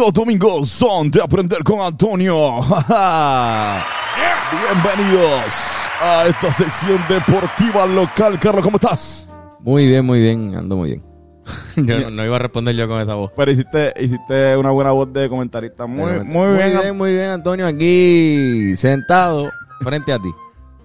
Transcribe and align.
Los 0.00 0.14
domingos 0.14 0.70
son 0.70 1.10
de 1.10 1.22
aprender 1.22 1.62
con 1.62 1.78
Antonio. 1.80 2.32
Bienvenidos 4.50 5.44
a 6.00 6.24
esta 6.26 6.50
sección 6.50 7.04
deportiva 7.06 7.84
local. 7.84 8.40
Carlos, 8.40 8.64
¿cómo 8.64 8.78
estás? 8.78 9.30
Muy 9.58 9.86
bien, 9.86 10.06
muy 10.06 10.20
bien, 10.20 10.54
ando 10.54 10.76
muy 10.76 10.92
bien. 10.92 11.04
yo 11.86 12.00
no, 12.00 12.10
no 12.12 12.24
iba 12.24 12.36
a 12.36 12.38
responder 12.38 12.74
yo 12.74 12.88
con 12.88 12.98
esa 12.98 13.14
voz. 13.14 13.30
Pero 13.36 13.50
hiciste, 13.50 13.92
hiciste 14.00 14.56
una 14.56 14.70
buena 14.70 14.92
voz 14.92 15.12
de 15.12 15.28
comentarista. 15.28 15.84
Muy, 15.84 16.12
muy, 16.24 16.56
bien. 16.56 16.72
Muy 16.72 16.82
bien, 16.82 16.96
muy 16.96 17.12
bien, 17.12 17.28
Antonio, 17.28 17.66
aquí 17.66 18.74
sentado 18.78 19.50
frente 19.82 20.14
a 20.14 20.18
ti. 20.18 20.30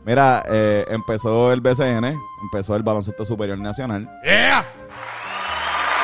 Mira, 0.05 0.43
eh, 0.49 0.83
empezó 0.89 1.53
el 1.53 1.61
BCN, 1.61 2.19
empezó 2.43 2.75
el 2.75 2.83
Baloncesto 2.83 3.23
Superior 3.23 3.57
Nacional. 3.59 4.09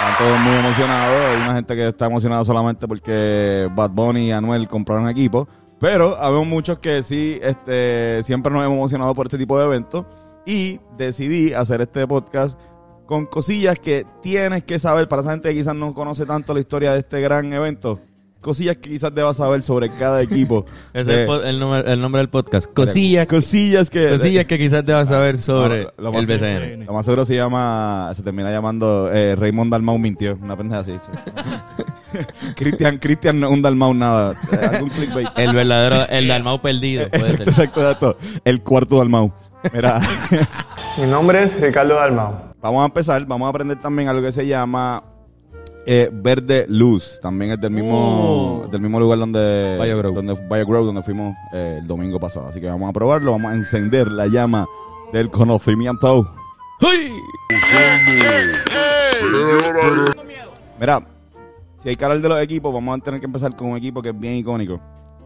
Están 0.02 0.18
todos 0.18 0.40
muy 0.40 0.55
emocionados. 0.55 1.16
Hay 1.16 1.41
una 1.44 1.54
gente 1.54 1.76
que 1.76 1.88
está 1.90 2.08
emocionada 2.08 2.44
solamente 2.44 2.88
porque 2.88 3.70
Bad 3.76 3.92
Bunny 3.92 4.30
y 4.30 4.32
Anuel 4.32 4.68
compraron 4.68 5.08
equipo. 5.08 5.48
Pero 5.80 6.18
habemos 6.20 6.48
muchos 6.48 6.80
que 6.80 7.04
sí, 7.04 7.38
este, 7.40 8.23
siempre 8.23 8.52
nos 8.52 8.64
hemos 8.64 8.78
emocionado 8.78 9.14
por 9.14 9.28
este 9.28 9.38
tipo 9.38 9.59
de 9.59 9.66
eventos. 9.66 10.08
Y 10.44 10.80
decidí 10.98 11.53
hacer 11.53 11.81
este 11.81 12.08
podcast 12.08 12.59
con 13.06 13.28
cosillas 13.28 13.78
que 13.78 14.08
tienes 14.23 14.64
que 14.64 14.80
saber 14.80 15.08
para 15.08 15.22
esa 15.22 15.31
gente 15.34 15.50
que 15.50 15.56
quizás 15.59 15.75
no 15.75 15.94
conoce 15.94 16.25
tanto 16.25 16.56
la 16.56 16.62
historia 16.62 16.94
de 16.94 17.00
este 17.00 17.22
gran 17.22 17.53
evento. 17.53 18.00
Cosillas 18.42 18.78
que 18.78 18.89
quizás 18.89 19.14
debas 19.14 19.38
saber 19.38 19.61
sobre 19.64 19.89
cada 19.92 20.22
equipo. 20.22 20.66
Ese 20.94 21.06
De- 21.11 21.23
es 21.23 21.30
el, 21.30 21.45
el 21.45 21.59
nombre, 21.59 21.94
el 21.94 22.02
nombre 22.02 22.20
del 22.22 22.30
podcast. 22.30 22.66
Cosillas, 22.73 23.28
cosillas 23.28 23.89
que... 23.92 24.09
cosillas 24.09 24.45
que 24.45 24.58
quizás 24.58 24.84
te 24.84 24.92
vas 24.94 25.08
a 25.09 25.14
saber 25.14 25.38
sobre 25.38 25.84
Ah, 25.84 25.94
lo 26.00 26.11
el 26.20 26.25
BCN. 26.25 26.86
Lo 26.86 26.94
más 26.94 27.06
seguro 27.06 27.23
se 27.23 27.36
llama, 27.36 28.12
se 28.16 28.23
termina 28.23 28.50
llamando 28.52 29.12
eh, 29.14 29.36
Raymond 29.36 29.72
Dalmau 29.72 29.97
mintió, 30.00 30.38
una 30.42 30.58
pendeja 30.58 30.81
así. 30.81 30.94
sí. 32.12 32.19
Cristian, 32.56 32.97
Cristian 32.97 33.39
no 33.39 33.47
es 33.47 33.53
un 33.53 33.62
Dalmau 33.62 33.94
nada, 33.94 34.34
eh, 34.52 34.66
algún 34.73 34.89
clickbait. 34.89 35.28
El 35.38 35.53
verdadero, 35.53 36.08
el 36.09 36.28
Dalmau 36.28 36.59
perdido, 36.62 37.09
puede 37.09 37.23
Exacto, 37.31 37.52
ser. 37.52 37.64
exacto, 37.66 37.81
exacto. 37.81 38.17
El 38.44 38.62
cuarto 38.64 38.97
Dalmau. 38.97 39.31
Mira, 39.73 40.02
Mi 40.97 41.06
nombre 41.06 41.44
es 41.44 41.59
Ricardo 41.62 41.94
Dalmao. 41.94 42.53
vamos 42.59 42.81
a 42.81 42.86
empezar, 42.88 43.23
vamos 43.28 43.45
a 43.45 43.50
aprender 43.50 43.80
también 43.80 44.09
algo 44.09 44.23
que 44.23 44.31
se 44.31 44.47
llama 44.47 45.03
eh, 45.86 46.10
Verde 46.12 46.66
Luz. 46.68 47.20
También 47.22 47.52
es 47.52 47.62
del 47.62 47.72
mismo, 47.72 48.68
del 48.72 48.82
mismo 48.82 49.00
lugar 49.00 49.20
donde 49.20 49.78
Valle 49.80 49.96
Grove. 49.96 50.16
donde 50.16 50.34
Valle 50.48 50.66
Grove, 50.66 50.86
donde 50.86 51.04
fuimos 51.04 51.36
eh, 51.54 51.78
el 51.82 51.88
domingo 51.88 52.20
pasado. 52.20 52.48
Así 52.50 52.60
que 52.60 52.68
vamos 52.68 52.90
a 52.90 52.94
probarlo, 52.94 53.32
vamos 53.32 53.52
a 53.52 53.56
encender 53.56 54.12
la 54.12 54.28
llama 54.28 54.68
del 55.14 55.30
conocimiento. 55.30 56.34
¡Uy! 56.82 57.12
Mira, 60.80 61.02
si 61.78 61.90
hay 61.90 61.96
que 61.96 62.06
hablar 62.06 62.22
de 62.22 62.30
los 62.30 62.42
equipos, 62.42 62.74
vamos 62.74 62.98
a 62.98 63.04
tener 63.04 63.20
que 63.20 63.26
empezar 63.26 63.56
con 63.56 63.70
un 63.70 63.78
equipo 63.78 64.02
que 64.02 64.09
es 64.09 64.20
bien 64.20 64.36
icónico. 64.36 64.80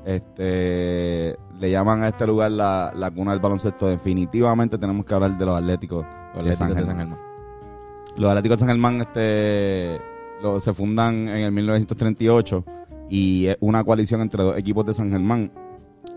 Este, 0.05 1.35
le 1.59 1.71
llaman 1.71 2.03
a 2.03 2.09
este 2.09 2.27
lugar 2.27 2.51
la, 2.51 2.91
la 2.95 3.09
cuna 3.09 3.31
del 3.31 3.39
baloncesto. 3.39 3.87
Definitivamente 3.87 4.77
tenemos 4.77 5.05
que 5.05 5.13
hablar 5.13 5.37
de 5.37 5.45
los 5.45 5.57
Atléticos, 5.57 6.05
Los 6.35 6.41
Atléticos 6.41 6.45
de. 6.45 6.55
San 6.55 6.75
Germán. 6.75 7.17
Los 8.17 8.29
Atléticos 8.29 8.57
de 8.57 8.59
San 8.59 8.69
Germán 8.69 9.01
este, 9.01 10.01
lo- 10.41 10.59
se 10.59 10.73
fundan 10.73 11.27
en 11.27 11.43
el 11.43 11.51
1938 11.51 12.63
y 13.09 13.47
es 13.47 13.57
una 13.59 13.83
coalición 13.83 14.21
entre 14.21 14.43
dos 14.43 14.57
equipos 14.57 14.85
de 14.85 14.93
San 14.93 15.11
Germán, 15.11 15.51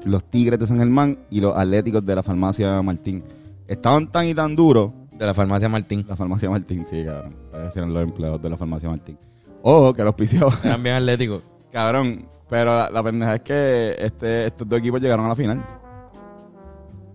los 0.04 0.24
Tigres 0.24 0.58
de 0.58 0.66
San 0.66 0.78
Germán 0.78 1.18
y 1.30 1.40
los 1.40 1.56
Atléticos 1.56 2.04
de 2.04 2.14
la 2.16 2.22
Farmacia 2.22 2.80
Martín. 2.82 3.22
Estaban 3.66 4.10
tan 4.10 4.26
y 4.26 4.34
tan 4.34 4.56
duros 4.56 4.92
De 5.12 5.26
la 5.26 5.34
farmacia 5.34 5.68
Martín. 5.68 6.04
la 6.08 6.16
Farmacia 6.16 6.48
Martín, 6.48 6.86
sí, 6.88 7.04
cabrón. 7.04 7.34
Eran 7.74 7.92
los 7.92 8.02
empleados 8.02 8.40
de 8.40 8.48
la 8.50 8.56
Farmacia 8.56 8.88
Martín. 8.88 9.18
Ojo, 9.62 9.92
que 9.92 10.02
los 10.02 10.08
auspiciaba. 10.08 10.52
Eran 10.64 10.82
bien 10.82 10.94
atléticos. 10.94 11.42
Cabrón, 11.72 12.24
pero 12.48 12.74
la, 12.76 12.88
la 12.90 13.02
pendeja 13.02 13.34
es 13.34 13.40
que 13.42 13.96
este, 13.98 14.46
estos 14.46 14.66
dos 14.68 14.78
equipos 14.78 15.00
llegaron 15.02 15.26
a 15.26 15.30
la 15.30 15.36
final 15.36 15.62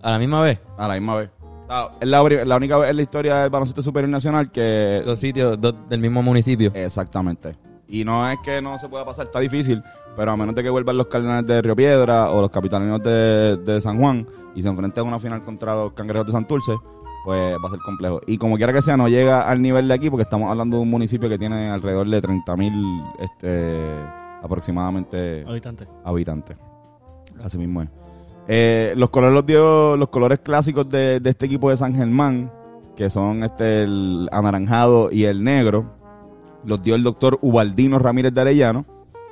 A 0.01 0.11
la 0.11 0.19
misma 0.19 0.41
vez. 0.41 0.59
a 0.77 0.87
la 0.87 0.93
misma 0.95 1.15
vez. 1.15 1.29
Sea, 1.73 1.89
es 2.00 2.07
la, 2.07 2.56
única 2.56 2.78
vez 2.78 2.89
en 2.89 2.95
la 2.95 3.01
historia 3.01 3.35
del 3.38 3.50
baloncesto 3.50 3.81
superior 3.81 4.09
nacional 4.09 4.51
que... 4.51 5.01
Dos 5.06 5.19
sitios, 5.19 5.59
dos 5.59 5.73
del 5.89 6.00
mismo 6.00 6.22
municipio. 6.22 6.72
Exactamente. 6.73 7.56
Y 7.88 8.03
no 8.03 8.29
es 8.29 8.38
que 8.44 8.61
no 8.61 8.78
se 8.78 8.89
pueda 8.89 9.06
pasar, 9.06 9.25
está 9.25 9.39
difícil, 9.39 9.83
pero 10.16 10.31
a 10.31 10.38
menos 10.38 10.56
de 10.56 10.63
que 10.63 10.69
vuelvan 10.69 10.97
los 10.97 11.07
Cardenales 11.07 11.45
de 11.47 11.62
Río 11.62 11.75
Piedra 11.75 12.29
o 12.31 12.41
los 12.41 12.50
Capitalinos 12.50 13.01
de, 13.03 13.57
de 13.57 13.81
San 13.81 14.00
Juan 14.00 14.28
y 14.56 14.62
se 14.62 14.67
enfrenten 14.67 15.03
a 15.03 15.07
una 15.07 15.19
final 15.19 15.44
contra 15.44 15.75
los 15.75 15.94
Cangrejos 15.94 16.28
de 16.28 16.31
Santurce, 16.31 16.73
pues 17.25 17.56
va 17.56 17.67
a 17.67 17.72
ser 17.72 17.79
complejo. 17.79 18.22
Y 18.25 18.38
como 18.38 18.57
quiera 18.57 18.73
que 18.73 18.81
sea, 18.81 18.97
no 18.97 19.07
llega 19.07 19.47
al 19.47 19.62
nivel 19.62 19.88
de 19.88 19.94
aquí 19.94 20.09
porque 20.09 20.23
estamos 20.23 20.50
hablando 20.50 20.78
de 20.78 20.83
un 20.83 20.89
municipio 20.89 21.29
que 21.29 21.38
tiene 21.38 21.69
alrededor 21.69 22.07
de 22.07 22.22
30 22.22 22.56
mil 22.56 23.03
este, 23.19 23.79
aproximadamente 24.41 25.44
Habitante. 25.47 25.88
habitantes. 26.03 26.57
Así 27.44 27.57
mismo 27.57 27.81
es. 27.81 27.89
Eh, 28.47 28.93
los 28.97 29.09
colores 29.09 29.33
los 29.35 29.45
dio 29.45 29.95
los 29.95 30.09
colores 30.09 30.39
clásicos 30.39 30.89
de, 30.89 31.19
de 31.19 31.29
este 31.29 31.45
equipo 31.45 31.69
de 31.69 31.77
San 31.77 31.95
Germán, 31.95 32.51
que 32.95 33.09
son 33.09 33.43
este 33.43 33.83
el 33.83 34.27
anaranjado 34.31 35.09
y 35.11 35.25
el 35.25 35.43
negro, 35.43 35.95
los 36.65 36.81
dio 36.83 36.95
el 36.95 37.03
doctor 37.03 37.39
Ubaldino 37.41 37.99
Ramírez 37.99 38.33
de 38.33 38.41
Arellano, 38.41 38.85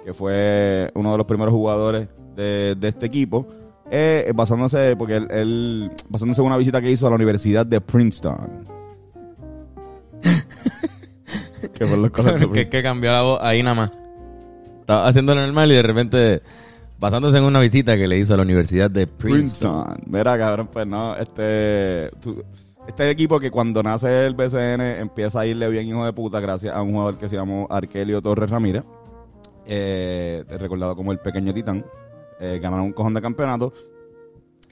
que 0.06 0.14
fue 0.14 0.90
uno 0.96 1.12
de 1.12 1.18
los 1.18 1.28
primeros 1.28 1.54
jugadores 1.54 2.08
de, 2.36 2.76
de 2.80 2.88
este 2.88 3.06
equipo, 3.06 3.48
eh, 3.92 4.32
basándose, 4.34 4.96
porque 4.96 5.18
él, 5.18 5.28
él- 5.32 5.92
basándose 6.10 6.40
en 6.42 6.48
una 6.48 6.58
visita 6.58 6.82
que 6.82 6.90
hizo 6.92 7.06
a 7.06 7.10
la 7.10 7.18
Universidad 7.18 7.66
de 7.66 7.82
Princeton. 7.82 8.66
que 11.74 11.86
fue 11.86 11.98
los 11.98 12.12
colores 12.12 12.48
que, 12.48 12.70
que 12.70 12.84
cambió 12.84 13.12
la 13.12 13.22
voz 13.22 13.40
ahí 13.42 13.62
nada 13.62 13.76
más. 13.76 13.92
Estaba 14.80 15.08
haciendo 15.08 15.36
normal 15.36 15.72
y 15.72 15.76
de 15.76 15.84
repente 15.84 16.42
basándose 17.02 17.40
en 17.40 17.44
una 17.44 17.60
visita 17.60 17.98
que 17.98 18.08
le 18.08 18.20
hizo 18.20 18.36
a 18.36 18.38
la 18.38 18.44
Universidad 18.44 18.90
de 18.90 19.08
Princeton. 19.08 19.84
Princeton. 19.86 20.04
Mira, 20.06 20.38
cabrón, 20.38 20.70
pues 20.72 20.86
no, 20.86 21.16
este. 21.18 22.12
este 22.88 23.10
equipo 23.10 23.40
que 23.40 23.50
cuando 23.50 23.82
nace 23.82 24.28
el 24.28 24.36
BCN 24.36 24.82
empieza 25.00 25.40
a 25.40 25.48
irle 25.48 25.68
bien, 25.70 25.88
hijo 25.88 26.06
de 26.06 26.14
puta, 26.14 26.40
gracias 26.40 26.76
a 26.76 26.82
un 26.84 26.92
jugador 26.92 27.18
que 27.18 27.28
se 27.28 27.36
llamó 27.36 27.68
Arkelio 27.72 28.22
Torres 28.22 28.52
Ramírez, 28.52 28.84
eh, 29.66 30.46
recordado 30.48 30.96
como 30.96 31.12
el 31.12 31.18
pequeño 31.18 31.52
titán. 31.54 31.84
Eh, 32.40 32.60
ganaron 32.62 32.86
un 32.86 32.94
cojón 32.94 33.16
de 33.16 33.22
campeonato. 33.22 33.74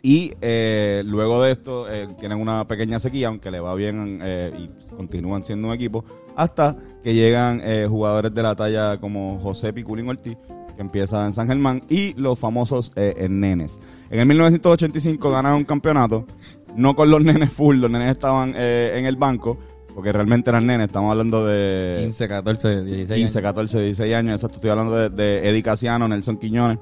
Y 0.03 0.33
eh, 0.39 1.01
luego 1.05 1.43
de 1.43 1.51
esto 1.51 1.91
eh, 1.91 2.07
tienen 2.19 2.39
una 2.39 2.65
pequeña 2.67 2.99
sequía, 2.99 3.27
aunque 3.27 3.51
le 3.51 3.59
va 3.59 3.73
bien 3.73 4.21
y 4.57 4.95
continúan 4.95 5.43
siendo 5.43 5.67
un 5.67 5.73
equipo, 5.73 6.05
hasta 6.35 6.77
que 7.03 7.13
llegan 7.13 7.61
jugadores 7.89 8.33
de 8.33 8.43
la 8.43 8.55
talla 8.55 8.97
como 8.99 9.39
José 9.39 9.73
Piculín 9.73 10.07
Ortiz, 10.07 10.37
que 10.79 10.83
empieza 10.83 11.25
en 11.25 11.33
San 11.33 11.47
Germán, 11.47 11.81
y 11.89 12.13
los 12.13 12.39
famosos 12.39 12.93
eh, 12.95 13.27
nenes. 13.29 13.81
En 14.09 14.21
el 14.21 14.25
1985 14.25 15.29
ganaron 15.29 15.57
un 15.57 15.65
campeonato, 15.65 16.25
no 16.73 16.95
con 16.95 17.11
los 17.11 17.21
nenes 17.21 17.51
full, 17.51 17.75
los 17.75 17.91
nenes 17.91 18.11
estaban 18.11 18.53
eh, 18.55 18.93
en 18.95 19.05
el 19.05 19.17
banco, 19.17 19.57
porque 19.93 20.13
realmente 20.13 20.49
eran 20.49 20.65
nenes, 20.65 20.87
estamos 20.87 21.11
hablando 21.11 21.45
de 21.45 21.97
15, 21.99 22.27
14, 22.29 22.83
16 22.85 23.07
15, 23.07 23.13
años. 23.13 23.43
14, 23.43 23.81
16 23.81 24.15
años, 24.15 24.35
exacto, 24.35 24.55
estoy 24.55 24.69
hablando 24.69 24.95
de, 24.95 25.09
de 25.09 25.49
Eddie 25.49 25.63
Casiano, 25.63 26.07
Nelson 26.07 26.37
Quiñones, 26.37 26.79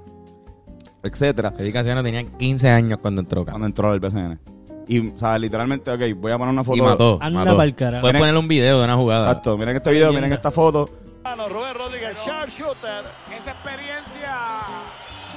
etcétera 1.01 1.55
Eddie 1.57 1.73
Casiano 1.73 2.03
tenía 2.03 2.23
15 2.23 2.69
años 2.69 2.99
cuando 3.01 3.21
entró. 3.21 3.45
cuando 3.45 3.65
entró 3.65 3.91
al 3.91 3.99
BCN. 3.99 4.39
Y, 4.87 5.09
o 5.09 5.17
sea, 5.17 5.39
literalmente, 5.39 5.89
ok, 5.89 6.01
voy 6.17 6.31
a 6.31 6.37
poner 6.37 6.53
una 6.53 6.63
foto. 6.63 6.77
Y 6.77 6.81
mató. 6.81 7.17
Anda 7.19 7.43
mató. 7.43 7.57
pa'l 7.57 7.75
carajo. 7.75 8.01
Puedes 8.01 8.19
ponerle 8.19 8.39
un 8.39 8.47
video 8.47 8.77
de 8.77 8.83
una 8.85 8.95
jugada. 8.95 9.27
Exacto, 9.27 9.57
miren 9.57 9.75
este 9.75 9.89
video, 9.91 10.13
miren 10.13 10.31
esta 10.31 10.51
foto. 10.51 10.87
Rubén 11.35 11.73
Rodríguez, 11.75 12.17
sharpshooter. 12.25 13.03
Esa 13.35 13.51
experiencia 13.51 14.37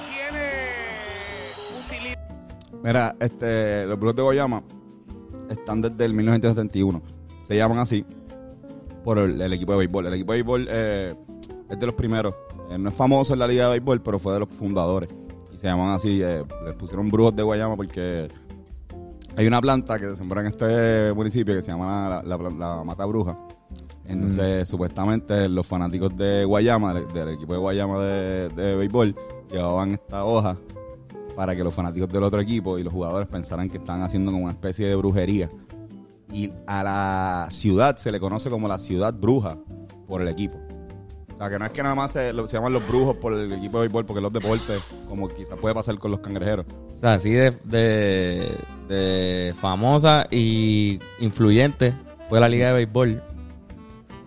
tiene 0.08 0.50
utilidad. 1.84 2.18
Mira, 2.82 3.16
este, 3.18 3.86
los 3.86 3.98
Brujos 3.98 4.16
de 4.16 4.22
Guayama 4.22 4.62
están 5.48 5.82
desde 5.82 6.04
el 6.04 6.14
1971. 6.14 7.02
Se 7.44 7.56
llaman 7.56 7.78
así 7.78 8.04
por 9.04 9.18
el, 9.18 9.40
el 9.40 9.52
equipo 9.52 9.72
de 9.72 9.78
béisbol. 9.78 10.06
El 10.06 10.14
equipo 10.14 10.32
de 10.32 10.38
béisbol 10.38 10.66
eh, 10.70 11.14
es 11.68 11.78
de 11.78 11.86
los 11.86 11.94
primeros. 11.94 12.34
Eh, 12.70 12.78
no 12.78 12.88
es 12.90 12.94
famoso 12.94 13.32
en 13.32 13.40
la 13.40 13.48
liga 13.48 13.64
de 13.64 13.70
béisbol, 13.70 14.00
pero 14.00 14.18
fue 14.18 14.32
de 14.34 14.40
los 14.40 14.48
fundadores. 14.48 15.10
Y 15.52 15.58
se 15.58 15.66
llaman 15.66 15.90
así, 15.94 16.22
eh, 16.22 16.44
les 16.64 16.74
pusieron 16.76 17.08
Brujos 17.10 17.34
de 17.34 17.42
Guayama 17.42 17.74
porque 17.76 18.28
hay 19.36 19.46
una 19.46 19.60
planta 19.60 19.98
que 19.98 20.06
se 20.06 20.16
sembró 20.16 20.40
en 20.40 20.46
este 20.46 21.12
municipio 21.14 21.54
que 21.54 21.62
se 21.62 21.72
llama 21.72 22.22
la, 22.24 22.36
la- 22.38 22.50
la 22.76 22.84
mata 22.84 23.04
bruja. 23.06 23.36
Entonces, 24.06 24.68
supuestamente, 24.68 25.48
los 25.48 25.66
fanáticos 25.66 26.16
de 26.16 26.44
Guayama, 26.44 26.94
de- 26.94 27.06
del 27.06 27.28
equipo 27.34 27.52
de 27.52 27.58
Guayama 27.60 28.02
de, 28.04 28.48
de 28.48 28.74
béisbol, 28.76 29.14
llevaban 29.50 29.94
esta 29.94 30.24
hoja 30.24 30.56
para 31.36 31.54
que 31.54 31.62
los 31.62 31.72
fanáticos 31.72 32.10
del 32.10 32.22
otro 32.24 32.40
equipo 32.40 32.78
y 32.78 32.82
los 32.82 32.92
jugadores 32.92 33.28
pensaran 33.28 33.68
que 33.68 33.78
estaban 33.78 34.02
haciendo 34.02 34.32
como 34.32 34.44
una 34.44 34.52
especie 34.52 34.86
de 34.88 34.96
brujería. 34.96 35.48
Y 36.32 36.50
a 36.66 36.82
la 36.82 37.48
ciudad 37.50 37.96
se 37.96 38.10
le 38.12 38.20
conoce 38.20 38.50
como 38.50 38.68
la 38.68 38.78
ciudad 38.78 39.14
bruja 39.14 39.56
por 40.06 40.22
el 40.22 40.28
equipo. 40.28 40.56
O 41.34 41.38
sea, 41.38 41.48
que 41.48 41.58
no 41.58 41.64
es 41.64 41.70
que 41.72 41.82
nada 41.82 41.94
más 41.94 42.12
se, 42.12 42.32
se 42.32 42.52
llaman 42.56 42.72
los 42.72 42.86
brujos 42.86 43.16
por 43.16 43.32
el 43.32 43.50
equipo 43.52 43.78
de 43.78 43.82
béisbol, 43.88 44.04
porque 44.04 44.20
los 44.20 44.32
deportes, 44.32 44.80
como 45.08 45.28
quizás 45.28 45.58
puede 45.60 45.74
pasar 45.74 45.98
con 45.98 46.10
los 46.10 46.20
cangrejeros. 46.20 46.66
O 46.94 46.96
sea, 46.98 47.14
así 47.14 47.30
de, 47.30 47.52
de, 47.64 48.56
de 48.88 49.54
famosa 49.58 50.26
y 50.30 50.98
influyente 51.20 51.94
fue 52.28 52.40
la 52.40 52.48
liga 52.48 52.68
de 52.68 52.74
béisbol. 52.74 53.22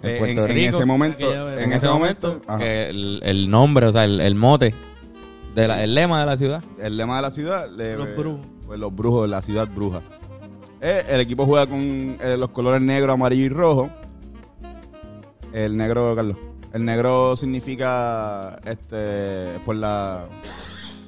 En 0.04 0.10
Eh, 0.10 0.20
Puerto 0.20 0.46
en, 0.48 0.58
ese 0.58 0.86
momento, 0.86 1.58
en 1.58 1.72
ese 1.74 1.88
momento, 1.88 2.42
que 2.60 2.90
el, 2.90 3.22
el 3.24 3.50
nombre, 3.50 3.86
o 3.88 3.92
sea, 3.94 4.04
el, 4.04 4.20
el 4.20 4.36
mote, 4.36 4.76
de 5.56 5.68
la- 5.68 5.82
el 5.84 5.96
lema 5.96 6.20
de 6.20 6.26
la 6.26 6.36
ciudad. 6.38 6.62
el 6.80 6.98
lema 6.98 7.16
de 7.16 7.22
la 7.22 7.32
ciudad, 7.32 7.70
le- 7.70 7.96
Los 7.96 8.16
brujos. 8.18 8.46
pues 8.68 8.80
los 8.80 8.94
brujos, 8.94 9.30
la 9.30 9.42
ciudad 9.42 9.68
bruja. 9.74 10.02
Eh, 10.82 11.06
el 11.10 11.22
equipo 11.22 11.46
juega 11.46 11.68
con 11.68 11.80
eh, 12.22 12.36
los 12.38 12.50
colores 12.50 12.82
negro, 12.82 13.14
amarillo 13.14 13.46
y 13.46 13.50
rojo. 13.50 13.90
El 15.54 15.78
negro, 15.78 16.16
Carlos. 16.16 16.38
El 16.74 16.84
negro 16.86 17.36
significa 17.38 18.60
este 18.66 19.60
por 19.64 19.76
la, 19.76 20.26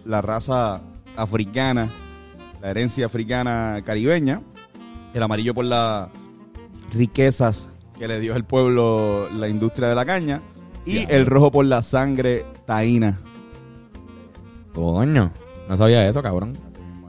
la 0.05 0.21
raza 0.21 0.81
africana, 1.17 1.89
la 2.61 2.69
herencia 2.69 3.07
africana 3.07 3.81
caribeña. 3.83 4.41
El 5.13 5.23
amarillo 5.23 5.53
por 5.53 5.65
las 5.65 6.07
riquezas 6.93 7.69
que 7.97 8.07
le 8.07 8.19
dio 8.19 8.35
el 8.35 8.43
pueblo 8.43 9.29
la 9.33 9.47
industria 9.47 9.89
de 9.89 9.95
la 9.95 10.05
caña. 10.05 10.41
Y 10.85 11.05
el 11.11 11.25
rojo 11.25 11.51
por 11.51 11.65
la 11.65 11.81
sangre 11.81 12.45
taína. 12.65 13.19
Coño, 14.73 15.31
no 15.69 15.77
sabía 15.77 16.07
eso, 16.07 16.21
cabrón. 16.21 16.53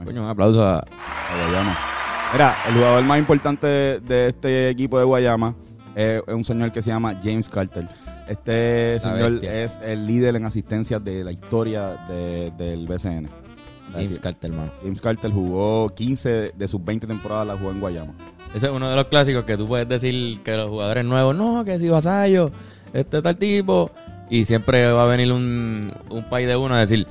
Coño, 0.03 0.23
un 0.23 0.29
aplauso 0.29 0.63
a... 0.63 0.77
a 0.79 1.43
Guayama. 1.43 1.77
Mira, 2.33 2.55
el 2.67 2.73
jugador 2.75 3.03
más 3.03 3.19
importante 3.19 3.67
de 3.67 4.27
este 4.27 4.69
equipo 4.69 4.97
de 4.99 5.05
Guayama 5.05 5.55
eh, 5.95 6.21
es 6.25 6.33
un 6.33 6.43
señor 6.45 6.71
que 6.71 6.81
se 6.81 6.89
llama 6.89 7.19
James 7.23 7.49
Carter. 7.49 7.87
Este 8.27 8.99
señor 8.99 9.31
bestia. 9.33 9.63
es 9.63 9.79
el 9.83 10.05
líder 10.05 10.35
en 10.35 10.45
asistencias 10.45 11.03
de 11.03 11.23
la 11.23 11.31
historia 11.31 11.97
de- 12.09 12.51
del 12.57 12.85
BCN. 12.87 13.29
James 13.93 14.19
Carter, 14.19 14.51
hermano. 14.51 14.71
James 14.81 14.99
Carter 14.99 15.31
jugó 15.31 15.89
15 15.89 16.51
de 16.55 16.67
sus 16.67 16.83
20 16.83 17.07
temporadas, 17.07 17.47
la 17.47 17.57
jugó 17.57 17.71
en 17.71 17.79
Guayama. 17.79 18.13
Ese 18.57 18.65
es 18.65 18.71
uno 18.71 18.89
de 18.89 18.95
los 18.95 19.05
clásicos 19.05 19.45
que 19.45 19.55
tú 19.55 19.67
puedes 19.67 19.87
decir 19.87 20.41
que 20.41 20.57
los 20.57 20.67
jugadores 20.67 21.05
nuevos, 21.05 21.35
no, 21.35 21.63
que 21.63 21.77
si 21.77 21.89
Vasallo, 21.89 22.51
este 22.91 23.21
tal 23.21 23.37
tipo, 23.37 23.91
y 24.31 24.45
siempre 24.45 24.91
va 24.91 25.03
a 25.03 25.05
venir 25.05 25.31
un, 25.31 25.93
un 26.09 26.23
país 26.27 26.47
de 26.47 26.55
uno 26.55 26.73
a 26.73 26.79
decir, 26.79 27.05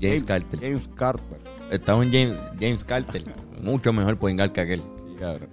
James 0.00 0.24
Carter. 0.24 0.58
James 0.58 0.88
Carter. 0.94 1.38
Está 1.70 1.94
un 1.94 2.10
James, 2.10 2.38
James 2.58 2.84
Carter, 2.84 3.22
mucho 3.62 3.92
mejor 3.92 4.16
poingal 4.16 4.50
que 4.50 4.62
aquel. 4.62 4.82
Cabrón. 5.20 5.50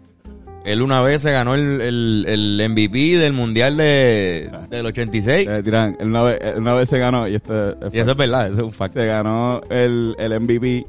Él 0.64 0.82
una 0.82 1.02
vez 1.02 1.22
se 1.22 1.32
ganó 1.32 1.54
el, 1.54 1.82
el, 1.82 2.26
el 2.30 2.70
MVP 2.70 3.18
del 3.18 3.34
Mundial 3.34 3.76
de, 3.76 4.50
del 4.70 4.86
86. 4.86 5.50
Eh, 5.50 5.64
él 6.00 6.08
una, 6.08 6.24
vez, 6.24 6.40
una 6.56 6.76
vez 6.76 6.88
se 6.88 6.98
ganó, 6.98 7.28
y 7.28 7.36
este 7.36 7.72
es 7.72 7.94
Y 7.94 8.00
eso 8.00 8.12
es 8.12 8.18
verdad, 8.18 8.48
eso 8.48 8.60
es 8.60 8.64
un 8.64 8.72
fact. 8.72 8.94
se 8.94 9.06
ganó 9.06 9.60
el, 9.70 10.16
el 10.18 10.40
MVP 10.40 10.88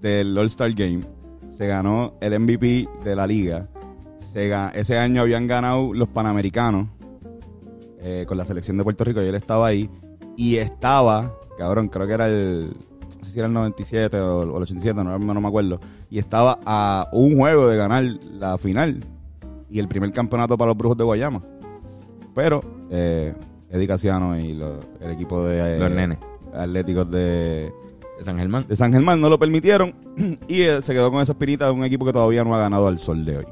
del 0.00 0.38
All-Star 0.38 0.72
Game. 0.72 1.00
Se 1.58 1.66
ganó 1.66 2.14
el 2.22 2.40
MVP 2.40 2.88
de 3.04 3.14
la 3.14 3.26
liga. 3.26 3.68
Se 4.32 4.50
ese 4.74 4.98
año 4.98 5.20
habían 5.22 5.46
ganado 5.46 5.92
los 5.92 6.08
Panamericanos 6.08 6.86
eh, 8.00 8.24
con 8.26 8.38
la 8.38 8.44
selección 8.46 8.78
de 8.78 8.84
Puerto 8.84 9.04
Rico 9.04 9.22
y 9.22 9.26
él 9.26 9.34
estaba 9.34 9.66
ahí. 9.66 9.90
Y 10.36 10.56
estaba, 10.56 11.34
cabrón, 11.58 11.88
creo 11.88 12.06
que 12.06 12.14
era 12.14 12.26
el, 12.28 12.68
no 13.18 13.24
sé 13.24 13.30
si 13.32 13.38
era 13.38 13.46
el 13.48 13.52
97 13.52 14.18
o, 14.20 14.38
o 14.40 14.56
el 14.56 14.62
87, 14.62 15.04
no, 15.04 15.18
no 15.18 15.40
me 15.40 15.48
acuerdo. 15.48 15.78
Y 16.10 16.18
estaba 16.18 16.58
a 16.64 17.08
un 17.12 17.36
juego 17.36 17.68
de 17.68 17.76
ganar 17.76 18.04
la 18.38 18.56
final 18.56 19.04
y 19.68 19.78
el 19.78 19.88
primer 19.88 20.10
campeonato 20.12 20.56
para 20.56 20.70
los 20.70 20.78
Brujos 20.78 20.96
de 20.96 21.04
Guayama. 21.04 21.42
Pero 22.34 22.60
eh, 22.90 23.34
Eddie 23.70 23.86
Casiano 23.86 24.38
y 24.38 24.54
lo- 24.54 24.80
el 25.00 25.10
equipo 25.10 25.44
de 25.44 25.76
eh, 25.76 25.78
Los 25.78 25.90
nenes 25.90 26.18
Atléticos 26.54 27.10
de, 27.10 27.70
de 28.18 28.24
San 28.24 28.38
Germán. 28.38 28.64
de 28.66 28.76
San 28.76 28.92
Germán 28.92 29.20
no 29.20 29.28
lo 29.28 29.38
permitieron 29.38 29.94
y 30.48 30.62
eh, 30.62 30.80
se 30.80 30.94
quedó 30.94 31.10
con 31.12 31.20
esa 31.20 31.32
espinita 31.32 31.66
de 31.66 31.72
un 31.72 31.84
equipo 31.84 32.06
que 32.06 32.12
todavía 32.14 32.44
no 32.44 32.54
ha 32.54 32.58
ganado 32.60 32.86
al 32.88 32.98
sol 32.98 33.24
de 33.26 33.38
hoy. 33.38 33.46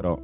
Pero, 0.00 0.18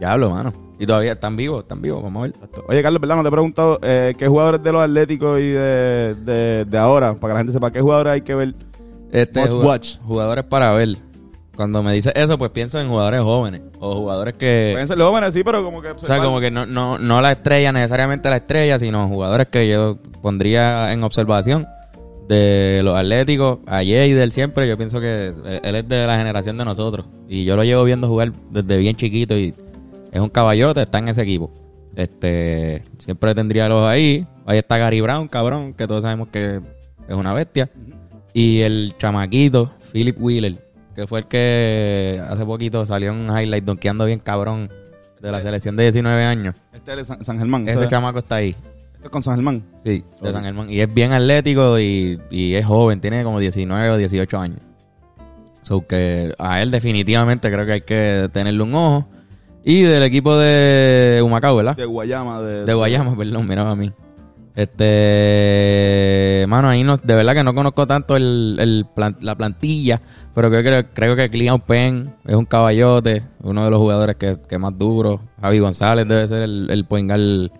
Ya 0.00 0.12
hablo, 0.12 0.30
mano. 0.30 0.52
Y 0.78 0.86
todavía 0.86 1.12
están 1.12 1.36
vivos, 1.36 1.62
están 1.62 1.80
vivos, 1.80 2.02
vamos 2.02 2.20
a 2.20 2.22
ver. 2.24 2.30
exacto. 2.34 2.64
oye, 2.68 2.82
Carlos, 2.82 3.00
¿verdad? 3.00 3.16
No 3.16 3.22
te 3.22 3.28
he 3.28 3.32
preguntado 3.32 3.78
eh, 3.82 4.14
qué 4.18 4.26
jugadores 4.26 4.62
de 4.62 4.72
los 4.72 4.82
Atléticos 4.82 5.38
y 5.40 5.50
de, 5.50 6.14
de, 6.16 6.64
de 6.64 6.78
ahora, 6.78 7.14
para 7.14 7.30
que 7.30 7.34
la 7.34 7.38
gente 7.40 7.52
sepa 7.52 7.70
qué 7.70 7.80
jugadores 7.80 8.12
hay 8.14 8.20
que 8.22 8.34
ver. 8.34 8.54
Este, 9.12 9.40
Must 9.40 9.52
jug- 9.52 9.64
watch. 9.64 9.96
Jugadores 10.04 10.44
para 10.44 10.72
ver. 10.72 10.98
Cuando 11.54 11.84
me 11.84 11.92
dices 11.92 12.12
eso, 12.16 12.36
pues 12.36 12.50
pienso 12.50 12.80
en 12.80 12.88
jugadores 12.88 13.20
jóvenes. 13.22 13.62
O 13.78 13.94
jugadores 13.94 14.34
que... 14.34 14.70
Pueden 14.72 14.88
ser 14.88 14.98
los 14.98 15.08
jóvenes, 15.08 15.32
sí, 15.32 15.44
pero 15.44 15.62
como 15.62 15.80
que. 15.80 15.90
O 15.90 15.98
sea, 16.00 16.18
como 16.18 16.40
que 16.40 16.50
no, 16.50 16.66
no, 16.66 16.98
no 16.98 17.20
la 17.22 17.30
estrella, 17.30 17.70
necesariamente 17.70 18.28
la 18.28 18.36
estrella, 18.38 18.76
sino 18.80 19.06
jugadores 19.06 19.46
que 19.46 19.68
yo 19.68 19.96
pondría 20.20 20.92
en 20.92 21.04
observación 21.04 21.68
de 22.28 22.80
los 22.82 22.96
atléticos, 22.96 23.58
a 23.66 23.82
del 23.82 24.32
siempre, 24.32 24.68
yo 24.68 24.76
pienso 24.76 25.00
que 25.00 25.32
él 25.62 25.74
es 25.74 25.88
de 25.88 26.06
la 26.06 26.16
generación 26.16 26.56
de 26.56 26.64
nosotros. 26.64 27.06
Y 27.28 27.44
yo 27.44 27.56
lo 27.56 27.64
llevo 27.64 27.84
viendo 27.84 28.08
jugar 28.08 28.32
desde 28.50 28.76
bien 28.78 28.96
chiquito 28.96 29.36
y 29.36 29.54
es 30.12 30.20
un 30.20 30.30
caballote, 30.30 30.82
está 30.82 30.98
en 30.98 31.08
ese 31.08 31.22
equipo. 31.22 31.50
Este, 31.96 32.84
siempre 32.98 33.34
tendría 33.34 33.68
los 33.68 33.86
ahí. 33.86 34.26
Ahí 34.46 34.58
está 34.58 34.78
Gary 34.78 35.00
Brown, 35.00 35.28
cabrón, 35.28 35.74
que 35.74 35.86
todos 35.86 36.02
sabemos 36.02 36.28
que 36.28 36.60
es 37.08 37.14
una 37.14 37.34
bestia. 37.34 37.70
Y 38.32 38.60
el 38.60 38.94
chamaquito, 38.98 39.72
Philip 39.92 40.16
Wheeler, 40.20 40.58
que 40.94 41.06
fue 41.06 41.20
el 41.20 41.26
que 41.26 42.20
hace 42.28 42.44
poquito 42.44 42.84
salió 42.86 43.12
en 43.12 43.30
un 43.30 43.38
highlight 43.38 43.64
donkeando 43.64 44.06
bien 44.06 44.18
cabrón 44.18 44.70
de 45.20 45.32
la 45.32 45.40
selección 45.40 45.76
de 45.76 45.84
19 45.84 46.24
años. 46.24 46.56
Este 46.72 46.92
es 46.92 46.96
de 46.98 47.04
San, 47.04 47.24
San 47.24 47.38
Germán. 47.38 47.62
Ese 47.62 47.74
este, 47.74 47.88
chamaco 47.88 48.18
está 48.18 48.36
ahí. 48.36 48.56
Es 49.04 49.10
con 49.10 49.22
San 49.22 49.36
Germán. 49.36 49.62
Sí, 49.84 50.04
de. 50.20 50.32
San 50.32 50.44
Germán. 50.44 50.70
Y 50.70 50.80
es 50.80 50.92
bien 50.92 51.12
atlético 51.12 51.78
y, 51.78 52.18
y 52.30 52.54
es 52.54 52.66
joven, 52.66 53.00
tiene 53.00 53.22
como 53.22 53.38
19 53.38 53.90
o 53.90 53.96
18 53.96 54.38
años. 54.38 54.60
So 55.62 55.86
que 55.86 56.34
a 56.38 56.60
él 56.60 56.70
definitivamente 56.70 57.50
creo 57.50 57.64
que 57.64 57.72
hay 57.72 57.80
que 57.80 58.28
tenerle 58.32 58.62
un 58.62 58.74
ojo. 58.74 59.06
Y 59.64 59.82
del 59.82 60.02
equipo 60.02 60.36
de 60.36 61.22
Humacao, 61.24 61.56
¿verdad? 61.56 61.76
De 61.76 61.86
Guayama. 61.86 62.42
De, 62.42 62.66
De 62.66 62.74
Guayama, 62.74 63.16
perdón, 63.16 63.48
mira 63.48 63.70
a 63.70 63.74
mí. 63.74 63.90
Este, 64.54 66.44
mano, 66.48 66.68
ahí 66.68 66.84
no, 66.84 66.96
de 66.96 67.14
verdad 67.14 67.34
que 67.34 67.42
no 67.42 67.54
conozco 67.54 67.88
tanto 67.88 68.14
el, 68.16 68.56
el 68.60 68.86
la 69.20 69.34
plantilla, 69.34 70.00
pero 70.32 70.48
creo, 70.48 70.62
que 70.62 70.88
creo 70.92 71.16
que 71.16 71.28
Clean 71.28 71.58
Penn 71.60 72.14
es 72.24 72.36
un 72.36 72.44
caballote, 72.44 73.24
uno 73.42 73.64
de 73.64 73.70
los 73.70 73.80
jugadores 73.80 74.14
que, 74.14 74.36
que 74.48 74.58
más 74.58 74.78
duro. 74.78 75.20
Javi 75.40 75.58
González 75.58 76.06
debe 76.06 76.28
ser 76.28 76.42
el, 76.42 76.68
el 76.70 76.84
poingal 76.84 77.50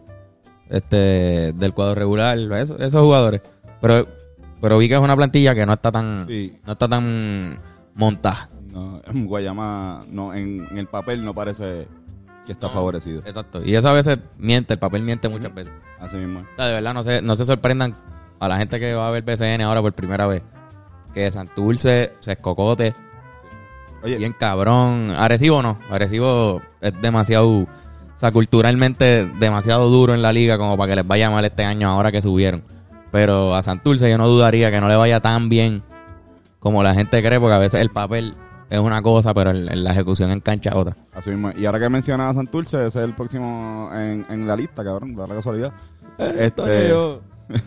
este, 0.76 1.52
del 1.54 1.72
cuadro 1.74 1.94
regular, 1.94 2.38
eso- 2.38 2.78
esos 2.78 3.00
jugadores. 3.00 3.40
Pero, 3.80 4.06
pero 4.60 4.78
vi 4.78 4.88
que 4.88 4.94
es 4.94 5.00
una 5.00 5.16
plantilla 5.16 5.54
que 5.54 5.66
no 5.66 5.72
está 5.74 5.92
tan, 5.92 6.26
Sí. 6.28 6.58
no 6.66 6.72
está 6.72 6.88
tan 6.88 7.58
montada. 7.94 8.48
No, 8.72 9.00
Guayama 9.12 10.02
no, 10.10 10.34
en, 10.34 10.66
en 10.70 10.78
el 10.78 10.86
papel 10.88 11.24
no 11.24 11.32
parece 11.34 11.86
que 12.44 12.52
está 12.52 12.66
No. 12.66 12.72
favorecido. 12.72 13.20
Exacto. 13.24 13.62
Y 13.64 13.74
eso 13.74 13.88
a 13.88 13.92
veces 13.92 14.18
miente, 14.38 14.72
el 14.74 14.78
papel 14.78 15.02
miente 15.02 15.28
muchas 15.28 15.54
veces. 15.54 15.72
Así 16.00 16.16
mismo. 16.16 16.40
O 16.40 16.56
sea, 16.56 16.66
de 16.66 16.72
verdad, 16.74 16.92
no 16.94 17.02
se, 17.04 17.22
no 17.22 17.36
se 17.36 17.44
sorprendan 17.44 17.94
a 18.40 18.48
la 18.48 18.58
gente 18.58 18.80
que 18.80 18.94
va 18.94 19.08
a 19.08 19.10
ver 19.10 19.22
BCN 19.22 19.62
ahora 19.62 19.80
por 19.80 19.92
primera 19.92 20.26
vez. 20.26 20.42
Que 21.14 21.30
Santurce 21.30 22.12
se 22.20 22.32
escocote, 22.32 22.92
Oye, 24.02 24.16
bien 24.16 24.34
cabrón. 24.38 25.12
Arecibo 25.16 25.62
no. 25.62 25.78
Arecibo 25.88 26.60
es 26.80 26.92
demasiado, 27.00 27.66
o 28.14 28.18
sea, 28.18 28.30
culturalmente 28.32 29.26
demasiado 29.38 29.88
duro 29.88 30.14
en 30.14 30.22
la 30.22 30.32
liga 30.32 30.56
como 30.58 30.76
para 30.76 30.90
que 30.90 30.96
les 30.96 31.06
vaya 31.06 31.30
mal 31.30 31.44
este 31.44 31.64
año 31.64 31.88
ahora 31.88 32.12
que 32.12 32.22
subieron. 32.22 32.62
Pero 33.10 33.54
a 33.54 33.62
Santurce 33.62 34.10
yo 34.10 34.18
no 34.18 34.28
dudaría 34.28 34.70
que 34.70 34.80
no 34.80 34.88
le 34.88 34.96
vaya 34.96 35.20
tan 35.20 35.48
bien 35.48 35.82
como 36.58 36.82
la 36.82 36.94
gente 36.94 37.22
cree, 37.22 37.38
porque 37.38 37.54
a 37.54 37.58
veces 37.58 37.80
el 37.80 37.90
papel 37.90 38.34
es 38.70 38.78
una 38.78 39.02
cosa, 39.02 39.34
pero 39.34 39.52
la 39.52 39.90
ejecución 39.92 40.30
en 40.30 40.40
cancha 40.40 40.70
es 40.70 40.76
otra. 40.76 40.96
así 41.12 41.30
mismo. 41.30 41.52
Y 41.56 41.66
ahora 41.66 41.78
que 41.78 41.88
mencionas 41.88 42.30
a 42.30 42.34
Santurce, 42.34 42.86
ese 42.86 43.00
es 43.00 43.04
el 43.04 43.14
próximo 43.14 43.90
en, 43.92 44.24
en 44.28 44.46
la 44.46 44.56
lista, 44.56 44.82
cabrón. 44.82 45.14
Da 45.14 45.26
la 45.26 45.34
casualidad. 45.34 45.72
Este, 46.18 46.88
yo-. 46.88 47.20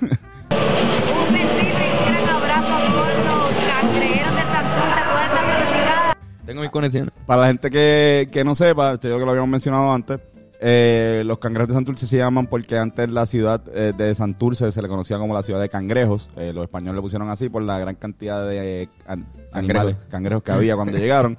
Tengo 6.45 6.61
mis 6.61 6.71
conexiones. 6.71 7.13
Para 7.25 7.41
la 7.41 7.47
gente 7.47 7.69
que, 7.69 8.29
que 8.31 8.43
no 8.43 8.55
sepa, 8.55 8.93
yo 8.93 8.99
creo 8.99 9.19
que 9.19 9.25
lo 9.25 9.31
habíamos 9.31 9.49
mencionado 9.49 9.91
antes, 9.91 10.19
eh, 10.59 11.23
los 11.25 11.37
cangrejos 11.39 11.69
de 11.69 11.73
Santurce 11.75 12.07
se 12.07 12.17
llaman 12.17 12.47
porque 12.47 12.77
antes 12.77 13.09
la 13.11 13.25
ciudad 13.25 13.61
eh, 13.73 13.93
de 13.95 14.15
Santurce 14.15 14.71
se 14.71 14.81
le 14.81 14.87
conocía 14.87 15.17
como 15.17 15.33
la 15.33 15.43
ciudad 15.43 15.61
de 15.61 15.69
cangrejos. 15.69 16.29
Eh, 16.37 16.51
los 16.53 16.63
españoles 16.63 16.95
le 16.95 17.01
pusieron 17.01 17.29
así 17.29 17.49
por 17.49 17.61
la 17.63 17.77
gran 17.79 17.95
cantidad 17.95 18.47
de 18.47 18.83
eh, 18.83 18.89
an- 19.07 19.27
animales, 19.53 19.95
cangrejos 20.09 20.43
que 20.43 20.51
había 20.51 20.75
cuando 20.75 20.97
llegaron. 20.97 21.37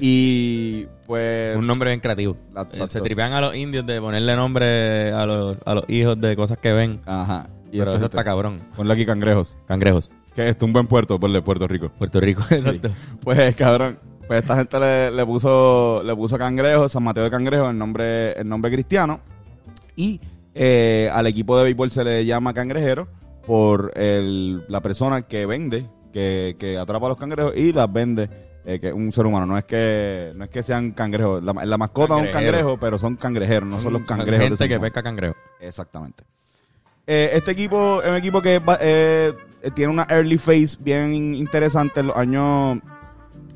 Y 0.00 0.86
pues. 1.06 1.56
Un 1.56 1.66
nombre 1.66 1.90
bien 1.90 2.00
creativo. 2.00 2.36
Exacto. 2.50 2.88
Se 2.88 3.00
tripean 3.00 3.32
a 3.32 3.40
los 3.40 3.56
indios 3.56 3.84
de 3.86 4.00
ponerle 4.00 4.36
nombre 4.36 5.12
a 5.12 5.26
los, 5.26 5.56
a 5.66 5.74
los 5.74 5.84
hijos 5.88 6.20
de 6.20 6.36
cosas 6.36 6.58
que 6.58 6.72
ven. 6.72 7.00
Ajá. 7.06 7.48
Y 7.72 7.78
Pero 7.78 7.90
eso 7.90 7.96
entonces 7.96 8.10
está 8.10 8.24
cabrón. 8.24 8.60
Ponle 8.76 8.94
aquí 8.94 9.04
cangrejos. 9.04 9.56
Cangrejos. 9.66 10.10
Que 10.34 10.48
es 10.48 10.56
un 10.62 10.72
buen 10.72 10.86
puerto, 10.86 11.18
ponle 11.18 11.42
Puerto 11.42 11.66
Rico. 11.66 11.90
Puerto 11.98 12.20
Rico. 12.20 12.42
Exacto. 12.50 12.90
Pues 13.22 13.56
cabrón. 13.56 13.98
Pues 14.28 14.40
esta 14.42 14.54
gente 14.56 14.78
le, 14.78 15.10
le 15.10 15.24
puso 15.26 16.02
le 16.04 16.14
puso 16.14 16.36
cangrejo, 16.38 16.88
San 16.88 17.02
Mateo 17.02 17.24
de 17.24 17.30
Cangrejo, 17.30 17.70
el 17.70 17.78
nombre, 17.78 18.32
el 18.32 18.48
nombre 18.48 18.70
cristiano. 18.70 19.20
Y 19.96 20.20
eh, 20.54 21.10
al 21.12 21.26
equipo 21.26 21.56
de 21.58 21.64
béisbol 21.64 21.90
se 21.90 22.04
le 22.04 22.24
llama 22.26 22.52
cangrejero 22.54 23.08
por 23.46 23.90
el, 23.96 24.64
la 24.68 24.80
persona 24.82 25.22
que 25.22 25.46
vende, 25.46 25.86
que, 26.12 26.56
que 26.58 26.76
atrapa 26.78 27.06
a 27.06 27.08
los 27.08 27.18
cangrejos 27.18 27.54
y 27.56 27.72
las 27.72 27.90
vende, 27.90 28.28
eh, 28.66 28.78
que 28.78 28.88
es 28.88 28.92
un 28.94 29.10
ser 29.12 29.24
humano. 29.24 29.46
No 29.46 29.56
es 29.56 29.64
que 29.64 30.30
no 30.36 30.44
es 30.44 30.50
que 30.50 30.62
sean 30.62 30.92
cangrejos. 30.92 31.42
La, 31.42 31.52
la 31.64 31.78
mascota 31.78 32.14
es 32.20 32.26
un 32.26 32.32
cangrejo, 32.32 32.78
pero 32.78 32.98
son 32.98 33.16
cangrejeros, 33.16 33.66
no 33.68 33.80
son 33.80 33.94
los 33.94 34.02
cangrejos. 34.02 34.44
Gente 34.46 34.68
que 34.68 34.78
pesca 34.78 35.02
cangrejo. 35.02 35.34
Exactamente. 35.58 36.22
Eh, 37.06 37.30
este 37.32 37.52
equipo 37.52 38.02
es 38.02 38.10
un 38.10 38.16
equipo 38.16 38.42
que 38.42 38.60
tiene 39.74 39.90
una 39.90 40.06
early 40.10 40.36
phase 40.36 40.76
bien 40.78 41.14
in- 41.14 41.34
interesante 41.34 42.00
en 42.00 42.08
los 42.08 42.16
años, 42.16 42.78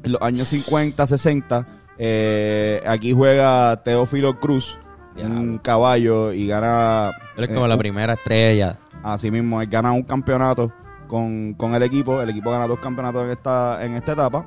en 0.02 0.12
los 0.12 0.23
años 0.23 0.49
50, 0.49 1.06
60. 1.06 1.66
Eh, 1.99 2.82
aquí 2.87 3.12
juega 3.12 3.82
Teófilo 3.82 4.38
Cruz, 4.40 4.78
un 5.16 5.59
caballo, 5.59 6.32
y 6.32 6.47
gana. 6.47 7.12
Él 7.37 7.44
es 7.44 7.50
eh, 7.50 7.54
como 7.54 7.66
la 7.66 7.78
primera 7.78 8.14
estrella. 8.14 8.78
Así 9.02 9.30
mismo, 9.30 9.61
él 9.61 9.68
gana 9.68 9.92
un 9.92 10.02
campeonato 10.02 10.73
con, 11.09 11.54
con 11.54 11.75
el 11.75 11.82
equipo. 11.82 12.21
El 12.21 12.30
equipo 12.30 12.50
gana 12.50 12.66
dos 12.66 12.78
campeonatos 12.78 13.25
en 13.25 13.30
esta, 13.30 13.85
en 13.85 13.94
esta 13.94 14.12
etapa. 14.12 14.47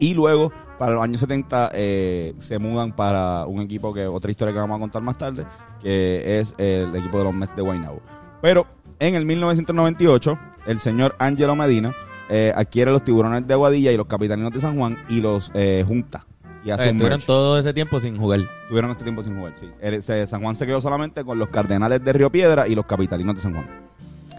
Y 0.00 0.14
luego, 0.14 0.52
para 0.78 0.92
los 0.92 1.02
años 1.02 1.20
70, 1.20 1.70
eh, 1.74 2.34
se 2.38 2.58
mudan 2.58 2.94
para 2.94 3.46
un 3.46 3.60
equipo 3.62 3.92
que 3.92 4.06
otra 4.06 4.30
historia 4.30 4.52
que 4.52 4.60
vamos 4.60 4.76
a 4.76 4.80
contar 4.80 5.02
más 5.02 5.18
tarde, 5.18 5.44
que 5.80 6.38
es 6.38 6.54
el 6.58 6.94
equipo 6.94 7.18
de 7.18 7.24
los 7.24 7.34
Mets 7.34 7.56
de 7.56 7.62
Guaynabo. 7.62 8.00
Pero 8.40 8.66
en 9.00 9.16
el 9.16 9.26
1998, 9.26 10.38
el 10.66 10.78
señor 10.78 11.16
Angelo 11.18 11.56
Medina 11.56 11.92
eh, 12.30 12.52
adquiere 12.54 12.90
los 12.90 13.04
tiburones 13.04 13.46
de 13.46 13.54
Aguadilla 13.54 13.92
y 13.92 13.96
los 13.96 14.06
capitalinos 14.06 14.52
de 14.52 14.60
San 14.60 14.76
Juan 14.78 14.98
y 15.08 15.20
los 15.20 15.50
eh, 15.54 15.84
junta. 15.86 16.24
Y 16.64 16.70
hace 16.70 16.84
Estuvieron 16.86 17.10
merge. 17.18 17.26
todo 17.26 17.58
ese 17.58 17.72
tiempo 17.72 18.00
sin 18.00 18.16
jugar. 18.18 18.40
Tuvieron 18.68 18.90
este 18.90 19.04
tiempo 19.04 19.22
sin 19.22 19.36
jugar, 19.36 19.54
sí. 19.58 19.66
El- 19.80 20.02
se- 20.02 20.26
San 20.26 20.42
Juan 20.42 20.56
se 20.56 20.66
quedó 20.66 20.80
solamente 20.80 21.24
con 21.24 21.38
los 21.38 21.48
Cardenales 21.48 22.04
de 22.04 22.12
Río 22.12 22.30
Piedra 22.30 22.66
y 22.68 22.74
los 22.74 22.84
Capitalinos 22.86 23.36
de 23.36 23.40
San 23.42 23.52
Juan. 23.54 23.66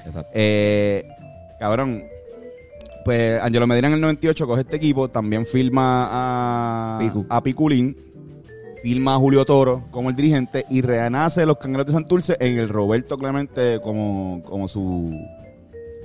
Exacto. 0.06 0.30
Eh, 0.34 1.08
cabrón, 1.60 2.04
pues 3.06 3.42
Angelo 3.42 3.66
Medina 3.68 3.88
en 3.88 3.94
el 3.96 4.02
98 4.02 4.46
coge 4.46 4.62
este 4.62 4.76
equipo, 4.76 5.08
también 5.10 5.46
firma 5.46 6.08
a, 6.12 7.00
Picu. 7.00 7.26
a 7.30 7.42
Piculín, 7.42 7.96
firma 8.84 9.16
a 9.16 9.18
Julio 9.18 9.46
Toro 9.46 9.84
como 9.90 10.10
el 10.10 10.16
dirigente 10.16 10.66
y 10.70 10.82
renace 10.82 11.46
los 11.46 11.58
Cangrejeros 11.58 11.88
de 11.88 11.94
Santurce 11.94 12.38
en 12.40 12.58
el 12.60 12.70
Roberto 12.70 13.18
Clemente 13.18 13.80
como, 13.82 14.42
como 14.44 14.68
su 14.68 15.18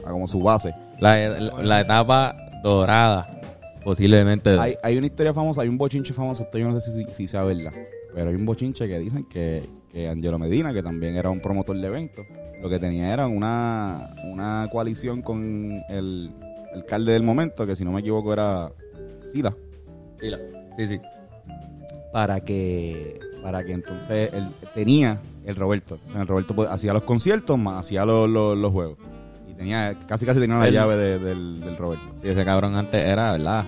ah, 0.07 0.11
como 0.13 0.29
su 0.29 0.41
base. 0.41 0.75
La, 1.01 1.17
la- 1.29 1.63
la 1.63 1.81
etapa 1.81 2.37
dorada, 2.63 3.41
posiblemente. 3.83 4.51
Hay, 4.59 4.77
hay 4.83 4.97
una 4.97 5.07
historia 5.07 5.33
famosa, 5.33 5.63
hay 5.63 5.69
un 5.69 5.79
bochinche 5.79 6.13
famoso, 6.13 6.45
esto 6.45 6.59
yo 6.59 6.71
no 6.71 6.81
sé 6.81 6.93
si, 6.95 7.15
si 7.15 7.29
sea 7.29 7.43
verdad, 7.45 7.73
pero 8.15 8.31
hay 8.31 8.37
un 8.37 8.47
bochinche 8.47 8.87
que 8.89 8.99
dicen 8.99 9.25
que, 9.29 9.69
que 9.93 10.09
Angelo 10.09 10.39
Medina, 10.39 10.73
que 10.73 10.83
también 10.83 11.17
era 11.17 11.31
un 11.31 11.41
promotor 11.41 11.77
de 11.79 11.87
eventos, 11.87 12.25
lo 12.63 12.69
que 12.71 12.79
tenía 12.79 13.13
era 13.13 13.27
una, 13.27 14.15
una 14.25 14.69
coalición 14.73 15.21
con 15.21 15.83
el 15.89 16.31
alcalde 16.75 17.13
del 17.13 17.23
momento, 17.23 17.67
que 17.67 17.77
si 17.77 17.85
no 17.85 17.93
me 17.93 18.01
equivoco 18.01 18.33
era 18.33 18.71
Sila, 19.33 19.55
Sí, 20.21 20.31
la- 20.31 20.39
sí, 20.79 20.89
sí. 20.89 21.01
para 22.13 22.41
que 22.41 23.19
para 23.43 23.63
que 23.63 23.73
entonces 23.73 24.31
él 24.33 24.49
tenía 24.75 25.21
el 25.45 25.55
Roberto. 25.57 25.99
El 26.17 26.27
Roberto 26.27 26.55
hacía 26.71 26.95
los 26.95 27.03
conciertos 27.03 27.59
más 27.59 27.85
hacía 27.85 28.07
los, 28.07 28.27
los- 28.31 28.57
los 28.57 28.73
juegos. 28.73 28.97
Y 29.55 29.59
tenía, 29.59 29.95
casi 30.09 30.27
casi 30.27 30.41
tenía 30.41 30.59
la 30.59 30.69
llave 30.71 30.97
de- 30.97 31.19
del, 31.19 31.61
del 31.61 31.77
Roberto. 31.77 32.05
Sí, 32.23 32.29
ese 32.29 32.45
cabrón 32.45 32.75
antes 32.77 33.01
era, 33.03 33.33
¿verdad? 33.33 33.65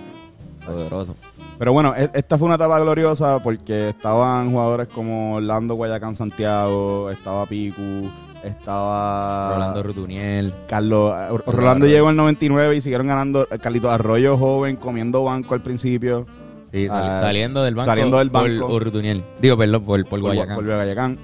Poderoso. 0.65 1.15
Pero 1.57 1.73
bueno, 1.73 1.93
e- 1.95 2.11
esta 2.13 2.37
fue 2.37 2.45
una 2.47 2.55
etapa 2.55 2.79
gloriosa 2.79 3.39
porque 3.41 3.89
estaban 3.89 4.51
jugadores 4.51 4.87
como 4.89 5.35
Orlando 5.35 5.75
Guayacán 5.75 6.13
Santiago, 6.13 7.09
estaba 7.09 7.45
Picu, 7.45 8.09
estaba 8.43 9.53
Rolando 9.53 9.83
Rutuniel. 9.83 10.53
Carlos. 10.67 11.13
eh, 11.15 11.37
Rolando 11.51 11.87
llegó 11.87 12.07
en 12.07 12.11
el 12.11 12.17
99 12.17 12.75
y 12.75 12.81
siguieron 12.81 13.07
ganando. 13.07 13.47
eh, 13.49 13.57
Carlito 13.59 13.89
Arroyo 13.89 14.37
joven, 14.37 14.75
comiendo 14.75 15.23
banco 15.23 15.53
al 15.53 15.61
principio. 15.61 16.25
Sí, 16.71 16.87
sali- 16.87 17.07
Ah, 17.11 17.15
saliendo 17.15 17.63
del 17.63 17.75
banco. 17.75 17.89
saliendo 17.89 18.17
del 18.17 18.29
banco. 18.29 18.67
Por, 18.67 18.83
Rutuniel. 18.83 19.23
Digo, 19.41 19.57
perdón, 19.57 19.83
por, 19.83 19.99
por 20.01 20.09
por- 20.09 20.19
Guayacán. 20.21 20.55
por 20.55 20.65
Guayacán. 20.65 21.17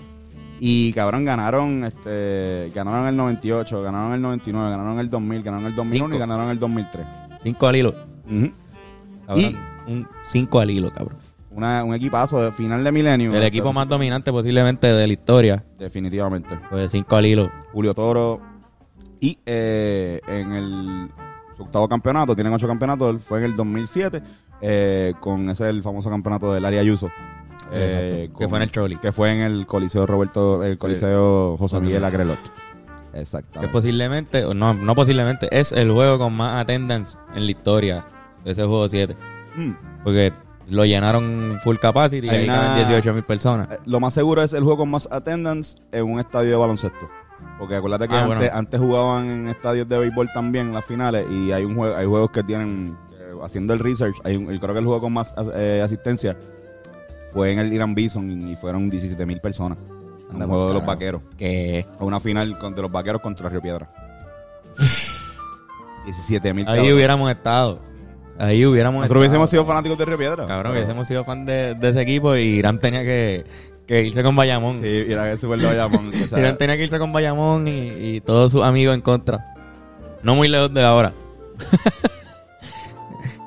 Y 0.66 0.94
cabrón, 0.94 1.26
ganaron 1.26 1.84
este 1.84 2.72
ganaron 2.74 3.08
el 3.08 3.18
98, 3.18 3.82
ganaron 3.82 4.14
el 4.14 4.22
99, 4.22 4.70
ganaron 4.72 4.98
el 4.98 5.10
2000, 5.10 5.44
ganaron 5.44 5.66
el 5.66 5.76
2001 5.76 6.06
Cinco. 6.06 6.16
y 6.16 6.20
ganaron 6.20 6.50
el 6.52 6.60
2003. 6.60 7.06
Cinco 7.42 7.68
al 7.68 7.76
hilo. 7.76 7.94
Cabrón. 9.28 9.58
Un 9.88 10.08
cinco 10.22 10.60
al 10.62 10.70
hilo, 10.72 10.90
cabrón. 10.94 11.18
Una- 11.52 11.84
un 11.84 11.94
equipazo 11.94 12.42
de 12.42 12.54
final 12.54 12.82
de 12.82 12.92
milenio. 12.94 13.36
El 13.36 13.44
equipo 13.44 13.74
más 13.74 13.90
dominante 13.90 14.32
posiblemente 14.32 14.88
de 14.88 15.06
la 15.06 15.12
historia. 15.12 15.64
Definitivamente. 15.78 16.58
Pues 16.70 16.92
cinco 16.92 17.18
al 17.18 17.26
hilo. 17.26 17.52
Julio 17.74 17.94
Toro. 17.94 18.40
Y 19.20 19.38
eh, 19.46 20.22
en 20.28 20.52
el 20.54 21.10
su 21.58 21.64
octavo 21.64 21.90
campeonato, 21.90 22.36
tienen 22.36 22.54
ocho 22.54 22.68
campeonatos, 22.68 23.22
fue 23.22 23.40
en 23.40 23.46
el 23.46 23.56
2007, 23.58 24.22
eh, 24.62 25.14
con 25.20 25.50
ese 25.50 25.70
el 25.70 25.84
famoso 25.84 26.10
campeonato 26.10 26.54
del 26.54 26.64
área 26.64 26.80
Ayuso. 26.80 27.10
Eh. 27.74 28.30
Que 28.38 28.48
fue 28.50 28.58
en 28.58 28.64
el 28.64 28.72
Trolley. 28.72 28.98
Que 28.98 29.12
fue 29.12 29.32
en 29.32 29.42
el 29.42 29.66
Coliseo 29.66 30.06
Roberto, 30.06 30.64
el 30.64 30.78
Coliseo 30.78 31.58
José 31.58 31.76
José 31.78 31.86
Miguel. 31.86 32.04
Agrelot. 32.04 32.40
Que 33.12 33.20
Exactamente. 33.22 33.72
posiblemente, 33.72 34.46
o 34.46 34.54
no, 34.54 34.74
no 34.74 34.96
posiblemente, 34.96 35.48
es 35.52 35.72
el 35.72 35.92
juego 35.92 36.18
con 36.18 36.34
más 36.34 36.62
attendance 36.62 37.18
en 37.36 37.46
la 37.46 37.52
historia 37.52 38.06
de 38.44 38.52
ese 38.52 38.64
juego 38.64 38.88
7. 38.90 39.16
Mm. 39.56 39.72
Porque 40.04 40.34
lo 40.70 40.86
llenaron 40.86 41.60
full 41.64 41.76
capacity 41.78 42.26
y 42.28 42.30
Hay 42.30 42.44
una- 42.46 42.56
caben 42.56 42.88
18 42.88 43.14
mil 43.14 43.24
personas. 43.24 43.68
Eh, 43.72 43.78
Lo 43.86 44.00
más 44.00 44.14
seguro 44.14 44.42
es 44.42 44.54
el 44.54 44.64
juego 44.64 44.78
con 44.80 44.90
más 44.90 45.08
attendance 45.12 45.78
en 45.92 46.06
un 46.06 46.20
estadio 46.20 46.50
de 46.52 46.56
baloncesto. 46.56 47.10
Porque 47.60 47.76
acuérdate 47.76 48.08
que 48.08 48.16
Ah, 48.16 48.24
antes, 48.24 48.38
bueno. 48.40 48.52
antes 48.54 48.80
jugaban 48.80 49.26
en 49.30 49.48
estadios 49.50 49.88
de 49.88 49.98
béisbol 50.00 50.30
también 50.34 50.68
en 50.68 50.74
las 50.74 50.86
finales 50.86 51.26
y 51.30 51.52
hay 51.52 51.66
un 51.66 51.76
juego, 51.76 51.96
hay 51.96 52.06
juegos 52.08 52.32
que 52.32 52.42
tienen, 52.44 52.98
eh, 53.12 53.34
haciendo 53.44 53.74
el 53.74 53.80
research, 53.80 54.16
hay 54.24 54.38
un- 54.38 54.46
creo 54.58 54.74
que 54.74 54.80
el 54.80 54.86
juego 54.86 55.02
con 55.02 55.14
más 55.14 55.36
eh, 55.54 55.82
asistencia 55.84 56.36
fue 57.34 57.52
en 57.52 57.60
el 57.60 57.74
Irán 57.74 57.96
Bison 57.96 58.50
y 58.50 58.56
fueron 58.56 58.90
17 58.90 59.26
mil 59.26 59.40
personas. 59.42 59.78
En 60.32 60.38
juego 60.48 60.66
pa'l 60.66 60.68
de 60.70 60.74
los 60.74 60.86
vaqueros. 60.86 61.22
Que 61.38 61.86
A 62.00 62.04
una 62.04 62.20
final 62.20 62.58
de 62.60 62.82
los 62.82 62.92
vaqueros 62.92 63.22
contra 63.22 63.50
Río 63.50 63.62
Piedra. 63.62 63.92
17 66.06 66.54
mil 66.54 66.68
ahí 66.68 66.92
hubiéramos 66.92 67.30
estado. 67.32 67.80
Ahí 68.40 68.66
hubiéramos 68.66 69.02
Nosotros 69.02 69.22
hubiésemos 69.22 69.46
estado. 69.48 69.64
sido 69.64 69.66
fanáticos 69.68 69.98
de 69.98 70.06
Río 70.06 70.18
Piedra. 70.18 70.46
Cabrón, 70.48 70.58
Pero- 70.64 70.72
hubiésemos 70.74 71.08
sido 71.08 71.24
fan 71.24 71.46
de, 71.46 71.76
de 71.76 71.90
ese 71.90 72.02
equipo 72.02 72.36
y 72.36 72.42
Irán 72.42 72.80
tenía 72.80 73.04
que, 73.04 73.46
que 73.86 74.04
irse 74.04 74.24
con 74.24 74.36
Bayamón. 74.36 74.78
Sí, 74.80 74.88
era 75.08 75.32
que 75.32 75.38
super 75.38 75.60
de 75.60 75.68
Bayamón. 75.68 76.12
Irán 76.38 76.58
tenía 76.58 76.76
que 76.78 76.84
irse 76.86 76.98
con 77.00 77.14
Bayamón 77.14 77.68
y, 77.68 77.90
y 78.16 78.22
todos 78.22 78.52
sus 78.52 78.64
amigos 78.64 78.96
en 78.96 79.02
contra. 79.02 79.46
No 80.24 80.36
muy 80.36 80.48
lejos 80.48 80.74
de 80.74 80.84
ahora. 80.84 81.14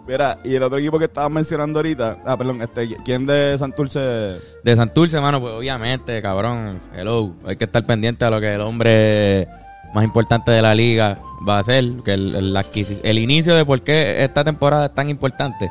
Mira, 0.06 0.38
y 0.44 0.54
el 0.54 0.62
otro 0.62 0.78
equipo 0.78 0.98
que 0.98 1.06
estabas 1.06 1.30
mencionando 1.30 1.80
ahorita, 1.80 2.18
ah, 2.24 2.36
perdón, 2.36 2.62
este, 2.62 2.96
¿quién 3.04 3.26
de 3.26 3.56
Santurce? 3.58 3.98
De 4.62 4.76
Santurce, 4.76 5.20
mano, 5.20 5.40
pues 5.40 5.54
obviamente, 5.54 6.22
cabrón, 6.22 6.80
hello. 6.96 7.32
Hay 7.44 7.56
que 7.56 7.64
estar 7.64 7.84
pendiente 7.84 8.24
a 8.24 8.30
lo 8.30 8.40
que 8.40 8.54
el 8.54 8.60
hombre 8.60 9.48
más 9.94 10.04
importante 10.04 10.52
de 10.52 10.62
la 10.62 10.74
liga 10.74 11.18
va 11.46 11.56
a 11.56 11.60
hacer. 11.60 11.84
Que 12.04 12.12
el, 12.12 12.36
el, 12.36 12.56
el 13.02 13.18
inicio 13.18 13.56
de 13.56 13.64
por 13.64 13.82
qué 13.82 14.22
esta 14.22 14.44
temporada 14.44 14.86
es 14.86 14.94
tan 14.94 15.10
importante 15.10 15.68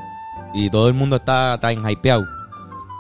y 0.55 0.69
todo 0.69 0.87
el 0.87 0.93
mundo 0.93 1.17
está 1.17 1.57
tan 1.59 1.87
hypeado, 1.89 2.25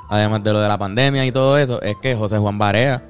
además 0.09 0.43
de 0.43 0.51
lo 0.51 0.59
de 0.59 0.67
la 0.67 0.77
pandemia 0.77 1.25
y 1.25 1.31
todo 1.31 1.57
eso, 1.57 1.81
es 1.81 1.95
que 2.01 2.13
José 2.13 2.37
Juan 2.37 2.57
Barea 2.57 3.01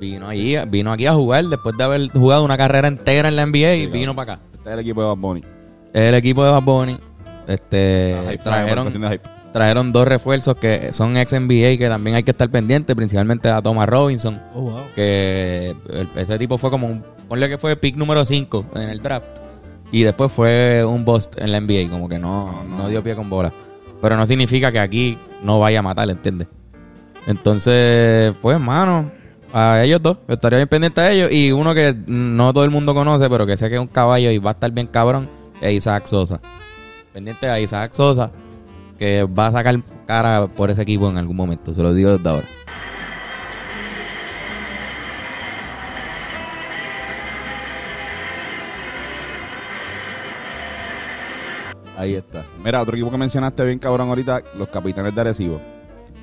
vino 0.00 0.26
allí, 0.26 0.56
vino 0.68 0.90
aquí 0.90 1.06
a 1.06 1.12
jugar 1.12 1.44
después 1.44 1.76
de 1.76 1.84
haber 1.84 2.08
jugado 2.10 2.44
una 2.44 2.56
carrera 2.56 2.88
entera 2.88 3.28
en 3.28 3.36
la 3.36 3.46
NBA 3.46 3.74
y 3.74 3.86
vino 3.86 4.16
para 4.16 4.34
acá. 4.34 4.42
Este 4.54 4.68
es 4.70 4.74
el 4.74 4.80
equipo 4.80 5.02
de 5.02 5.08
Bad 5.08 5.16
Bunny. 5.16 5.40
Es 5.92 6.02
el 6.02 6.14
equipo 6.14 6.44
de 6.44 6.50
Bad 6.50 6.62
Bunny. 6.62 6.98
Este, 7.46 8.14
hype, 8.30 8.38
trajeron, 8.44 8.84
trajeron 9.52 9.92
dos 9.92 10.08
refuerzos 10.08 10.56
que 10.56 10.92
son 10.92 11.16
ex 11.16 11.32
NBA 11.32 11.76
que 11.78 11.86
también 11.88 12.16
hay 12.16 12.22
que 12.22 12.30
estar 12.30 12.48
pendientes, 12.50 12.94
principalmente 12.96 13.48
a 13.50 13.60
Thomas 13.62 13.88
Robinson, 13.88 14.40
que 14.94 15.74
el- 15.90 16.08
ese 16.16 16.38
tipo 16.38 16.56
fue 16.58 16.70
como 16.70 16.86
un, 16.86 17.04
ponle 17.28 17.48
que 17.48 17.58
fue 17.58 17.76
pick 17.76 17.96
número 17.96 18.24
5 18.24 18.66
en 18.74 18.88
el 18.88 19.00
draft 19.00 19.28
y 19.92 20.02
después 20.02 20.32
fue 20.32 20.84
un 20.84 21.04
bust 21.04 21.36
en 21.38 21.52
la 21.52 21.58
NBA, 21.60 21.88
como 21.90 22.08
que 22.08 22.18
no, 22.18 22.64
no 22.64 22.88
dio 22.88 23.02
pie 23.02 23.14
con 23.14 23.28
bola. 23.30 23.52
Pero 24.02 24.16
no 24.16 24.26
significa 24.26 24.72
que 24.72 24.80
aquí 24.80 25.16
no 25.42 25.60
vaya 25.60 25.78
a 25.78 25.82
matar, 25.82 26.08
¿entiendes? 26.10 26.48
Entonces, 27.26 28.34
pues, 28.42 28.58
mano, 28.60 29.10
a 29.52 29.82
ellos 29.82 30.02
dos, 30.02 30.18
yo 30.28 30.34
estaría 30.34 30.58
bien 30.58 30.68
pendiente 30.68 31.00
a 31.00 31.10
ellos 31.10 31.30
y 31.32 31.52
uno 31.52 31.74
que 31.74 31.94
no 32.06 32.52
todo 32.52 32.64
el 32.64 32.70
mundo 32.70 32.92
conoce, 32.94 33.28
pero 33.30 33.46
que 33.46 33.56
sé 33.56 33.68
que 33.68 33.76
es 33.76 33.80
un 33.80 33.86
caballo 33.86 34.30
y 34.30 34.38
va 34.38 34.50
a 34.50 34.54
estar 34.54 34.70
bien 34.72 34.86
cabrón, 34.86 35.28
es 35.60 35.72
Isaac 35.74 36.06
Sosa. 36.06 36.40
Pendiente 37.14 37.48
a 37.48 37.60
Isaac 37.60 37.92
Sosa, 37.92 38.32
que 38.98 39.22
va 39.22 39.46
a 39.46 39.52
sacar 39.52 39.80
cara 40.04 40.48
por 40.48 40.68
ese 40.68 40.82
equipo 40.82 41.08
en 41.08 41.16
algún 41.16 41.36
momento. 41.36 41.72
Se 41.72 41.80
lo 41.80 41.94
digo 41.94 42.10
desde 42.10 42.28
ahora. 42.28 42.48
Ahí 51.96 52.14
está. 52.14 52.44
Mira, 52.64 52.82
otro 52.82 52.96
equipo 52.96 53.12
que 53.12 53.16
mencionaste 53.16 53.64
bien 53.64 53.78
cabrón 53.78 54.08
ahorita, 54.08 54.42
los 54.58 54.66
capitanes 54.66 55.14
de 55.14 55.20
Arecibo. 55.20 55.60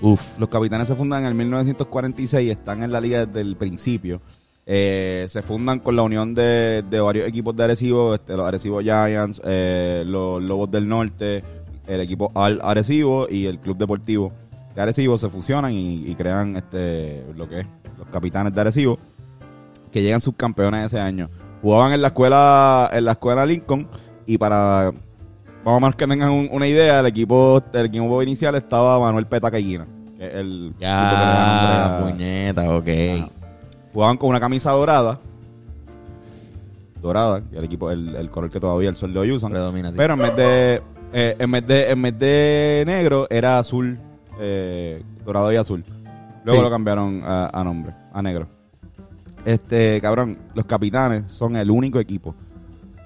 Uf. 0.02 0.22
Los 0.38 0.50
capitanes 0.50 0.90
se 0.90 0.96
fundan 0.96 1.22
en 1.22 1.28
el 1.30 1.36
1946 1.36 2.48
y 2.50 2.52
están 2.52 2.84
en 2.84 2.92
la 2.92 3.00
liga 3.00 3.26
desde 3.26 3.40
el 3.40 3.56
principio. 3.56 4.22
Eh, 4.66 5.26
se 5.30 5.42
fundan 5.42 5.80
con 5.80 5.96
la 5.96 6.04
unión 6.04 6.34
de, 6.36 6.84
de 6.90 7.00
varios 7.00 7.28
equipos 7.28 7.56
de 7.56 7.64
Arecibo, 7.64 8.14
este, 8.16 8.38
los 8.38 8.48
Arecibo 8.48 8.80
Giants, 8.80 9.42
eh, 9.44 10.04
los 10.06 10.42
Lobos 10.42 10.70
del 10.72 10.88
Norte, 10.88 11.44
el 11.88 12.00
equipo 12.00 12.32
Al 12.36 12.60
Arecibo 12.64 13.28
y 13.30 13.48
el 13.48 13.60
Club 13.60 13.78
Deportivo 13.78 14.32
de 14.76 14.82
Arecibo 14.82 15.18
se 15.18 15.30
fusionan 15.30 15.74
y, 15.74 16.06
y 16.08 16.16
crean 16.16 16.56
este 16.56 17.26
lo 17.36 17.50
que 17.50 17.62
es 17.62 17.68
los 17.98 18.08
capitanes 18.10 18.54
de 18.54 18.62
Arecibo 18.62 19.00
que 19.92 20.02
llegan 20.02 20.22
subcampeones 20.22 20.86
ese 20.86 21.00
año. 21.00 21.28
Jugaban 21.62 21.92
en 21.94 22.02
la 22.02 22.10
escuela 22.10 22.90
en 22.94 23.04
la 23.06 23.12
escuela 23.14 23.46
Lincoln 23.46 23.88
y 24.26 24.38
para 24.38 24.92
más 25.66 25.96
que 25.96 26.08
tengan 26.08 26.32
un- 26.32 26.50
una 26.52 26.68
idea, 26.68 27.00
el 27.02 27.06
equipo 27.08 27.62
el 27.74 27.86
equipo 27.88 28.24
inicial 28.24 28.56
estaba 28.56 29.00
Manuel 29.00 29.26
Peta 29.28 29.52
Cayina, 29.52 29.86
que 30.18 30.26
es 30.28 30.36
el 30.36 30.74
Ya, 30.80 32.00
puñeta, 32.04 32.70
ok. 32.76 32.88
Ajá. 33.18 33.30
Jugaban 33.94 34.18
con 34.18 34.30
una 34.30 34.40
camisa 34.40 34.72
dorada. 34.72 35.20
Dorada, 37.02 37.42
y 37.52 37.58
el 37.58 37.64
equipo, 37.64 37.90
el, 37.90 38.16
el 38.16 38.30
color 38.30 38.50
que 38.52 38.60
todavía 38.60 38.90
el 38.90 38.96
sol 38.96 39.12
de 39.14 39.20
hoy 39.20 39.32
usan. 39.32 39.52
Predomina, 39.52 39.90
sí. 39.90 39.96
Pero 39.98 40.14
en 40.14 40.20
vez 40.20 40.36
de, 40.36 40.82
eh, 41.14 41.36
en 41.40 41.52
vez 41.52 41.66
de, 41.66 41.90
en 41.90 42.02
vez 42.02 42.20
de 42.20 42.84
negro, 42.86 43.28
era 43.30 43.58
azul, 43.58 43.98
eh, 44.40 45.02
dorado 45.26 45.52
y 45.52 45.56
azul. 45.56 45.84
Luego 46.46 46.60
Sí. 46.60 46.64
lo 46.64 46.70
cambiaron 46.70 47.22
a, 47.26 47.50
a 47.52 47.64
nombre, 47.64 47.94
a 48.14 48.22
negro. 48.22 48.48
Este, 49.46 50.00
cabrón, 50.00 50.38
los 50.54 50.66
capitanes 50.66 51.32
son 51.32 51.56
el 51.56 51.72
único 51.72 52.00
equipo. 52.00 52.36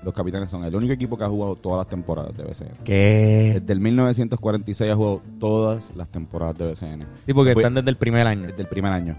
Los 0.04 0.14
capitanes 0.14 0.50
son 0.50 0.64
el 0.66 0.76
único 0.76 0.94
equipo 0.94 1.18
que 1.18 1.24
ha 1.24 1.30
jugado 1.30 1.56
todas 1.56 1.80
las 1.80 1.88
temporadas 1.88 2.36
de 2.38 2.44
BCN. 2.44 2.84
¿Qué? 2.84 3.58
Desde 3.62 3.74
el 3.74 3.80
1946 3.80 4.92
ha 4.92 4.96
jugado 4.96 5.22
todas 5.40 5.92
las 5.96 6.10
temporadas 6.10 6.58
de 6.58 6.66
BCN. 6.68 7.06
Sí, 7.26 7.34
porque 7.34 7.54
Fue- 7.54 7.62
están 7.64 7.74
desde 7.76 7.90
el 7.90 7.96
primer 7.98 8.28
año. 8.28 8.48
Desde 8.48 8.62
el 8.62 8.68
primer 8.68 8.92
año. 8.92 9.18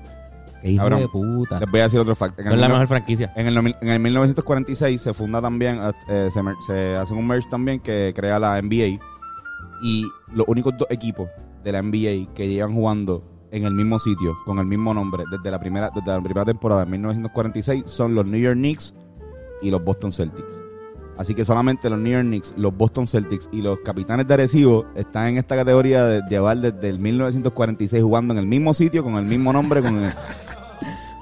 Qué 0.63 0.71
hijo 0.71 0.83
Cabrón. 0.83 1.01
de 1.01 1.09
puta. 1.09 1.61
Les 1.61 1.71
voy 1.71 1.81
a 1.81 1.83
decir 1.85 2.01
otro 2.01 2.15
fact. 2.15 2.39
En 2.39 2.45
Son 2.47 2.55
el 2.55 2.61
la 2.61 2.67
mil- 2.69 2.73
mejor 2.75 2.89
franquicia. 2.89 3.33
En 3.37 3.47
el, 3.47 3.57
nomi- 3.57 3.77
en 3.81 3.89
el 3.89 4.01
1946 4.01 5.01
se 5.01 5.15
funda 5.15 5.41
también, 5.41 5.79
eh, 6.09 6.29
se, 6.33 6.43
mer- 6.43 6.57
se 6.67 6.97
hace 6.97 7.15
un 7.15 7.27
merge 7.27 7.49
también 7.51 7.81
que 7.81 8.13
crea 8.17 8.39
la 8.39 8.61
NBA. 8.61 8.99
Y 9.83 10.07
los 10.33 10.47
únicos 10.49 10.75
dos 10.79 10.89
equipos 10.91 11.29
de 11.63 11.73
la 11.73 11.83
NBA 11.83 12.33
que 12.35 12.49
llevan 12.49 12.73
jugando 12.75 13.23
en 13.51 13.65
el 13.65 13.73
mismo 13.75 13.99
sitio, 13.99 14.35
con 14.45 14.59
el 14.59 14.67
mismo 14.67 14.93
nombre, 14.93 15.25
desde 15.31 15.51
la 15.51 15.59
primera, 15.61 15.91
desde 15.95 16.09
la 16.11 16.21
primera 16.21 16.45
temporada 16.45 16.85
de 16.85 16.91
1946, 16.91 17.85
son 17.87 18.15
los 18.15 18.27
New 18.27 18.41
York 18.41 18.57
Knicks 18.57 18.95
y 19.63 19.71
los 19.71 19.83
Boston 19.85 20.13
Celtics. 20.13 20.63
Así 21.17 21.35
que 21.35 21.45
solamente 21.47 21.89
los 21.89 21.99
New 21.99 22.13
York 22.13 22.25
Knicks, 22.27 22.53
los 22.59 22.77
Boston 22.77 23.07
Celtics 23.07 23.49
y 23.53 23.63
los 23.63 23.79
Capitanes 23.79 24.29
de 24.29 24.35
Arecibo 24.35 24.85
están 24.95 25.29
en 25.29 25.39
esta 25.39 25.57
categoría 25.57 26.05
de 26.05 26.21
llevar 26.29 26.59
desde 26.59 26.91
el 26.91 26.99
1946 26.99 28.03
jugando 28.03 28.35
en 28.35 28.39
el 28.41 28.47
mismo 28.47 28.75
sitio, 28.75 29.03
con 29.03 29.15
el 29.15 29.25
mismo 29.25 29.51
nombre, 29.53 29.81
con 29.81 29.97
el, 29.97 30.13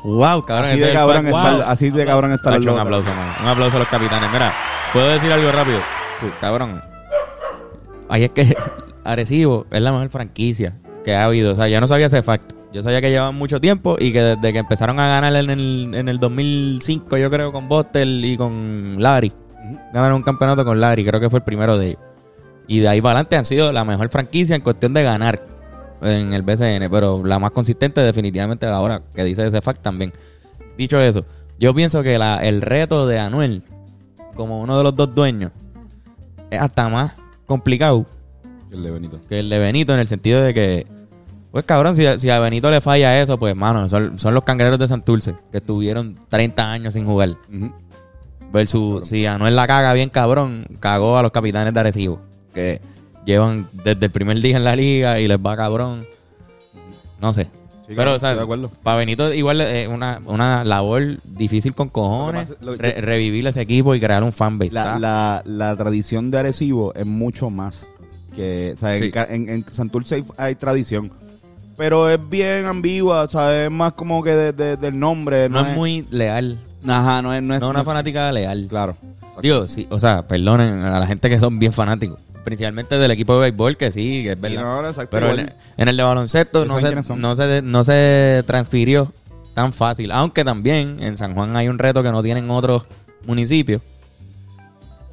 Wow, 0.05 0.45
cabrón. 0.45 0.71
así, 0.71 0.79
ese 0.81 0.87
de 0.87 0.93
cabrón 0.93 1.31
Wow. 1.31 1.63
así 1.67 1.91
de 1.91 2.05
cabrón 2.05 2.33
está 2.33 2.55
el 2.55 2.69
un 2.69 2.79
aplauso, 2.79 3.09
man. 3.15 3.35
Un 3.43 3.49
aplauso 3.49 3.77
a 3.77 3.79
los 3.81 3.89
capitanes. 3.89 4.31
Mira, 4.31 4.53
¿puedo 4.93 5.09
decir 5.09 5.33
algo 5.33 5.51
rápido? 5.51 5.81
Cabrón. 6.41 6.83
Ahí 8.09 8.25
es 8.25 8.31
que 8.31 8.55
Arecibo 9.05 9.67
es 9.71 9.81
la 9.81 9.93
mejor 9.93 10.11
franquicia 10.11 10.77
que 11.05 11.15
ha 11.15 11.25
habido. 11.25 11.53
O 11.53 11.55
sea, 11.55 11.69
yo 11.69 11.81
no 11.81 11.89
sabía 11.89 12.07
ese 12.07 12.23
fact. 12.23 12.53
Yo 12.73 12.83
sabía 12.83 13.01
que 13.01 13.09
llevaban 13.11 13.37
mucho 13.37 13.61
tiempo 13.61 13.97
y 13.99 14.13
que 14.13 14.21
desde 14.21 14.53
que 14.53 14.59
empezaron 14.59 14.99
a 14.99 15.07
ganar 15.09 15.35
en 15.37 15.51
el, 15.51 15.95
en 15.95 16.09
el 16.09 16.19
2005, 16.19 17.17
yo 17.17 17.31
creo, 17.31 17.53
con 17.53 17.69
Bostel 17.69 18.25
y 18.25 18.37
con 18.37 18.97
Larry. 18.99 19.33
Ganaron 19.93 20.17
un 20.17 20.23
campeonato 20.23 20.65
con 20.65 20.81
Larry, 20.81 21.05
creo 21.05 21.21
que 21.21 21.31
fue 21.31 21.39
el 21.39 21.45
primero 21.45 21.79
de 21.79 21.89
ellos. 21.91 22.01
Y 22.67 22.81
de 22.81 22.89
ahí 22.89 23.01
para 23.01 23.13
adelante 23.13 23.37
han 23.37 23.45
sido 23.45 23.71
la 23.73 23.85
mejor 23.85 24.09
franquicia 24.09 24.57
en 24.57 24.63
cuestión 24.63 24.93
de 24.93 25.03
ganar 25.03 25.41
en 26.03 26.33
el 26.35 26.43
BCN, 26.43 26.89
pero 26.91 27.25
la 27.25 27.39
más 27.39 27.51
consistente 27.53 28.01
definitivamente 28.01 28.67
ahora 28.67 29.03
que 29.15 29.25
dice 29.25 29.47
ese 29.47 29.61
fact 29.63 29.83
también. 29.83 30.13
Dicho 30.77 31.01
eso, 31.01 31.25
yo 31.59 31.75
pienso 31.75 32.03
que 32.03 32.19
la- 32.19 32.45
el 32.45 32.61
reto 32.63 33.07
de 33.07 33.19
Anuel, 33.19 33.63
como 34.35 34.61
uno 34.61 34.77
de 34.77 34.83
los 34.85 34.95
dos 34.97 35.15
dueños, 35.15 35.53
es 36.51 36.61
hasta 36.61 36.89
más 36.89 37.13
complicado 37.47 38.07
El 38.73 38.83
de 38.83 38.91
Benito. 38.91 39.21
que 39.29 39.39
el 39.41 39.49
de 39.49 39.59
Benito 39.59 39.95
en 39.95 40.01
el 40.01 40.07
sentido 40.09 40.43
de 40.43 40.53
que, 40.53 40.87
pues 41.53 41.65
cabrón, 41.65 41.95
si, 41.97 42.05
si 42.19 42.29
a 42.31 42.41
Benito 42.41 42.71
le 42.71 42.81
falla 42.81 43.21
eso, 43.21 43.39
pues 43.39 43.55
mano, 43.55 43.89
son, 43.89 44.19
son 44.19 44.35
los 44.35 44.43
cangrejeros 44.43 44.79
de 44.81 44.89
Santurce, 44.89 45.37
que 45.53 45.59
estuvieron 45.59 46.19
30 46.29 46.73
años 46.73 46.95
sin 46.95 47.07
jugar. 47.07 47.37
Versus 48.53 49.09
si 49.09 49.27
Anuel 49.27 49.57
la 49.57 49.67
caga 49.67 49.93
bien 49.95 50.11
cabrón, 50.11 50.67
cagó 50.79 51.19
a 51.19 51.23
los 51.23 51.33
capitanes 51.33 51.75
de 51.75 51.81
Arecibo, 51.81 52.21
que 52.53 52.81
llevan 53.25 53.69
desde 53.73 54.07
el 54.07 54.11
primer 54.13 54.41
día 54.41 54.57
en 54.57 54.65
la 54.65 54.77
liga 54.77 55.19
y 55.21 55.29
les 55.29 55.39
va 55.39 55.57
cabrón. 55.57 56.07
No 57.21 57.33
sé. 57.33 57.45
Sí, 57.87 57.93
Pero, 57.95 58.15
o 58.15 58.19
sea, 58.19 58.35
de 58.35 58.41
acuerdo. 58.41 58.71
para 58.83 58.97
Benito 58.97 59.33
igual 59.35 59.61
es 59.61 59.89
una, 59.89 60.19
una 60.25 60.65
labor 60.65 61.19
difícil 61.25 61.75
con 61.75 61.91
cojones, 61.91 62.49
Lo 62.49 62.55
pasa- 62.57 62.65
lo- 62.65 62.77
re- 62.77 63.01
revivir 63.03 63.47
ese 63.47 63.61
equipo 63.61 63.95
y 63.95 64.01
crear 64.01 64.23
un 64.25 64.33
fanbase. 64.33 64.73
La, 64.73 64.99
la, 64.99 65.43
la 65.45 65.77
tradición 65.77 66.31
de 66.31 66.39
Arecibo 66.39 66.95
es 66.95 67.05
mucho 67.05 67.51
más 67.51 67.87
que, 68.35 68.73
o 68.75 68.79
sea, 68.79 68.97
en 68.97 69.03
Sí. 69.03 69.13
en, 69.29 69.49
en 69.51 69.67
Santurce 69.71 70.15
hay, 70.15 70.25
hay 70.39 70.55
tradición, 70.55 71.13
pero 71.77 72.09
es 72.09 72.19
bien 72.27 72.65
ambigua, 72.65 73.23
o 73.25 73.29
sea, 73.29 73.65
es 73.67 73.71
más 73.71 73.93
como 73.93 74.23
que 74.23 74.31
de- 74.35 74.53
de- 74.53 74.77
del 74.79 74.99
nombre. 74.99 75.51
no 75.51 75.61
es 75.61 75.77
muy 75.77 76.07
leal, 76.11 76.61
Ajá, 76.89 77.21
no 77.21 77.35
es, 77.35 77.43
no 77.43 77.55
es 77.55 77.61
no 77.61 77.69
una 77.69 77.85
fanática 77.85 78.33
leal. 78.33 78.67
Claro. 78.67 78.97
Digo, 79.43 79.67
sí, 79.69 79.87
o 79.91 79.99
sea, 79.99 80.27
perdonen 80.27 80.81
a 80.81 80.99
la 81.01 81.07
gente 81.07 81.29
que 81.29 81.39
son 81.39 81.59
bien 81.59 81.73
fanáticos. 81.73 82.19
Principalmente 82.45 82.99
del 82.99 83.11
equipo 83.11 83.35
de 83.35 83.41
béisbol, 83.41 83.77
que 83.77 83.91
sí, 83.91 84.23
que 84.23 84.33
es 84.33 84.41
verdad. 84.41 84.61
no, 84.63 84.83
no, 84.83 84.89
exacto, 84.89 85.11
Pero 85.11 85.33
en, 85.33 85.53
en 85.77 85.89
el 85.89 85.97
de 85.97 86.03
baloncesto 86.03 86.65
no 86.67 86.79
se, 86.81 86.95
no, 87.17 87.35
se, 87.37 87.63
no 87.63 87.85
se 87.85 88.45
transfirió 88.47 89.13
tan 89.55 89.73
fácil. 89.73 90.13
Aunque 90.13 90.45
también 90.45 91.03
en 91.03 91.17
San 91.17 91.35
Juan 91.35 91.57
hay 91.57 91.69
un 91.69 91.79
reto 91.79 92.03
que 92.03 92.13
no 92.13 92.23
tienen 92.23 92.51
otros 92.51 92.85
municipios. 93.27 93.81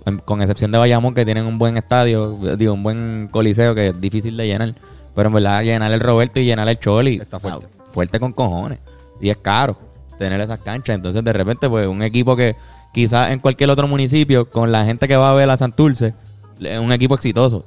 En- 0.06 0.18
Con 0.20 0.42
excepción 0.42 0.72
de 0.72 0.78
Bayamón, 0.78 1.14
que 1.14 1.26
tienen 1.26 1.46
un 1.46 1.58
buen 1.58 1.78
estadio, 1.78 2.38
digo, 2.58 2.74
un 2.74 2.84
buen 2.84 3.28
coliseo 3.32 3.76
que 3.76 3.90
es 3.90 4.02
difícil 4.02 4.36
de 4.36 4.48
llenar. 4.48 4.74
Pero 5.14 5.28
en 5.28 5.34
verdad, 5.34 5.64
llenar 5.64 5.92
el 5.92 6.00
Roberto 6.00 6.40
y 6.40 6.46
llenar 6.46 6.68
el 6.68 6.78
Choli. 6.80 7.18
Está 7.22 7.40
fuerte. 7.40 7.68
Fuerte 7.94 8.20
con 8.20 8.32
cojones. 8.34 8.80
Y 9.20 9.30
es 9.30 9.38
caro 9.38 9.78
tener 10.18 10.40
esas 10.42 10.62
canchas. 10.62 10.96
Entonces, 10.96 11.24
de 11.24 11.34
repente, 11.34 11.70
pues, 11.70 11.86
un 11.88 12.02
equipo 12.02 12.36
que 12.36 12.56
quizás 12.94 13.32
en 13.32 13.40
cualquier 13.40 13.70
otro 13.70 13.88
municipio, 13.88 14.50
con 14.50 14.72
la 14.72 14.86
gente 14.86 15.08
que 15.08 15.16
va 15.16 15.30
a 15.30 15.34
ver 15.34 15.50
a 15.50 15.58
Santurce, 15.58 16.14
es 16.60 16.80
un 16.80 16.92
equipo 16.92 17.16
exitoso. 17.16 17.66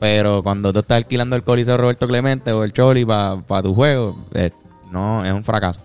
Pero 0.00 0.42
cuando 0.42 0.72
tú 0.72 0.80
estás 0.80 0.96
alquilando 0.98 1.36
el 1.36 1.42
Coliseo 1.44 1.76
Roberto 1.76 2.06
Clemente 2.06 2.52
o 2.52 2.64
el 2.64 2.72
Choli 2.72 3.04
para 3.04 3.62
tu 3.62 3.72
juego, 3.74 4.18
eh, 4.34 4.50
no, 4.90 5.24
es 5.24 5.32
un 5.32 5.44
fracaso. 5.44 5.80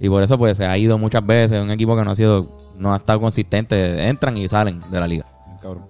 Y 0.00 0.08
por 0.08 0.22
eso, 0.22 0.36
pues, 0.36 0.56
se 0.56 0.66
ha 0.66 0.76
ido 0.76 0.98
muchas 0.98 1.24
veces. 1.24 1.62
Un 1.62 1.70
equipo 1.70 1.96
que 1.96 2.04
no 2.04 2.10
ha 2.10 2.16
sido, 2.16 2.48
no 2.78 2.92
ha 2.92 2.96
estado 2.96 3.20
consistente. 3.20 4.08
Entran 4.08 4.36
y 4.36 4.48
salen 4.48 4.80
de 4.90 4.98
la 4.98 5.06
liga. 5.06 5.26
Cabrón. 5.60 5.84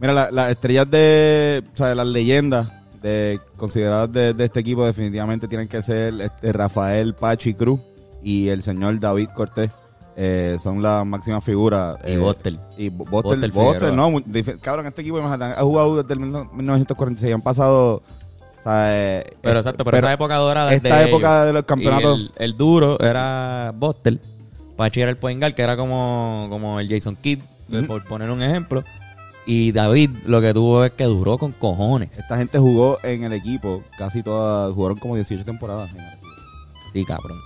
Mira, 0.00 0.12
la- 0.12 0.30
las 0.30 0.50
estrellas 0.50 0.90
de, 0.90 1.64
o 1.72 1.76
sea, 1.76 1.94
las 1.94 2.06
leyendas 2.06 2.68
de, 3.02 3.40
consideradas 3.56 4.12
de, 4.12 4.34
de 4.34 4.44
este 4.44 4.60
equipo 4.60 4.84
definitivamente 4.84 5.48
tienen 5.48 5.68
que 5.68 5.80
ser 5.82 6.20
este, 6.20 6.52
Rafael 6.52 7.14
Pachi 7.14 7.54
Cruz 7.54 7.80
y 8.22 8.48
el 8.48 8.62
señor 8.62 9.00
David 9.00 9.28
Cortés. 9.34 9.70
Eh, 10.20 10.58
son 10.60 10.82
las 10.82 11.06
máximas 11.06 11.44
figuras. 11.44 11.96
Y 12.04 12.12
eh, 12.12 12.18
Bostel. 12.18 12.58
Y 12.76 12.88
Bo- 12.88 13.04
Bostel, 13.04 13.38
Bostel 13.40 13.50
Bostel, 13.52 13.90
Figueroa. 13.92 14.10
no, 14.10 14.60
cabrón, 14.60 14.86
este 14.86 15.02
equipo 15.02 15.18
imagínate, 15.20 15.60
ha 15.60 15.62
jugado 15.62 16.02
desde 16.02 16.14
el 16.14 16.18
1946, 16.20 17.34
han 17.34 17.40
pasado, 17.42 18.02
o 18.58 18.62
sea, 18.62 18.88
eh, 19.20 19.36
Pero 19.40 19.58
exacto, 19.60 19.84
pero, 19.84 19.98
esa 19.98 20.12
época 20.12 20.34
dorada. 20.36 20.74
esta 20.74 20.96
de 20.96 21.04
época 21.08 21.36
ellos. 21.36 21.46
de 21.46 21.52
los 21.52 21.64
campeonatos, 21.64 22.18
El, 22.18 22.32
el 22.36 22.56
duro 22.56 22.98
era 22.98 23.72
Bostel. 23.76 24.20
Pachi 24.76 25.00
era 25.02 25.10
el 25.10 25.16
point 25.16 25.40
guard, 25.40 25.54
que 25.54 25.62
era 25.62 25.76
como, 25.76 26.46
como 26.50 26.80
el 26.80 26.88
Jason 26.88 27.14
Kidd, 27.14 27.40
eh, 27.70 27.82
por 27.86 28.02
poner 28.04 28.30
un 28.30 28.42
ejemplo. 28.42 28.82
Y 29.46 29.70
David 29.70 30.10
lo 30.26 30.40
que 30.40 30.52
tuvo 30.52 30.84
es 30.84 30.90
que 30.90 31.04
duró 31.04 31.38
con 31.38 31.52
cojones. 31.52 32.18
esta 32.18 32.36
gente 32.38 32.58
jugó 32.58 32.98
en 33.04 33.22
el 33.22 33.32
equipo, 33.34 33.84
casi 33.96 34.22
todas, 34.24 34.74
jugaron 34.74 34.98
como 34.98 35.14
18 35.14 35.44
temporadas. 35.44 35.90
en 35.94 36.00
el 36.00 36.06
equipo. 36.14 36.26
Sí, 36.92 37.04
cabrón. 37.04 37.38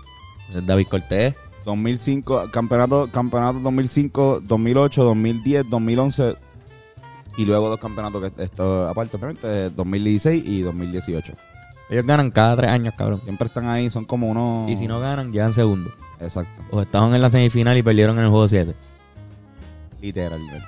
David 0.67 0.87
Cortés. 0.89 1.35
2005, 1.65 2.51
campeonato, 2.51 3.09
campeonato 3.13 3.61
2005, 3.61 4.41
2008, 4.45 5.05
2010, 5.05 5.71
2011 5.71 6.35
y 7.39 7.45
luego 7.45 7.69
dos 7.69 7.81
campeonatos 7.81 8.31
que 8.31 8.43
esto 8.43 8.89
aparte, 8.89 9.17
obviamente, 9.17 9.71
2016 9.71 10.43
y 10.47 10.61
2018. 10.63 11.33
Ellos 11.91 12.07
ganan 12.07 12.31
cada 12.31 12.57
tres 12.57 12.71
años, 12.71 12.95
cabrón. 12.97 13.21
Siempre 13.25 13.47
están 13.47 13.67
ahí, 13.69 13.91
son 13.91 14.05
como 14.05 14.29
unos... 14.29 14.71
Y 14.71 14.77
si 14.77 14.87
no 14.87 15.01
ganan, 15.01 15.33
llegan 15.33 15.53
segundo. 15.53 15.93
Exacto, 16.21 16.63
O 16.71 16.81
estaban 16.81 17.15
en 17.15 17.21
la 17.21 17.31
semifinal 17.31 17.77
y 17.77 17.83
perdieron 17.83 18.17
en 18.19 18.25
el 18.25 18.31
juego 18.31 18.49
7. 18.49 18.75
literalmente. 20.01 20.67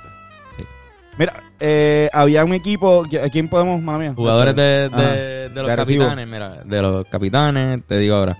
Mira, 1.16 1.44
eh, 1.60 2.10
había 2.12 2.44
un 2.44 2.52
equipo. 2.54 3.04
¿A 3.24 3.28
quién 3.28 3.48
podemos, 3.48 3.80
mala 3.80 3.98
mía? 3.98 4.14
Jugadores 4.16 4.56
de, 4.56 4.88
de, 4.88 5.48
de 5.48 5.62
los 5.62 5.76
capitanes, 5.76 6.26
mira, 6.26 6.64
de 6.64 6.82
los 6.82 7.06
capitanes, 7.06 7.84
te 7.86 7.98
digo 7.98 8.16
ahora. 8.16 8.36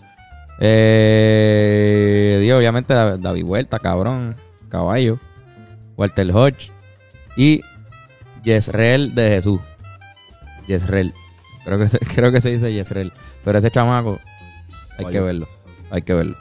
Eh, 0.61 2.39
digo, 2.41 2.57
obviamente 2.57 2.95
Dav- 2.95 3.19
David 3.19 3.45
Huerta, 3.45 3.79
cabrón, 3.79 4.37
caballo, 4.69 5.19
Walter 5.97 6.31
Hodge 6.33 6.71
y 7.37 7.61
Yesrel 8.45 9.15
de 9.15 9.29
Jesús. 9.29 9.61
Yesrel. 10.67 11.13
Creo 11.65 11.79
que 11.79 11.89
se, 11.89 11.99
creo 12.15 12.33
que 12.33 12.41
se 12.41 12.51
dice 12.51 12.73
Yesrel. 12.73 13.13
Pero 13.45 13.59
ese 13.59 13.71
chamaco, 13.71 14.19
hay 14.99 15.05
Oye. 15.07 15.13
que 15.15 15.21
verlo. 15.21 15.49
Hay 15.91 16.03
que 16.03 16.15
verlo. 16.15 16.37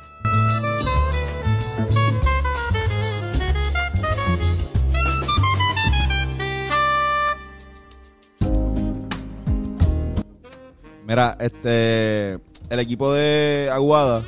Mira, 11.07 11.37
este. 11.39 12.33
El 12.69 12.79
equipo 12.79 13.11
de 13.13 13.69
Aguada 13.71 14.23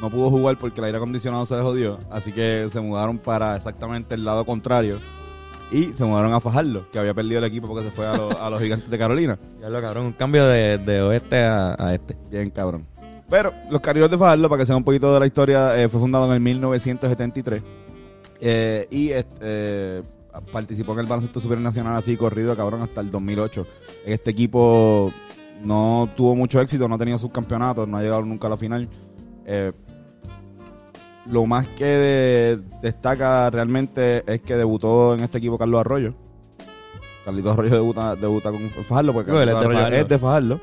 no 0.00 0.10
pudo 0.10 0.30
jugar 0.30 0.58
porque 0.58 0.80
el 0.80 0.86
aire 0.86 0.96
acondicionado 0.98 1.46
se 1.46 1.54
les 1.54 1.62
jodió. 1.62 1.98
Así 2.10 2.32
que 2.32 2.68
se 2.72 2.80
mudaron 2.80 3.18
para 3.18 3.56
exactamente 3.56 4.14
el 4.14 4.24
lado 4.24 4.44
contrario. 4.44 4.98
Y 5.70 5.92
se 5.94 6.04
mudaron 6.04 6.32
a 6.32 6.40
Fajardo, 6.40 6.86
que 6.92 6.98
había 6.98 7.12
perdido 7.12 7.38
el 7.38 7.44
equipo 7.44 7.66
porque 7.66 7.84
se 7.86 7.90
fue 7.90 8.06
a, 8.06 8.16
los- 8.16 8.34
a 8.34 8.48
los 8.50 8.60
gigantes 8.62 8.88
de 8.88 8.98
Carolina. 8.98 9.38
Ya 9.60 9.68
lo 9.68 9.80
cabrón, 9.80 10.06
un 10.06 10.12
cambio 10.12 10.46
de, 10.46 10.78
de 10.78 11.02
oeste 11.02 11.40
a, 11.42 11.74
a 11.78 11.92
este. 11.94 12.16
Bien, 12.30 12.50
cabrón. 12.50 12.86
Pero 13.28 13.52
los 13.70 13.80
Caribeos 13.80 14.10
de 14.10 14.16
Fajardo, 14.16 14.48
para 14.48 14.60
que 14.60 14.66
sean 14.66 14.78
un 14.78 14.84
poquito 14.84 15.12
de 15.12 15.18
la 15.20 15.26
historia, 15.26 15.76
eh, 15.82 15.88
fue 15.88 15.98
fundado 16.00 16.26
en 16.26 16.32
el 16.34 16.40
1973. 16.40 17.62
Eh, 18.40 18.86
y 18.90 19.10
este, 19.10 20.02
participó 20.52 20.92
en 20.92 21.00
el 21.00 21.06
baloncesto 21.06 21.40
supernacional 21.40 21.96
así 21.96 22.16
corrido, 22.16 22.54
cabrón, 22.54 22.82
hasta 22.82 23.00
el 23.00 23.10
2008. 23.10 23.66
Este 24.04 24.30
equipo 24.30 25.12
no 25.62 26.08
tuvo 26.16 26.34
mucho 26.36 26.60
éxito, 26.60 26.86
no 26.88 26.94
ha 26.94 26.98
tenido 26.98 27.18
subcampeonatos, 27.18 27.88
no 27.88 27.96
ha 27.96 28.02
llegado 28.02 28.22
nunca 28.24 28.46
a 28.46 28.50
la 28.50 28.56
final. 28.56 28.88
Eh, 29.44 29.72
lo 31.30 31.44
más 31.46 31.66
que 31.68 31.84
de- 31.84 32.60
destaca 32.82 33.50
realmente 33.50 34.22
es 34.32 34.40
que 34.42 34.54
debutó 34.56 35.14
en 35.14 35.20
este 35.20 35.38
equipo 35.38 35.58
Carlos 35.58 35.80
Arroyo. 35.80 36.14
Carlitos 37.24 37.52
Arroyo 37.54 37.74
debuta, 37.74 38.14
debuta 38.14 38.52
con 38.52 38.60
Fajardo, 38.70 39.12
porque 39.12 39.32
de 39.32 39.42
Arroyo 39.42 39.70
Fajardo. 39.72 39.96
es 39.96 40.08
de 40.08 40.18
Fajardo. 40.18 40.60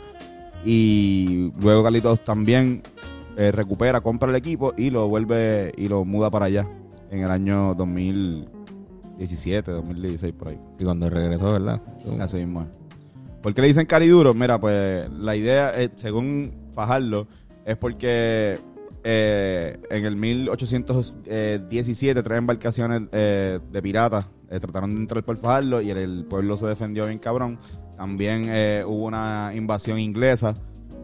Y 0.65 1.51
luego 1.59 1.83
Carlitos 1.83 2.23
también 2.23 2.81
eh, 3.35 3.51
recupera, 3.51 3.99
compra 3.99 4.29
el 4.29 4.35
equipo 4.37 4.73
y 4.77 4.89
lo 4.89 5.09
vuelve 5.09 5.73
y 5.75 5.89
lo 5.89 6.05
muda 6.05 6.29
para 6.29 6.45
allá 6.45 6.65
en 7.11 7.19
el 7.23 7.29
año 7.31 7.73
2017, 7.75 9.71
2016, 9.71 10.33
por 10.33 10.47
ahí. 10.49 10.59
Y 10.79 10.83
cuando 10.85 11.09
regresó, 11.09 11.51
¿verdad? 11.51 11.81
Así 12.21 12.37
mismo. 12.37 12.65
¿Por 13.43 13.53
qué 13.53 13.61
le 13.61 13.67
dicen 13.67 13.85
cariduro? 13.85 14.33
Mira, 14.33 14.59
pues 14.59 15.07
la 15.11 15.35
idea, 15.35 15.69
es, 15.71 15.91
según 15.95 16.53
Fajardo, 16.73 17.27
es 17.65 17.75
porque 17.77 18.57
eh, 19.03 19.77
en 19.89 20.05
el 20.05 20.15
1817 20.15 22.23
tres 22.23 22.37
embarcaciones 22.37 23.01
eh, 23.11 23.59
de 23.69 23.81
piratas 23.81 24.27
eh, 24.49 24.59
trataron 24.61 24.95
de 24.95 25.01
entrar 25.01 25.23
por 25.23 25.35
Fajardo 25.37 25.81
y 25.81 25.91
el, 25.91 25.97
el 25.97 26.25
pueblo 26.25 26.55
se 26.55 26.67
defendió 26.67 27.05
bien 27.05 27.19
cabrón. 27.19 27.59
También 27.97 28.45
eh, 28.47 28.83
hubo 28.87 29.05
una 29.05 29.51
invasión 29.53 29.99
inglesa, 29.99 30.53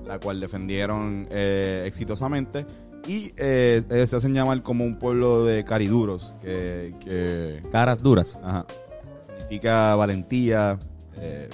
la 0.07 0.17
cual 0.19 0.39
defendieron 0.39 1.27
eh, 1.29 1.83
exitosamente. 1.85 2.65
Y 3.05 3.33
eh, 3.37 3.83
eh, 3.89 4.07
se 4.07 4.15
hacen 4.15 4.33
llamar 4.33 4.63
como 4.63 4.85
un 4.85 4.97
pueblo 4.97 5.43
de 5.45 5.63
cariduros, 5.65 6.33
que, 6.41 6.93
que 7.03 7.61
Caras 7.71 8.01
duras. 8.01 8.37
Ajá. 8.43 8.65
Significa 9.39 9.93
valentía. 9.95 10.79
eh, 11.17 11.49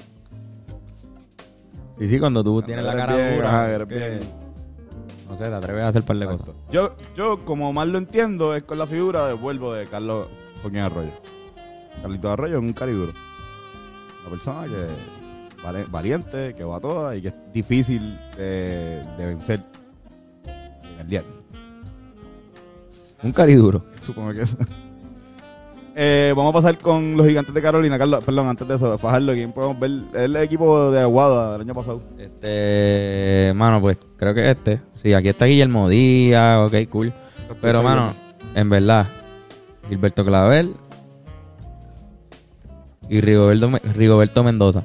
Sí, 1.98 2.08
sí, 2.08 2.20
cuando 2.20 2.44
tú 2.44 2.52
Cuando 2.54 2.66
tienes 2.68 2.86
la 2.86 2.96
cara 2.96 3.16
bien, 3.16 3.36
dura. 3.36 3.48
ajá, 3.50 3.72
eres 3.72 3.88
que- 3.88 3.96
bien. 3.96 4.20
No 5.30 5.38
sé, 5.38 5.46
te 5.46 5.54
atreves 5.56 5.84
a 5.84 5.88
hacer 5.88 6.02
un 6.02 6.08
par 6.08 6.18
de 6.18 6.26
exacto. 6.26 6.46
cosas. 6.54 6.62
Yo, 6.72 6.96
yo, 7.16 7.46
como 7.46 7.74
más 7.74 7.88
lo 7.88 7.98
entiendo, 7.98 8.54
es 8.56 8.64
con 8.64 8.78
la 8.78 8.86
figura 8.86 9.28
de 9.28 9.34
vuelvo 9.34 9.74
de 9.74 9.86
Carlos 9.88 10.28
Joaquín 10.62 10.80
Arroyo. 10.80 11.12
Carlito 12.02 12.30
Arroyo 12.32 12.58
es 12.58 12.62
un 12.62 12.74
cariduro. 12.74 13.14
Una 14.22 14.30
persona 14.30 14.68
que 14.68 15.62
vale- 15.64 15.86
valiente, 15.86 16.54
que 16.54 16.64
va 16.64 16.78
a 16.78 16.80
todas 16.80 17.18
y 17.18 17.22
que 17.24 17.28
es 17.30 17.34
difícil 17.54 18.20
de, 18.38 19.04
de 19.18 19.26
vencer 19.26 19.62
en 20.46 21.00
el 21.00 21.08
diario. 21.08 21.30
Un 23.24 23.32
cariduro. 23.32 23.84
Supongo 24.02 24.34
que 24.34 24.42
es. 24.44 24.56
Eh, 25.98 26.34
vamos 26.36 26.50
a 26.50 26.62
pasar 26.62 26.78
con 26.78 27.16
los 27.16 27.26
gigantes 27.26 27.54
de 27.54 27.62
Carolina. 27.62 27.98
Carlos, 27.98 28.22
perdón, 28.22 28.50
antes 28.50 28.68
de 28.68 28.76
eso, 28.76 28.98
Fajardo, 28.98 29.32
¿quién 29.32 29.54
podemos 29.54 29.80
ver? 29.80 29.92
El 30.14 30.36
equipo 30.36 30.92
de 30.92 31.00
Aguada 31.00 31.54
del 31.54 31.62
año 31.62 31.74
pasado. 31.74 32.02
Este, 32.18 33.54
mano, 33.56 33.80
pues 33.80 33.98
creo 34.18 34.34
que 34.34 34.50
este. 34.50 34.82
Sí, 34.94 35.14
aquí 35.14 35.30
está 35.30 35.46
Guillermo 35.46 35.88
Díaz, 35.88 36.68
ok, 36.68 36.90
cool. 36.90 37.14
Pero, 37.62 37.82
mano, 37.82 38.14
en 38.56 38.70
verdad, 38.70 39.08
Gilberto 39.88 40.26
Clavel 40.26 40.76
y 43.08 43.22
Rigoberto, 43.22 43.72
Rigoberto 43.94 44.44
Mendoza. 44.44 44.84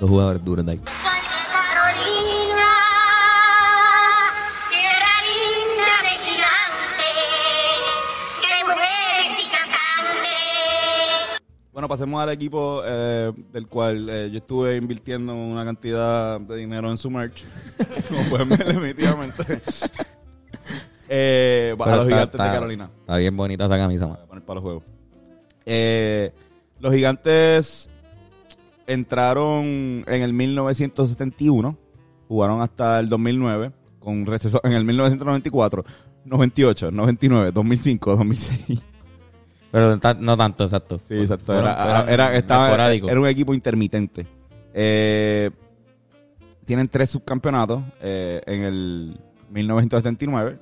Dos 0.00 0.10
jugadores 0.10 0.44
duros 0.44 0.66
de 0.66 0.72
ahí. 0.72 0.80
Bueno, 11.86 11.98
pasemos 12.00 12.20
al 12.20 12.30
equipo 12.30 12.82
eh, 12.84 13.32
del 13.52 13.68
cual 13.68 14.08
eh, 14.10 14.28
yo 14.32 14.38
estuve 14.38 14.74
invirtiendo 14.76 15.32
una 15.36 15.64
cantidad 15.64 16.40
de 16.40 16.56
dinero 16.56 16.90
en 16.90 16.98
su 16.98 17.08
merch. 17.10 17.44
Como 18.08 18.22
pueden 18.28 18.48
ver, 18.48 18.64
definitivamente. 18.64 19.42
Eh, 21.08 21.76
Pero 21.78 21.90
los 21.90 21.98
está- 21.98 22.04
gigantes 22.08 22.34
está- 22.34 22.44
de 22.46 22.50
Carolina. 22.50 22.90
Está 23.02 23.16
bien 23.18 23.36
bonita 23.36 23.66
esa 23.66 23.76
camisa, 23.78 24.06
mano. 24.08 24.16
Voy 24.18 24.24
a 24.24 24.28
poner 24.28 24.44
para 24.44 24.54
los 24.56 24.62
juegos. 24.64 24.82
Eh, 25.64 26.32
los 26.80 26.92
gigantes 26.92 27.88
entraron 28.88 29.64
en 30.08 30.22
el 30.22 30.32
1971, 30.32 31.78
jugaron 32.26 32.60
hasta 32.60 32.98
el 32.98 33.08
2009, 33.08 33.70
con 34.00 34.26
receso 34.26 34.60
en 34.64 34.72
el 34.72 34.84
1994, 34.84 35.84
98, 36.24 36.90
99, 36.90 37.52
2005, 37.52 38.16
2006. 38.16 38.84
Pero 39.76 40.14
no 40.20 40.36
tanto, 40.38 40.64
exacto. 40.64 40.98
Sí, 41.06 41.14
exacto. 41.20 41.44
Fueron- 41.52 41.64
Era, 41.66 41.84
fueron 41.84 42.08
era- 42.08 42.36
estaba- 42.36 42.86
era 42.86 43.20
un 43.20 43.26
equipo 43.26 43.52
intermitente. 43.52 44.26
Eh, 44.72 45.50
tienen 46.64 46.88
tres 46.88 47.10
subcampeonatos. 47.10 47.82
eh, 48.00 48.40
en 48.46 48.62
el 48.62 49.20
1979 49.50 50.58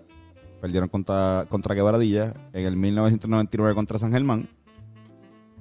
perdieron 0.61 0.88
contra, 0.88 1.46
contra 1.48 1.74
Quebradilla. 1.77 2.35
En 2.53 2.66
el 2.66 2.77
1999 2.77 3.74
contra 3.74 3.98
San 4.00 4.11
Germán. 4.11 4.48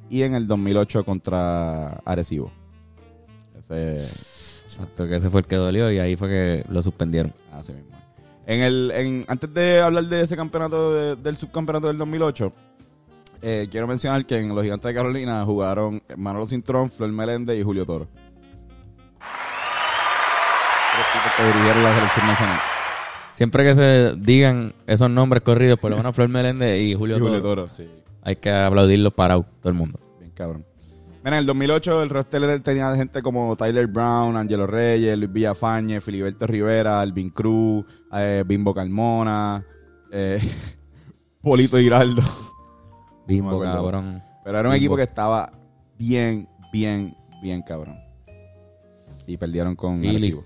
Y 0.10 0.24
en 0.24 0.34
el 0.34 0.48
2008 0.48 1.04
contra 1.06 2.02
Arecibo. 2.06 2.52
Ese, 3.60 3.96
Exacto, 4.64 5.08
que 5.08 5.16
ese 5.18 5.30
fue 5.30 5.42
el 5.42 5.46
que 5.46 5.56
dolió 5.58 5.92
y 5.92 6.00
ahí 6.00 6.16
fue 6.16 6.28
que 6.30 6.66
lo 6.70 6.82
suspendieron. 6.82 7.32
así 7.52 7.72
mismo. 7.72 7.92
En 8.48 8.62
el, 8.62 8.92
en, 8.96 9.26
antes 9.28 9.54
de 9.54 9.80
hablar 9.80 10.06
de 10.06 10.22
ese 10.22 10.36
campeonato, 10.36 10.94
de- 10.94 11.16
del 11.16 11.36
subcampeonato 11.38 11.88
del 11.88 11.98
2008, 12.00 12.52
eh, 13.46 13.68
quiero 13.70 13.88
mencionar 13.88 14.26
que 14.26 14.38
en 14.40 14.56
los 14.56 14.64
Gigantes 14.64 14.88
de 14.88 14.96
Carolina 14.96 15.44
jugaron 15.44 16.02
Manolo 16.16 16.48
Cintrón, 16.48 16.90
Flor 16.90 17.12
Meléndez 17.12 17.60
y 17.60 17.64
Julio 17.64 17.86
Toro. 17.86 18.08
Que 21.36 21.44
dirigieron 21.44 21.84
la 21.84 21.96
selección 21.96 22.28
nacional. 22.28 22.60
Siempre 23.32 23.64
que 23.64 23.76
se 23.76 24.14
digan 24.18 24.74
esos 24.88 25.10
nombres 25.10 25.44
corridos, 25.44 25.80
por 25.80 25.92
lo 25.92 25.98
menos 25.98 26.16
Flor 26.16 26.30
Meléndez 26.30 26.82
y 26.82 26.94
Julio, 26.98 27.18
Y 27.18 27.20
Julio 27.20 27.42
Toro, 27.42 27.66
Toro, 27.66 27.74
sí. 27.76 27.90
hay 28.22 28.36
que 28.38 28.52
aplaudirlos 28.52 29.14
parados, 29.14 29.46
todo 29.60 29.70
el 29.70 29.76
mundo. 29.76 30.00
Bien 30.20 30.32
cabrón. 30.32 30.66
Mira, 31.24 31.38
en 31.38 31.42
el 31.42 31.46
2008 31.46 32.04
el 32.04 32.10
roster 32.10 32.62
tenía 32.62 32.96
gente 32.96 33.22
como 33.22 33.56
Tyler 33.56 33.88
Brown, 33.88 34.38
Angelo 34.38 34.68
Reyes, 34.68 35.18
Luis 35.18 35.32
Villafañe, 35.32 36.00
Filiberto 36.00 36.46
Rivera, 36.48 37.02
Alvin 37.02 37.30
Cruz, 37.30 37.86
eh, 38.14 38.44
Bimbo 38.46 38.74
Carmona, 38.74 39.66
eh, 40.12 40.40
Polito 41.42 41.78
Giraldo. 41.78 42.22
Bimbo, 43.28 43.60
cabrón. 43.60 44.22
Pero 44.44 44.60
era 44.60 44.68
un 44.70 44.74
Bimbo. 44.74 44.78
equipo 44.86 44.96
que 44.98 45.04
estaba 45.04 45.52
bien, 45.98 46.48
bien, 46.72 47.16
bien 47.42 47.62
cabrón. 47.62 47.98
Y 49.26 49.38
perdieron 49.38 49.76
con 49.76 50.02
Philly. 50.02 50.38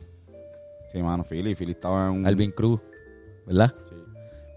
Sí, 0.92 1.02
mano, 1.02 1.24
Philly. 1.24 1.56
Philly 1.56 1.72
estaba 1.72 2.08
en 2.08 2.14
un... 2.20 2.28
Alvin 2.28 2.52
Cruz, 2.52 2.80
¿verdad? 3.46 3.74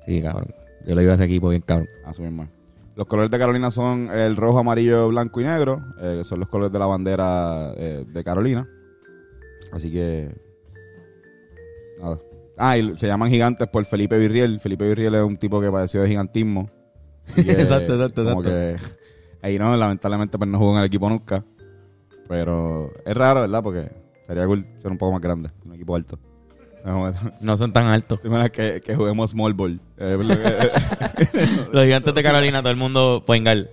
Sí, 0.04 0.16
Sí, 0.16 0.22
cabrón. 0.22 0.54
Yo 0.87 0.94
le 0.94 1.02
iba 1.02 1.12
a 1.12 1.14
ese 1.14 1.24
equipo 1.24 1.48
bien 1.50 1.62
cabrón. 1.62 1.88
así 2.04 2.22
mismo. 2.22 2.44
es. 2.44 2.48
Los 2.96 3.06
colores 3.06 3.30
de 3.30 3.38
Carolina 3.38 3.70
son 3.70 4.11
el 4.12 4.37
rojo, 4.37 4.59
amarillo, 4.59 5.09
blanco 5.09 5.40
y 5.40 5.44
negro. 5.44 5.83
eh, 6.00 6.16
que 6.18 6.24
son 6.24 6.40
los 6.40 6.48
colores 6.48 6.72
de 6.72 6.78
la 6.78 6.87
bandera 6.87 7.72
eh, 7.76 8.04
de 8.06 8.24
Carolina. 8.24 8.68
Así 9.72 9.90
que... 9.90 10.35
Nada. 12.00 12.18
Ah, 12.59 12.76
y 12.76 12.96
se 12.98 13.06
llaman 13.06 13.30
gigantes 13.30 13.68
por 13.68 13.85
Felipe 13.87 14.18
Virriel. 14.18 14.61
Felipe 14.61 14.87
Virriel 14.88 15.14
es 15.14 15.22
un 15.22 15.37
tipo 15.38 15.61
que 15.61 15.70
padeció 15.70 16.02
de 16.02 16.09
gigantismo. 16.09 16.70
Que 17.45 17.53
Exacto, 17.53 17.95
exacto, 17.95 18.25
como 18.25 18.40
exacto. 18.43 18.51
que 18.51 18.77
Ahí 19.43 19.59
no, 19.59 19.75
lamentablemente 19.77 20.37
pues 20.37 20.51
no 20.51 20.59
jugó 20.59 20.73
en 20.75 20.81
el 20.81 20.85
equipo 20.87 21.09
nunca. 21.09 21.45
Pero 22.29 22.93
es 23.05 23.16
raro, 23.16 23.40
¿verdad? 23.40 23.62
Porque 23.62 23.90
sería 24.27 24.47
cool 24.47 24.66
ser 24.79 24.90
un 24.90 24.99
poco 24.99 25.12
más 25.12 25.21
grande, 25.21 25.49
un 25.64 25.75
equipo 25.75 25.97
alto. 25.97 26.19
No, 27.40 27.57
son 27.57 27.73
tan 27.73 27.87
altos. 27.87 28.21
¿Te 28.21 28.29
imaginas 28.29 28.51
que, 28.51 28.81
que 28.81 28.95
juguemos 28.95 29.31
small 29.31 29.55
ball? 29.55 29.81
Eh, 29.99 30.19
que- 30.19 31.47
Los 31.73 31.85
gigantes 31.85 32.14
de 32.14 32.23
Carolina, 32.23 32.61
todo 32.61 32.71
el 32.71 32.77
mundo 32.79 33.23
poingal. 33.27 33.71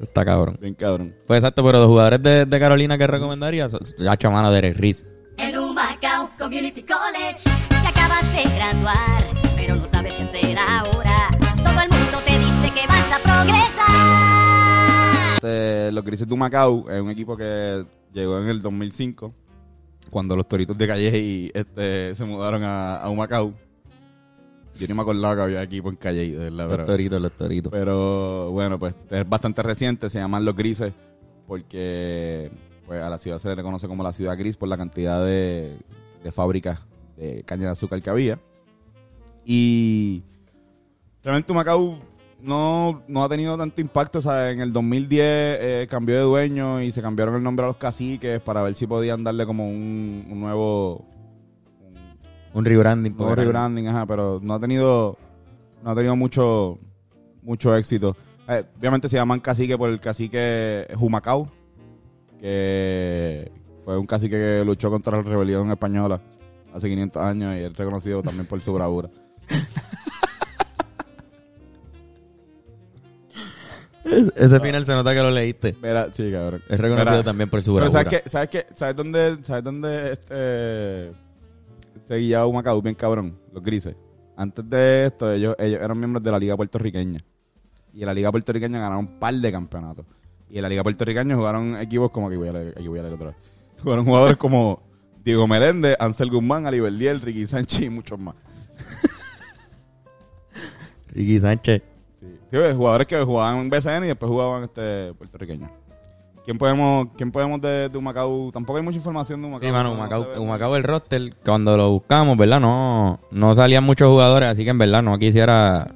Está 0.00 0.24
cabrón. 0.24 0.58
Bien 0.60 0.74
cabrón. 0.74 1.14
Pues 1.26 1.38
exacto, 1.38 1.64
pero 1.64 1.78
los 1.78 1.86
jugadores 1.88 2.22
de, 2.22 2.44
de 2.46 2.60
Carolina 2.60 2.98
que 2.98 3.06
recomendaría, 3.06 3.66
hacho 4.08 4.30
mano 4.30 4.50
Derek 4.50 4.76
Riz. 4.76 5.06
En 5.38 5.58
Humacao 5.58 6.30
Community 6.38 6.82
College 6.82 7.44
te 7.68 7.76
acabas 7.88 8.32
de 8.34 8.56
graduar, 8.56 9.24
pero 9.56 9.76
no 9.76 9.86
sabes 9.86 10.14
qué 10.14 10.22
hacer 10.22 10.56
ahora. 10.58 11.28
Que 12.76 12.86
vas 12.86 13.10
a 13.10 13.18
progresar. 13.22 13.88
Este, 15.36 15.92
los 15.92 16.04
Grises 16.04 16.28
de 16.28 16.36
Macao 16.36 16.90
es 16.90 17.00
un 17.00 17.08
equipo 17.10 17.34
que 17.36 17.86
llegó 18.12 18.38
en 18.38 18.48
el 18.48 18.60
2005, 18.60 19.32
cuando 20.10 20.36
los 20.36 20.46
Toritos 20.46 20.76
de 20.76 20.86
Calle 20.86 21.50
este, 21.54 22.14
se 22.14 22.24
mudaron 22.26 22.62
a, 22.62 22.98
a 22.98 23.08
Humacao. 23.08 23.54
Yo 24.78 24.86
ni 24.86 24.92
me 24.92 25.00
acordaba 25.00 25.36
que 25.36 25.40
había 25.40 25.62
equipo 25.62 25.88
en 25.88 25.96
Calle, 25.96 26.30
de 26.30 26.50
verdad. 26.50 26.66
Los 26.66 26.76
Pero, 26.76 26.84
toritos, 26.84 27.22
los 27.22 27.32
toritos. 27.32 27.72
pero 27.72 28.50
bueno, 28.50 28.78
pues 28.78 28.94
es 29.08 29.26
bastante 29.26 29.62
reciente, 29.62 30.10
se 30.10 30.18
llaman 30.18 30.44
los 30.44 30.54
Grises, 30.54 30.92
porque 31.46 32.50
pues, 32.86 33.02
a 33.02 33.08
la 33.08 33.16
ciudad 33.16 33.38
se 33.38 33.56
le 33.56 33.62
conoce 33.62 33.88
como 33.88 34.02
la 34.02 34.12
ciudad 34.12 34.36
gris 34.36 34.58
por 34.58 34.68
la 34.68 34.76
cantidad 34.76 35.24
de, 35.24 35.78
de 36.22 36.30
fábricas 36.32 36.80
de 37.16 37.42
caña 37.44 37.64
de 37.64 37.70
azúcar 37.70 38.02
que 38.02 38.10
había. 38.10 38.38
Y 39.46 40.22
realmente 41.22 41.54
Macao 41.54 42.15
no, 42.40 43.02
no 43.08 43.24
ha 43.24 43.28
tenido 43.28 43.56
tanto 43.56 43.80
impacto. 43.80 44.18
O 44.18 44.22
sea, 44.22 44.50
en 44.50 44.60
el 44.60 44.72
2010 44.72 45.20
eh, 45.24 45.86
cambió 45.90 46.14
de 46.16 46.22
dueño 46.22 46.82
y 46.82 46.92
se 46.92 47.02
cambiaron 47.02 47.34
el 47.36 47.42
nombre 47.42 47.64
a 47.64 47.68
los 47.68 47.76
caciques 47.76 48.40
para 48.40 48.62
ver 48.62 48.74
si 48.74 48.86
podían 48.86 49.24
darle 49.24 49.46
como 49.46 49.68
un, 49.68 50.26
un 50.30 50.40
nuevo, 50.40 51.04
Un 52.54 52.64
rebranding. 52.64 53.12
un 53.12 53.18
nuevo 53.18 53.30
porque- 53.32 53.44
rebranding, 53.44 53.88
ajá, 53.88 54.06
pero 54.06 54.38
no 54.42 54.54
ha 54.54 54.60
tenido 54.60 55.16
no 55.82 55.90
ha 55.90 55.94
tenido 55.94 56.16
mucho 56.16 56.78
mucho 57.42 57.76
éxito. 57.76 58.16
Eh, 58.48 58.64
obviamente 58.78 59.08
se 59.08 59.16
llaman 59.16 59.40
cacique 59.40 59.76
por 59.76 59.90
el 59.90 59.98
cacique 60.00 60.86
Humacao, 60.98 61.50
que 62.40 63.50
fue 63.84 63.98
un 63.98 64.06
cacique 64.06 64.36
que 64.36 64.62
luchó 64.64 64.90
contra 64.90 65.16
la 65.16 65.22
rebelión 65.22 65.70
española 65.70 66.20
hace 66.74 66.88
500 66.88 67.22
años 67.22 67.56
y 67.56 67.60
es 67.64 67.76
reconocido 67.76 68.22
también 68.22 68.46
por 68.46 68.60
su 68.60 68.72
bravura. 68.72 69.08
Ese 74.36 74.60
final 74.60 74.86
se 74.86 74.92
nota 74.92 75.14
que 75.14 75.20
lo 75.20 75.30
leíste. 75.30 75.76
Mira, 75.82 76.08
sí, 76.12 76.30
cabrón. 76.30 76.62
Es 76.68 76.78
reconocido 76.78 77.12
Mira, 77.12 77.24
también 77.24 77.50
por 77.50 77.62
su 77.62 77.74
Pero. 77.74 77.90
¿sabes 77.90 78.08
qué? 78.08 78.28
¿Sabes 78.28 78.48
qué? 78.48 78.66
¿Sabes 78.74 78.96
dónde, 78.96 79.38
¿sabes 79.42 79.64
dónde 79.64 80.12
este, 80.12 81.12
se 82.06 82.16
guiaba 82.16 82.46
Humacao? 82.46 82.80
Bien 82.80 82.94
cabrón, 82.94 83.36
los 83.52 83.62
grises. 83.62 83.96
Antes 84.36 84.68
de 84.68 85.06
esto, 85.06 85.32
ellos, 85.32 85.56
ellos 85.58 85.80
eran 85.82 85.98
miembros 85.98 86.22
de 86.22 86.30
la 86.30 86.38
Liga 86.38 86.56
Puertorriqueña. 86.56 87.20
Y 87.92 88.00
en 88.00 88.06
la 88.06 88.14
Liga 88.14 88.30
Puertorriqueña 88.30 88.78
ganaron 88.78 89.06
un 89.06 89.18
par 89.18 89.34
de 89.34 89.50
campeonatos. 89.50 90.04
Y 90.50 90.56
en 90.56 90.62
la 90.62 90.68
Liga 90.68 90.82
Puertorriqueña 90.82 91.34
jugaron 91.34 91.76
equipos 91.78 92.10
como... 92.10 92.28
Aquí 92.28 92.36
voy 92.36 92.48
a 92.48 92.52
leer, 92.52 92.74
aquí 92.76 92.86
voy 92.86 92.98
a 92.98 93.02
leer 93.02 93.14
otra 93.14 93.28
vez. 93.28 93.36
Jugaron 93.82 94.04
jugadores 94.04 94.36
como 94.36 94.82
Diego 95.24 95.46
Meléndez, 95.48 95.96
Ansel 95.98 96.30
Guzmán, 96.30 96.66
Ali 96.66 96.80
Verdiel, 96.80 97.20
Ricky 97.20 97.46
Sánchez 97.46 97.82
y 97.82 97.90
muchos 97.90 98.18
más. 98.18 98.34
Ricky 101.08 101.40
Sánchez. 101.40 101.82
Sí. 102.50 102.56
Sí, 102.56 102.74
jugadores 102.74 103.06
que 103.06 103.22
jugaban 103.22 103.58
en 103.58 103.70
BCN 103.70 104.04
y 104.04 104.08
después 104.08 104.30
jugaban 104.30 104.64
este 104.64 105.12
puertorriqueños. 105.14 105.70
¿Quién 106.44 106.58
podemos, 106.58 107.08
quién 107.16 107.32
podemos 107.32 107.60
de, 107.60 107.88
de 107.88 107.98
Humacao? 107.98 108.52
Tampoco 108.52 108.76
hay 108.78 108.84
mucha 108.84 108.98
información 108.98 109.42
de 109.42 109.48
Humacao. 109.48 109.68
Sí, 109.68 109.72
mano, 109.72 109.88
no 109.88 109.94
Humacao. 109.96 110.40
Humacao 110.40 110.76
el 110.76 110.84
roster, 110.84 111.34
cuando 111.44 111.76
lo 111.76 111.90
buscamos, 111.90 112.38
¿verdad? 112.38 112.60
No, 112.60 113.18
no 113.32 113.54
salían 113.54 113.82
muchos 113.82 114.08
jugadores, 114.08 114.48
así 114.48 114.62
que 114.62 114.70
en 114.70 114.78
verdad 114.78 115.02
no 115.02 115.18
quisiera, 115.18 115.92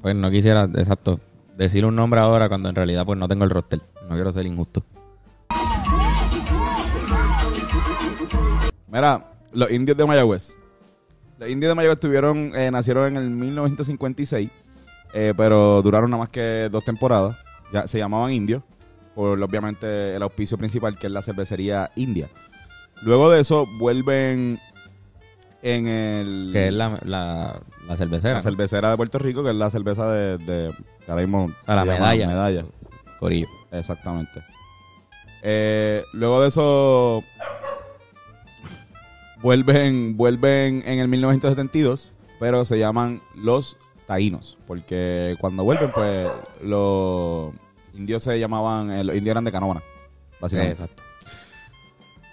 pues 0.00 0.14
no 0.14 0.30
quisiera, 0.30 0.68
exacto, 0.76 1.18
decir 1.56 1.84
un 1.84 1.96
nombre 1.96 2.20
ahora 2.20 2.48
cuando 2.48 2.68
en 2.68 2.76
realidad 2.76 3.04
pues 3.04 3.18
no 3.18 3.26
tengo 3.26 3.42
el 3.42 3.50
roster. 3.50 3.80
No 4.08 4.14
quiero 4.14 4.30
ser 4.32 4.46
injusto. 4.46 4.84
Mira, 8.86 9.32
los 9.52 9.70
indios 9.70 9.96
de 9.96 10.06
Mayagüez. 10.06 10.56
Los 11.38 11.50
indios 11.50 11.70
de 11.70 11.74
Mayagüez 11.74 12.00
tuvieron, 12.00 12.52
eh, 12.54 12.70
nacieron 12.70 13.08
en 13.08 13.16
el 13.16 13.30
1956, 13.30 14.50
eh, 15.12 15.34
pero 15.36 15.82
duraron 15.82 16.10
nada 16.10 16.22
más 16.22 16.28
que 16.30 16.68
dos 16.70 16.84
temporadas. 16.84 17.36
Ya 17.72 17.86
se 17.86 17.98
llamaban 17.98 18.32
indios, 18.32 18.62
por 19.14 19.40
obviamente 19.42 20.14
el 20.16 20.22
auspicio 20.22 20.56
principal 20.58 20.96
que 20.98 21.06
es 21.06 21.12
la 21.12 21.22
cervecería 21.22 21.90
India. 21.96 22.28
Luego 23.02 23.30
de 23.30 23.40
eso 23.40 23.66
vuelven 23.78 24.58
en 25.62 25.86
el 25.88 26.50
Que 26.52 26.68
es 26.68 26.72
la, 26.72 26.98
la, 27.04 27.60
la 27.86 27.96
cervecera. 27.96 28.34
la 28.34 28.42
cervecera 28.42 28.90
de 28.90 28.96
Puerto 28.96 29.18
Rico, 29.18 29.42
que 29.42 29.50
es 29.50 29.56
la 29.56 29.70
cerveza 29.70 30.10
de, 30.10 30.38
de 30.38 30.72
que 31.04 31.10
ahora 31.10 31.22
mismo 31.26 31.52
A 31.66 31.74
la 31.74 31.84
medalla. 31.84 32.26
medalla. 32.26 32.64
Corillo. 33.18 33.48
Exactamente. 33.72 34.42
Eh, 35.42 36.02
luego 36.12 36.40
de 36.42 36.48
eso 36.48 37.22
vuelven, 39.42 40.16
vuelven 40.16 40.82
en 40.86 40.98
el 40.98 41.08
1972, 41.08 42.12
pero 42.40 42.64
se 42.64 42.78
llaman 42.78 43.20
los 43.34 43.76
taínos, 44.08 44.58
porque 44.66 45.36
cuando 45.40 45.62
vuelven, 45.62 45.92
pues 45.94 46.28
los 46.62 47.52
indios 47.94 48.22
se 48.24 48.40
llamaban, 48.40 48.90
eh, 48.90 49.04
los 49.04 49.14
indios 49.14 49.32
eran 49.34 49.44
de 49.44 49.52
Canóvana, 49.52 49.82
básicamente. 50.40 50.82
Exacto. 50.82 51.02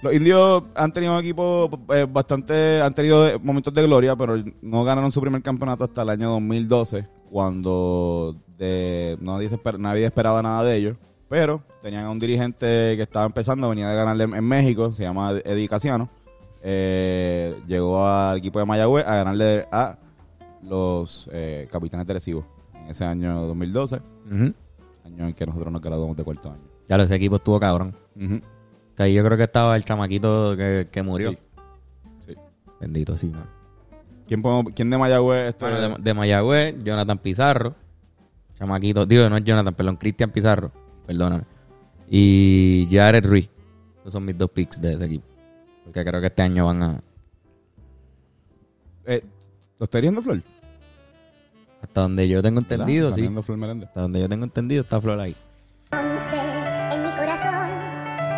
Los 0.02 0.14
indios 0.14 0.64
han 0.74 0.92
tenido 0.94 1.20
equipos 1.20 1.70
eh, 1.90 2.08
bastante, 2.10 2.82
han 2.82 2.94
tenido 2.94 3.40
momentos 3.42 3.74
de 3.74 3.84
gloria, 3.84 4.16
pero 4.16 4.42
no 4.62 4.84
ganaron 4.84 5.12
su 5.12 5.20
primer 5.20 5.42
campeonato 5.42 5.84
hasta 5.84 6.02
el 6.04 6.10
año 6.10 6.30
2012, 6.32 7.08
cuando 7.30 8.36
de, 8.58 9.18
nadie, 9.20 9.50
esper- 9.50 9.78
nadie 9.78 10.06
esperaba 10.06 10.42
nada 10.42 10.64
de 10.64 10.78
ellos. 10.78 10.98
Pero 11.28 11.64
tenían 11.82 12.06
a 12.06 12.12
un 12.12 12.20
dirigente 12.20 12.66
que 12.96 13.02
estaba 13.02 13.26
empezando, 13.26 13.68
venía 13.68 13.90
de 13.90 13.96
ganarle 13.96 14.24
en, 14.26 14.36
en 14.36 14.44
México, 14.44 14.92
se 14.92 15.04
llama 15.04 15.32
Eddie 15.44 15.68
Casiano. 15.68 16.08
Eh, 16.62 17.56
llegó 17.68 18.08
al 18.08 18.38
equipo 18.38 18.60
de 18.60 18.66
Mayagüez 18.66 19.06
a 19.06 19.16
ganarle 19.16 19.68
a 19.72 19.98
los 20.67 21.30
eh, 21.32 21.67
capitanes 21.71 22.06
de 22.08 22.13
Recibo 22.13 22.45
en 22.73 22.88
ese 22.88 23.06
año 23.06 23.41
2012, 23.47 23.95
Ujú. 24.32 24.54
año 25.06 25.28
en 25.28 25.34
que 25.34 25.45
nosotros 25.45 25.71
nos 25.71 25.82
graduamos 25.82 26.15
de 26.17 26.23
cuarto 26.23 26.49
año. 26.51 26.62
Ya 26.88 26.95
ese 26.97 27.15
equipo 27.15 27.38
estuvo 27.38 27.60
cabrón. 27.60 27.95
Que 28.95 29.04
ahí 29.04 29.13
yo 29.13 29.23
creo 29.23 29.38
que 29.38 29.43
estaba 29.43 29.75
el 29.75 29.84
chamaquito 29.84 30.56
que, 30.56 30.88
que 30.91 31.01
murió. 31.04 31.32
Sí. 31.32 31.38
Sí. 32.28 32.34
Bendito, 32.80 33.17
sí, 33.17 33.28
man. 33.28 33.49
¿Quién, 34.28 34.89
de 34.89 34.97
Mayagüez? 34.97 35.49
este- 35.49 35.65
Bueno, 35.65 35.95
de, 35.97 36.04
de 36.04 36.13
Mayagüez, 36.13 36.75
Jonathan 36.84 37.17
Pizarro. 37.17 37.75
Chamaquito, 38.58 39.06
digo, 39.06 39.28
no 39.30 39.38
es 39.38 39.43
Jonathan, 39.43 39.73
perdón, 39.73 39.97
Cristian 39.97 40.32
Pizarro. 40.32 40.71
Perdóname. 41.06 41.43
Y 42.10 42.88
Jared 42.91 43.25
Ruiz. 43.25 43.49
Esos 43.99 44.13
son 44.13 44.25
mis 44.25 44.38
dos 44.38 44.49
picks 44.51 44.80
de 44.82 44.93
ese 44.93 45.06
equipo. 45.06 45.25
Porque 45.84 46.04
creo 46.06 46.21
que 46.21 46.28
este 46.28 46.41
año 46.41 46.65
van 46.65 46.84
a. 46.84 47.01
Eh, 49.06 49.23
¿Lo 49.80 49.84
está 49.84 49.97
hiriendo 49.99 50.21
Flor? 50.21 50.41
Hasta 51.86 52.02
donde 52.02 52.28
yo 52.28 52.41
tengo 52.41 52.60
entendido, 52.60 53.13
sí. 53.13 53.30
Flor 53.43 53.58
Meléndez. 53.60 53.89
Hasta 53.89 54.02
donde 54.02 54.19
yo 54.19 54.28
tengo 54.28 54.43
entendido 54.43 54.82
está 54.82 55.00
Flor 55.00 55.19
ahí. 55.19 55.36
en 55.91 57.04
mi 57.04 57.10
corazón, 57.12 57.69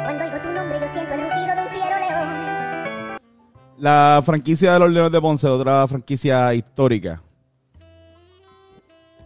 cuando 0.03 0.25
oigo 0.25 0.37
tu 0.41 0.51
nombre 0.51 0.79
yo 0.81 0.89
siento 0.89 1.13
el 1.13 1.21
rugido 1.21 1.55
de 1.55 1.61
un 1.61 1.69
fiero 1.69 1.95
león. 1.97 3.17
La 3.79 4.21
franquicia 4.25 4.73
de 4.73 4.79
los 4.79 4.91
Leones 4.91 5.13
de 5.13 5.21
Ponce, 5.21 5.47
otra 5.47 5.87
franquicia 5.87 6.53
histórica. 6.53 7.21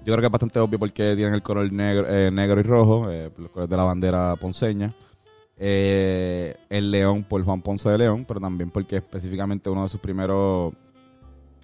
Yo 0.06 0.14
creo 0.14 0.18
que 0.20 0.26
es 0.28 0.32
bastante 0.32 0.60
obvio 0.60 0.78
porque 0.78 1.16
tienen 1.16 1.34
el 1.34 1.42
color 1.42 1.72
negro, 1.74 2.06
eh, 2.08 2.30
negro 2.32 2.60
y 2.60 2.64
rojo, 2.64 3.10
eh, 3.10 3.32
los 3.38 3.50
colores 3.50 3.70
de 3.70 3.78
la 3.78 3.84
bandera 3.84 4.36
ponceña. 4.36 4.94
Eh, 5.58 6.56
el 6.70 6.92
León 6.92 7.24
por 7.24 7.44
Juan 7.44 7.62
Ponce 7.64 7.90
de 7.90 7.98
León, 7.98 8.24
pero 8.28 8.40
también 8.40 8.70
porque 8.70 8.98
específicamente 8.98 9.70
uno 9.70 9.84
de 9.84 9.90
sus 9.90 10.00
primeros 10.00 10.74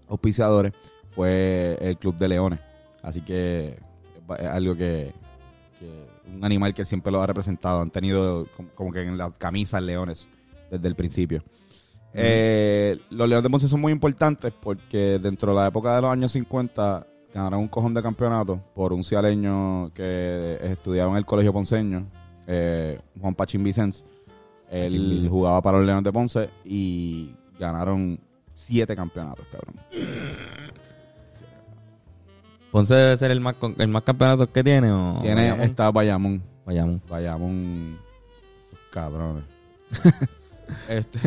auspiciadores 0.09 0.73
fue 1.17 1.75
el 1.81 1.97
Club 1.97 2.15
de 2.15 2.27
Leones. 2.27 2.59
Así 3.01 3.21
que 3.21 3.79
es 4.37 4.45
algo 4.45 4.75
que, 4.75 5.11
que 5.79 6.07
un 6.31 6.45
animal 6.45 6.75
que 6.75 6.85
siempre 6.85 7.11
lo 7.11 7.19
ha 7.19 7.25
representado. 7.25 7.81
Han 7.81 7.89
tenido 7.89 8.45
como, 8.55 8.69
como 8.75 8.93
que 8.93 9.01
en 9.01 9.17
la 9.17 9.31
camisa 9.31 9.81
leones 9.81 10.29
desde 10.69 10.87
el 10.87 10.95
principio. 10.95 11.43
Eh, 12.13 12.99
los 13.09 13.27
Leones 13.27 13.43
de 13.43 13.49
Ponce 13.49 13.67
son 13.67 13.81
muy 13.81 13.91
importantes 13.91 14.53
porque 14.61 15.19
dentro 15.19 15.53
de 15.53 15.59
la 15.59 15.67
época 15.67 15.95
de 15.95 16.01
los 16.03 16.11
años 16.11 16.31
50 16.31 17.05
ganaron 17.33 17.61
un 17.61 17.67
cojón 17.67 17.95
de 17.95 18.03
campeonato 18.03 18.61
por 18.75 18.93
un 18.93 19.03
cialeño 19.03 19.91
que 19.95 20.59
estudiaba 20.61 21.11
en 21.11 21.17
el 21.17 21.25
colegio 21.25 21.51
ponceño, 21.51 22.07
eh, 22.45 22.99
Juan 23.19 23.33
Pachín 23.33 23.63
Vicens. 23.63 24.05
Él 24.69 25.27
jugaba 25.29 25.61
para 25.63 25.77
los 25.77 25.87
Leones 25.87 26.03
de 26.03 26.13
Ponce 26.13 26.49
y 26.63 27.33
ganaron 27.59 28.19
siete 28.53 28.95
campeonatos, 28.95 29.45
cabrón. 29.51 29.75
Ponce 32.71 32.93
debe 32.93 33.17
ser 33.17 33.31
el 33.31 33.39
más, 33.41 33.53
con- 33.55 33.75
el 33.77 33.87
más 33.87 34.03
campeonato 34.03 34.51
que 34.51 34.63
tiene. 34.63 34.91
¿o 34.91 35.19
Tiene, 35.21 35.41
Bayamón? 35.43 35.65
está 35.65 35.91
Bayamón. 35.91 36.43
Bayamón. 36.65 37.01
Bayamón. 37.09 37.97
Esos 38.71 38.85
cabrones. 38.91 39.43
este. 40.89 41.19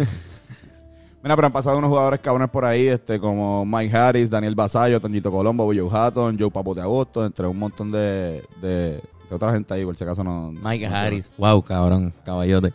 Mira, 1.23 1.37
pero 1.37 1.47
han 1.47 1.53
pasado 1.53 1.77
unos 1.79 1.89
jugadores 1.91 2.21
cabrones 2.21 2.49
por 2.51 2.65
ahí, 2.65 2.87
este, 2.89 3.19
como 3.21 3.65
Mike 3.67 3.95
Harris, 3.97 4.31
Daniel 4.31 4.55
Basayo, 4.55 5.01
Toñito 5.01 5.31
Colombo, 5.31 5.67
Joe 5.67 5.89
Hatton, 5.91 6.39
Joe 6.39 6.51
Papote 6.51 6.81
Agosto, 6.81 7.27
entre 7.27 7.47
un 7.47 7.59
montón 7.59 7.93
de, 7.93 8.43
de, 8.63 9.03
de 9.29 9.35
otra 9.35 9.53
gente 9.53 9.75
ahí, 9.75 9.85
por 9.85 9.97
si 9.97 10.05
acaso 10.05 10.25
no. 10.25 10.51
Mike 10.53 10.87
no 10.87 10.91
sé. 10.93 10.97
Harris. 10.97 11.31
Wow, 11.37 11.63
cabrón. 11.63 12.13
Caballote. 12.25 12.73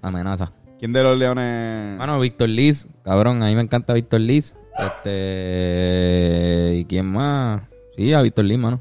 Amenaza. 0.00 0.52
¿Quién 0.78 0.92
de 0.92 1.02
los 1.02 1.16
Leones? 1.18 1.98
Mano, 1.98 2.18
Víctor 2.18 2.48
Liz. 2.48 2.86
Cabrón, 3.04 3.42
a 3.42 3.46
mí 3.46 3.54
me 3.54 3.62
encanta 3.62 3.92
Víctor 3.92 4.20
Liz. 4.20 4.56
Este. 4.78 6.72
¿Y 6.78 6.84
quién 6.86 7.06
más? 7.06 7.62
Sí, 7.96 8.12
a 8.12 8.22
Víctor 8.22 8.44
Liz, 8.46 8.58
mano. 8.58 8.80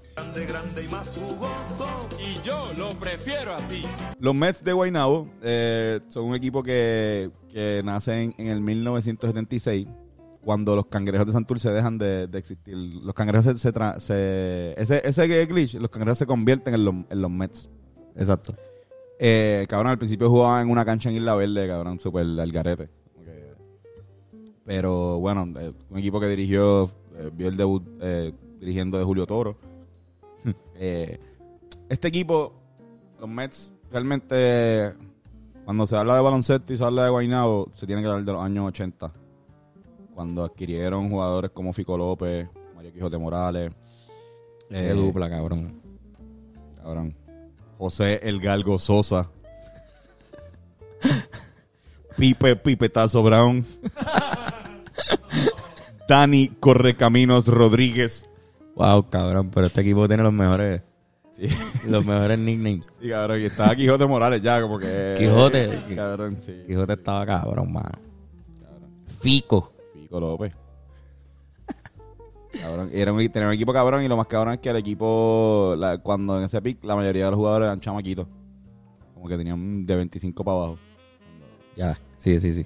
Los 4.19 4.35
Mets 4.35 4.63
de 4.63 4.73
Guaynabo 4.73 5.27
eh, 5.41 5.99
son 6.09 6.25
un 6.25 6.35
equipo 6.35 6.63
que, 6.63 7.29
que 7.49 7.81
nace 7.83 8.21
en, 8.23 8.35
en 8.37 8.47
el 8.47 8.61
1976, 8.61 9.87
cuando 10.43 10.75
los 10.75 10.85
cangrejos 10.87 11.27
de 11.27 11.33
Santurce 11.33 11.69
dejan 11.71 11.97
de, 11.97 12.27
de 12.27 12.37
existir. 12.39 12.75
Los 12.75 13.13
cangrejos 13.13 13.45
se, 13.45 13.57
se, 13.57 13.73
tra- 13.73 13.99
se- 13.99 14.73
ese, 14.81 15.01
ese 15.07 15.45
glitch, 15.45 15.73
los 15.75 15.89
cangrejos 15.89 16.19
se 16.19 16.25
convierten 16.25 16.73
en 16.73 16.85
los, 16.85 16.95
en 17.09 17.21
los 17.21 17.29
Mets. 17.31 17.69
Exacto. 18.15 18.55
Eh, 19.19 19.65
cabrón, 19.69 19.91
al 19.91 19.97
principio 19.99 20.29
jugaba 20.29 20.61
en 20.61 20.69
una 20.69 20.83
cancha 20.85 21.09
en 21.09 21.15
Isla 21.17 21.35
Verde, 21.35 21.67
cabrón, 21.67 21.99
super 21.99 22.21
al 22.23 22.51
garete. 22.51 22.89
Pero 24.71 25.19
bueno, 25.19 25.49
eh, 25.59 25.73
un 25.89 25.97
equipo 25.99 26.21
que 26.21 26.27
dirigió, 26.27 26.89
eh, 27.17 27.29
vio 27.33 27.49
el 27.49 27.57
debut 27.57 27.83
eh, 27.99 28.31
dirigiendo 28.57 28.97
de 28.97 29.03
Julio 29.03 29.27
Toro. 29.27 29.57
Este 31.89 32.07
equipo, 32.07 32.53
los 33.19 33.27
Mets, 33.27 33.75
realmente, 33.91 34.93
cuando 35.65 35.85
se 35.85 35.97
habla 35.97 36.15
de 36.15 36.21
baloncesto 36.21 36.71
y 36.71 36.77
se 36.77 36.85
habla 36.85 37.03
de 37.03 37.09
Guaynabo, 37.09 37.67
se 37.73 37.85
tiene 37.85 38.01
que 38.01 38.07
hablar 38.07 38.23
de 38.23 38.31
los 38.31 38.41
años 38.41 38.65
80. 38.69 39.11
Cuando 40.15 40.45
adquirieron 40.45 41.09
jugadores 41.09 41.51
como 41.51 41.73
Fico 41.73 41.97
López, 41.97 42.47
Mario 42.73 42.93
Quijote 42.93 43.17
Morales. 43.17 43.73
Qué 44.69 44.93
dupla, 44.93 45.29
cabrón. 45.29 45.81
Cabrón. 46.77 47.13
José 47.77 48.21
El 48.23 48.39
Galgo 48.39 48.79
Sosa. 48.79 49.29
Pipe 52.17 52.55
Pipetazo 52.55 53.21
Brown. 53.21 53.65
Dani 56.07 56.47
Correcaminos 56.59 57.47
Rodríguez. 57.47 58.29
Wow, 58.75 59.09
cabrón. 59.09 59.49
Pero 59.53 59.67
este 59.67 59.81
equipo 59.81 60.07
tiene 60.07 60.23
los 60.23 60.33
mejores. 60.33 60.81
Sí. 61.33 61.47
Los 61.89 62.05
mejores 62.05 62.37
nicknames. 62.37 62.87
Y 63.01 63.09
cabrón, 63.09 63.41
y 63.41 63.45
estaba 63.45 63.75
Quijote 63.75 64.05
Morales 64.05 64.41
ya, 64.43 64.61
como 64.61 64.77
que. 64.77 65.15
Quijote. 65.17 65.83
Cabrón, 65.95 66.37
sí. 66.39 66.63
Quijote 66.67 66.93
estaba 66.93 67.25
cabrón, 67.25 67.71
mano. 67.71 67.97
Fico. 69.19 69.73
Fico 69.93 70.19
López. 70.19 70.53
Cabrón. 72.61 72.89
Y 72.93 72.99
era 72.99 73.13
un, 73.13 73.29
tenía 73.29 73.47
un 73.47 73.53
equipo 73.53 73.71
cabrón 73.73 74.03
y 74.03 74.07
lo 74.07 74.17
más 74.17 74.27
cabrón 74.27 74.53
es 74.55 74.59
que 74.59 74.69
el 74.69 74.75
equipo, 74.75 75.73
la- 75.77 75.97
cuando 75.99 76.37
en 76.37 76.43
ese 76.43 76.61
pick, 76.61 76.83
la 76.83 76.95
mayoría 76.95 77.25
de 77.25 77.31
los 77.31 77.37
jugadores 77.37 77.65
eran 77.67 77.79
chamaquitos. 77.79 78.27
Como 79.13 79.27
que 79.27 79.37
tenían 79.37 79.85
de 79.85 79.95
25 79.95 80.43
para 80.43 80.57
abajo. 80.57 80.77
Ya. 81.75 81.97
Sí, 82.17 82.39
sí, 82.39 82.53
sí. 82.53 82.65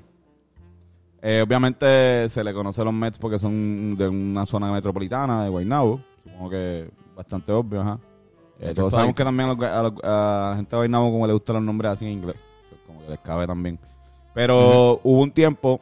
Eh, 1.28 1.42
obviamente 1.42 2.30
se 2.30 2.44
le 2.44 2.54
conoce 2.54 2.82
a 2.82 2.84
los 2.86 2.94
Mets 2.94 3.18
porque 3.18 3.40
son 3.40 3.96
de 3.98 4.08
una 4.08 4.46
zona 4.46 4.72
metropolitana, 4.72 5.44
de 5.44 5.50
Guaynabo. 5.50 6.00
Supongo 6.24 6.50
que 6.52 6.88
bastante 7.16 7.52
obvio, 7.52 7.82
ajá. 7.82 8.00
Eh, 8.60 8.74
todos 8.76 8.94
sabemos 8.94 9.16
que 9.16 9.24
también 9.24 9.50
a, 9.50 9.54
los- 9.56 9.64
a 9.66 9.82
los- 9.84 10.04
a 10.04 10.50
la 10.52 10.54
gente 10.58 10.70
de 10.76 10.78
Guaynabo 10.78 11.12
como 11.12 11.26
le 11.26 11.34
gustan 11.34 11.56
los 11.56 11.64
nombres 11.66 11.92
así 11.94 12.06
en 12.06 12.12
inglés. 12.12 12.36
Pues 12.70 12.82
Como 12.86 13.02
que 13.02 13.10
les 13.10 13.20
cabe 13.22 13.48
también. 13.48 13.80
Pero 14.36 15.00
hubo 15.04 15.22
un 15.22 15.32
tiempo 15.32 15.80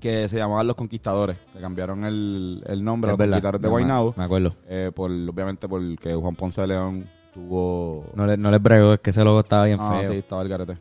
que 0.00 0.28
se 0.30 0.36
llamaban 0.38 0.66
Los 0.66 0.76
Conquistadores. 0.76 1.36
Le 1.54 1.60
cambiaron 1.60 2.04
el, 2.04 2.62
el 2.66 2.82
nombre 2.82 3.10
a 3.10 3.12
los. 3.12 3.18
Conquistadores 3.18 3.60
de 3.60 3.68
Guaynabo. 3.68 4.14
Me 4.16 4.24
acuerdo. 4.24 4.54
eh, 4.68 4.90
por, 4.94 5.10
obviamente 5.10 5.68
porque 5.68 6.14
Juan 6.14 6.34
Ponce 6.36 6.60
de 6.62 6.68
León 6.68 7.04
tuvo... 7.34 8.06
No 8.14 8.26
le, 8.26 8.36
no 8.36 8.50
les 8.50 8.62
brego, 8.62 8.94
es 8.94 9.00
que 9.00 9.10
ese 9.10 9.24
logo 9.24 9.40
estaba 9.40 9.64
bien 9.66 9.78
Ah, 9.80 9.98
feo. 10.00 10.12
sí, 10.12 10.18
estaba 10.18 10.40
el 10.42 10.48
garete. 10.48 10.78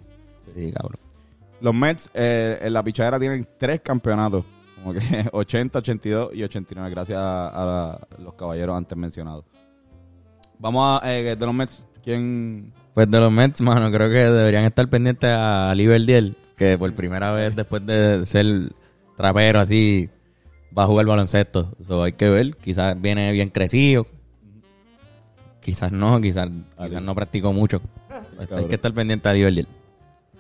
Sí, 0.56 0.72
cabrón. 0.72 1.00
Los 1.64 1.74
Mets 1.74 2.10
eh, 2.14 2.60
en 2.62 2.74
la 2.74 2.84
pichadera 2.84 3.18
tienen 3.18 3.48
tres 3.58 3.80
campeonatos. 3.82 4.44
Como 4.76 4.94
que 4.94 5.00
80, 5.32 5.80
82 5.80 6.32
y 6.36 6.44
89, 6.44 6.90
gracias 6.92 7.18
a, 7.18 7.48
a 7.48 7.66
la- 7.66 8.08
los 8.22 8.34
caballeros 8.34 8.76
antes 8.78 8.98
mencionados. 8.98 9.46
Vamos 10.60 11.02
a, 11.02 11.14
eh, 11.18 11.36
de 11.38 11.46
los 11.46 11.56
Mets, 11.56 11.84
¿quién? 12.04 12.74
Pues 12.94 13.10
de 13.10 13.20
los 13.20 13.32
Mets, 13.32 13.62
mano, 13.62 13.90
creo 13.92 14.10
que 14.10 14.18
deberían 14.18 14.66
estar 14.66 14.88
pendientes 14.90 15.30
a 15.32 15.74
Liberdiel, 15.76 16.36
que 16.58 16.78
por 16.78 16.94
primera 16.94 17.32
vez 17.32 17.56
después 17.56 17.86
de 17.86 18.26
ser 18.26 18.74
trapero 19.16 19.60
así 19.62 20.10
va 20.78 20.84
a 20.84 20.88
jugar 20.88 21.06
baloncesto. 21.06 21.72
Eso 21.80 22.04
hay 22.04 22.12
que 22.14 22.30
ver. 22.30 22.56
Quizás 22.58 23.00
viene 23.02 23.32
bien 23.32 23.50
crecido. 23.50 24.06
Quizás 25.62 25.92
no, 25.94 26.20
quizás, 26.20 26.50
quizás 26.78 27.02
no 27.02 27.16
practicó 27.16 27.54
mucho. 27.54 27.82
hay 28.38 28.48
cabrón. 28.48 28.68
que 28.68 28.76
estar 28.76 28.94
pendiente 28.94 29.30
a 29.30 29.34
Liberdiel. 29.34 29.68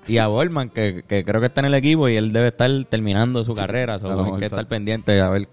Y 0.05 0.17
a 0.17 0.27
Bolman, 0.27 0.69
que, 0.69 1.03
que 1.07 1.23
creo 1.23 1.39
que 1.39 1.47
está 1.47 1.61
en 1.61 1.67
el 1.67 1.73
equipo 1.75 2.09
y 2.09 2.17
él 2.17 2.33
debe 2.33 2.49
estar 2.49 2.69
terminando 2.89 3.43
su 3.43 3.55
carrera. 3.55 3.99
so, 3.99 4.09
lo 4.13 4.25
hay 4.25 4.31
que 4.31 4.45
está. 4.45 4.57
estar 4.57 4.67
pendiente 4.67 5.21
a 5.21 5.29
ver 5.29 5.47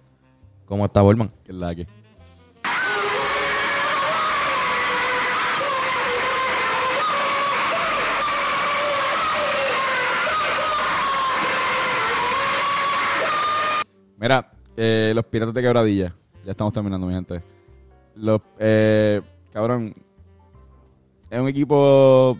cómo 0.66 0.86
está 0.86 1.02
Bolman. 1.02 1.30
Que 1.44 1.52
es 1.52 1.58
la 1.58 1.74
que. 1.74 1.86
Mira, 14.18 14.52
eh, 14.76 15.12
los 15.14 15.24
piratas 15.26 15.54
de 15.54 15.62
quebradilla. 15.62 16.14
Ya 16.44 16.50
estamos 16.50 16.72
terminando, 16.72 17.06
mi 17.06 17.14
gente. 17.14 17.40
Los, 18.16 18.40
eh, 18.58 19.22
cabrón, 19.52 19.94
es 21.30 21.40
un 21.40 21.48
equipo 21.48 22.36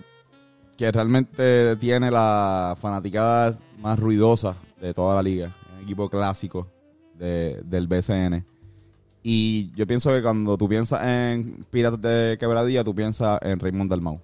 que 0.80 0.90
realmente 0.90 1.76
tiene 1.76 2.10
la 2.10 2.74
fanaticada 2.80 3.58
más 3.80 3.98
ruidosa 3.98 4.56
de 4.80 4.94
toda 4.94 5.14
la 5.14 5.22
liga. 5.22 5.54
Un 5.76 5.82
equipo 5.82 6.08
clásico 6.08 6.68
de- 7.18 7.60
del 7.66 7.86
BCN. 7.86 8.46
Y 9.22 9.70
yo 9.74 9.86
pienso 9.86 10.08
que 10.10 10.22
cuando 10.22 10.56
tú 10.56 10.70
piensas 10.70 11.04
en 11.04 11.66
Piratas 11.70 12.00
de 12.00 12.38
Quebradilla, 12.40 12.82
tú 12.82 12.94
piensas 12.94 13.38
en 13.42 13.60
Raymond 13.60 13.90
Dalmau. 13.90 14.20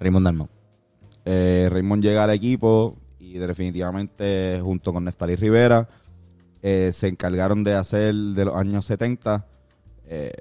Raymond 0.00 0.26
Dalmau. 0.26 0.48
Eh, 1.24 1.68
Raymond 1.70 2.02
llega 2.02 2.24
al 2.24 2.30
equipo 2.30 2.96
y 3.20 3.34
definitivamente 3.34 4.58
junto 4.64 4.92
con 4.92 5.04
Nestalí 5.04 5.36
Rivera 5.36 5.88
eh, 6.60 6.90
se 6.92 7.06
encargaron 7.06 7.62
de 7.62 7.74
hacer 7.74 8.12
de 8.12 8.44
los 8.46 8.56
años 8.56 8.84
70 8.86 9.46
eh, 10.08 10.32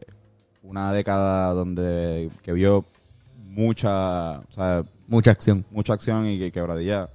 una 0.63 0.91
década 0.91 1.53
donde 1.53 2.31
que 2.41 2.53
vio 2.53 2.85
mucha, 3.51 4.39
o 4.39 4.51
sea, 4.51 4.83
Mucha 5.07 5.31
acción. 5.31 5.65
mucha 5.71 5.93
acción 5.93 6.25
y 6.25 6.39
que 6.39 6.51
Quebradilla, 6.51 7.09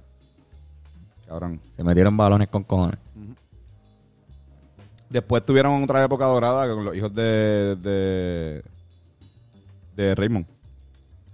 cabrón. 1.27 1.59
Se 1.75 1.83
metieron 1.83 2.15
balones 2.15 2.47
con 2.47 2.63
cojones. 2.63 2.99
Después 5.09 5.43
tuvieron 5.45 5.81
otra 5.83 6.03
época 6.03 6.25
dorada 6.25 6.73
con 6.73 6.83
los 6.83 6.95
hijos 6.95 7.13
de, 7.13 7.75
de, 7.77 8.61
de 9.95 10.15
Raymond, 10.15 10.45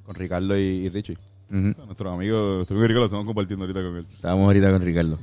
con 0.06 0.16
Ricardo 0.16 0.56
y, 0.58 0.62
y 0.62 0.90
Richie. 0.90 1.18
Ujú. 1.50 1.74
Nuestros 1.86 2.14
amigos, 2.14 2.70
amigo 2.70 2.84
Ricardo, 2.88 3.00
lo 3.02 3.06
estamos 3.06 3.26
compartiendo 3.26 3.66
ahorita 3.66 3.82
con 3.84 3.98
él. 3.98 4.06
Estábamos 4.10 4.46
ahorita 4.46 4.72
con 4.72 4.82
Ricardo. 4.82 5.20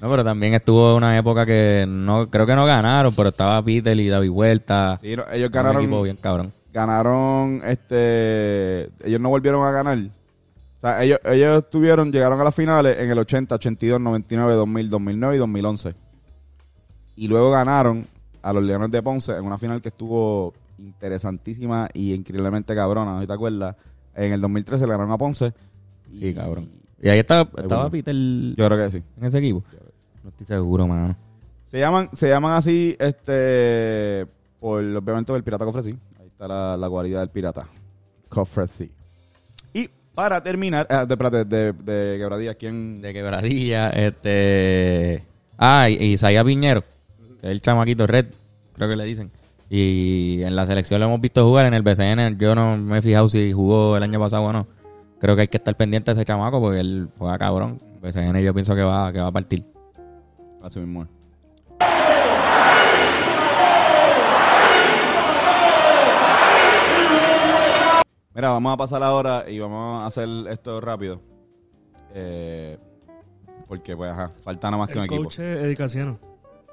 No, 0.00 0.10
pero 0.10 0.24
también 0.24 0.54
estuvo 0.54 0.94
una 0.96 1.18
época 1.18 1.44
que 1.44 1.84
no 1.88 2.30
creo 2.30 2.46
que 2.46 2.54
no 2.54 2.64
ganaron, 2.64 3.14
pero 3.14 3.28
estaba 3.30 3.60
Peter 3.64 3.98
y 3.98 4.08
David 4.08 4.30
Vuelta. 4.30 4.98
Sí, 5.02 5.08
ellos 5.08 5.26
Era 5.28 5.36
un 5.36 5.42
equipo 5.44 5.52
ganaron, 5.62 6.02
bien 6.04 6.16
cabrón. 6.16 6.52
Ganaron, 6.72 7.62
este, 7.64 8.90
ellos 9.06 9.20
no 9.20 9.28
volvieron 9.30 9.62
a 9.66 9.70
ganar. 9.70 9.98
O 9.98 10.80
sea, 10.80 11.02
ellos, 11.02 11.18
ellos 11.24 11.68
tuvieron, 11.70 12.12
llegaron 12.12 12.40
a 12.40 12.44
las 12.44 12.54
finales 12.54 12.96
en 12.98 13.10
el 13.10 13.18
80, 13.18 13.54
82, 13.56 14.00
99, 14.00 14.52
2000, 14.54 14.90
2009 14.90 15.34
y 15.34 15.38
2011. 15.38 15.94
Y 17.16 17.28
luego 17.28 17.50
ganaron 17.50 18.06
a 18.42 18.52
los 18.52 18.62
Leones 18.62 18.90
de 18.90 19.02
Ponce 19.02 19.32
en 19.36 19.44
una 19.44 19.58
final 19.58 19.82
que 19.82 19.88
estuvo 19.88 20.54
interesantísima 20.78 21.88
y 21.92 22.14
increíblemente 22.14 22.74
cabrona, 22.74 23.18
¿no 23.18 23.26
te 23.26 23.32
acuerdas? 23.32 23.74
En 24.14 24.32
el 24.32 24.40
2013 24.40 24.84
le 24.86 24.90
ganaron 24.92 25.10
a 25.12 25.18
Ponce. 25.18 25.52
y- 26.12 26.18
Sí, 26.18 26.34
cabrón. 26.34 26.68
Y 27.02 27.08
ahí 27.08 27.18
estaba, 27.20 27.48
estaba. 27.56 27.90
Peter 27.90 28.14
Yo 28.14 28.66
creo 28.66 28.76
que 28.90 28.98
sí. 28.98 29.02
en 29.18 29.24
ese 29.24 29.38
equipo. 29.38 29.62
No 30.24 30.30
estoy 30.30 30.46
seguro, 30.46 30.86
mano. 30.86 31.16
Se 31.66 31.78
llaman, 31.78 32.08
se 32.12 32.28
llaman 32.28 32.54
así, 32.54 32.96
este, 32.98 34.26
por 34.58 34.82
obviamente 34.82 35.26
por 35.32 35.36
el 35.36 35.44
pirata 35.44 35.64
Cofresí. 35.64 35.96
Está 36.38 36.46
la, 36.46 36.76
la 36.76 36.86
guarida 36.86 37.18
del 37.18 37.30
pirata. 37.30 37.66
Cofresí. 38.28 38.92
Y 39.74 39.90
para 40.14 40.40
terminar, 40.40 40.86
ah, 40.88 41.04
de, 41.04 41.14
espérate, 41.14 41.44
de, 41.44 41.72
de 41.72 42.16
quebradilla, 42.16 42.54
¿quién? 42.54 43.02
De 43.02 43.12
quebradilla, 43.12 43.90
este. 43.90 45.24
Ah, 45.56 45.90
y 45.90 46.12
Isaiah 46.12 46.44
Piñero, 46.44 46.84
que 47.40 47.48
es 47.48 47.50
el 47.50 47.60
chamaquito 47.60 48.06
red, 48.06 48.26
creo 48.74 48.88
que 48.88 48.94
le 48.94 49.02
dicen. 49.02 49.32
Y 49.68 50.40
en 50.42 50.54
la 50.54 50.64
selección 50.64 51.00
lo 51.00 51.06
hemos 51.06 51.20
visto 51.20 51.44
jugar, 51.44 51.66
en 51.66 51.74
el 51.74 51.82
BCN 51.82 52.38
yo 52.38 52.54
no 52.54 52.76
me 52.76 52.98
he 52.98 53.02
fijado 53.02 53.28
si 53.28 53.52
jugó 53.52 53.96
el 53.96 54.04
año 54.04 54.20
pasado 54.20 54.44
o 54.44 54.52
no. 54.52 54.68
Creo 55.18 55.34
que 55.34 55.42
hay 55.42 55.48
que 55.48 55.56
estar 55.56 55.76
pendiente 55.76 56.14
de 56.14 56.20
ese 56.20 56.24
chamaco 56.24 56.60
porque 56.60 56.78
él 56.78 57.08
juega 57.18 57.36
cabrón. 57.36 57.80
BCN 58.00 58.38
yo 58.44 58.54
pienso 58.54 58.76
que 58.76 58.82
va, 58.82 59.12
que 59.12 59.18
va 59.18 59.26
a 59.26 59.32
partir. 59.32 59.64
Así 60.62 60.78
mismo. 60.78 61.02
es. 61.02 61.17
Mira, 68.34 68.50
vamos 68.50 68.72
a 68.72 68.76
pasar 68.76 69.02
ahora 69.02 69.44
y 69.48 69.58
vamos 69.58 70.02
a 70.02 70.06
hacer 70.06 70.28
esto 70.50 70.80
rápido. 70.80 71.20
Eh, 72.14 72.78
porque, 73.66 73.96
pues, 73.96 74.10
ajá, 74.10 74.32
falta 74.42 74.70
nada 74.70 74.78
más 74.78 74.88
que 74.88 74.98
un 74.98 75.04
El 75.04 75.06
equipo. 75.06 75.24
coach 75.24 75.38
es 75.40 75.58
Edicaciano. 75.60 76.18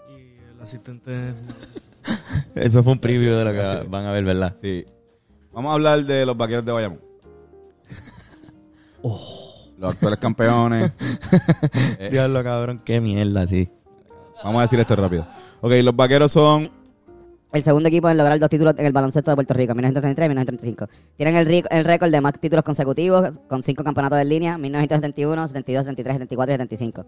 Y 0.10 0.38
el 0.54 0.62
asistente 0.62 1.30
es... 1.30 1.36
Eso 2.56 2.84
fue 2.84 2.94
un 2.94 3.00
preview 3.00 3.36
de 3.36 3.46
lo 3.46 3.52
que 3.52 3.90
van 3.90 4.06
a 4.06 4.12
ver, 4.12 4.24
¿verdad? 4.24 4.56
Sí. 4.62 4.86
Vamos 5.52 5.72
a 5.72 5.74
hablar 5.74 6.06
de 6.06 6.26
los 6.26 6.38
vaqueros 6.38 6.66
de 6.66 6.72
Bayamón. 6.72 7.00
Los 9.78 9.94
actuales 9.94 10.20
campeones. 10.20 10.92
Eh, 12.00 12.10
Diablo, 12.12 12.44
cabrón, 12.44 12.82
qué 12.86 13.00
mierda, 13.02 13.48
sí. 13.48 13.70
vamos 14.44 14.60
a 14.60 14.64
decir 14.64 14.80
esto 14.80 14.96
rápido. 14.96 15.26
Ok, 15.62 15.72
los 15.84 15.96
vaqueros 15.96 16.32
son. 16.32 16.70
El 17.56 17.64
segundo 17.64 17.88
equipo 17.88 18.10
en 18.10 18.18
lograr 18.18 18.38
dos 18.38 18.50
títulos 18.50 18.76
en 18.78 18.86
el 18.86 18.92
baloncesto 18.92 19.32
de 19.32 19.36
Puerto 19.36 19.54
Rico, 19.54 19.74
1933 19.74 20.26
y 20.26 20.30
1935. 20.30 20.90
Tienen 21.16 21.36
el, 21.38 21.86
récord 21.86 22.12
de 22.12 22.20
más 22.20 22.34
títulos 22.34 22.66
consecutivos, 22.66 23.32
con 23.48 23.64
cinco 23.64 23.82
campeonatos 23.82 24.20
en 24.20 24.28
línea, 24.28 24.58
1971, 24.58 25.48
72, 25.48 25.86
73, 25.86 26.16
74 26.16 26.52
y 26.52 26.58
75. 26.58 27.06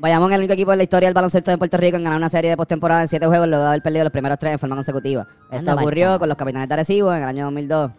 Bayamón 0.00 0.32
es 0.32 0.34
el 0.34 0.40
único 0.40 0.54
equipo 0.54 0.72
en 0.72 0.78
la 0.78 0.82
historia 0.82 1.06
del 1.06 1.14
baloncesto 1.14 1.52
de 1.52 1.58
Puerto 1.58 1.76
Rico 1.76 1.96
en 1.96 2.02
ganar 2.02 2.18
una 2.18 2.28
serie 2.28 2.50
de 2.50 2.56
postemporada 2.56 3.02
en 3.02 3.08
siete 3.08 3.24
juegos 3.28 3.46
luego 3.46 3.62
de 3.62 3.68
haber 3.68 3.82
perdido 3.82 4.02
los 4.02 4.12
primeros 4.12 4.36
tres 4.36 4.54
en 4.54 4.58
forma 4.58 4.74
consecutiva. 4.74 5.28
Esto 5.44 5.70
Anda 5.70 5.74
ocurrió 5.76 6.18
con 6.18 6.28
los 6.28 6.36
Capitanes 6.36 6.68
de 6.68 6.74
Arecibo 6.74 7.14
en 7.14 7.22
el 7.22 7.28
año 7.28 7.44
2002. 7.44 7.92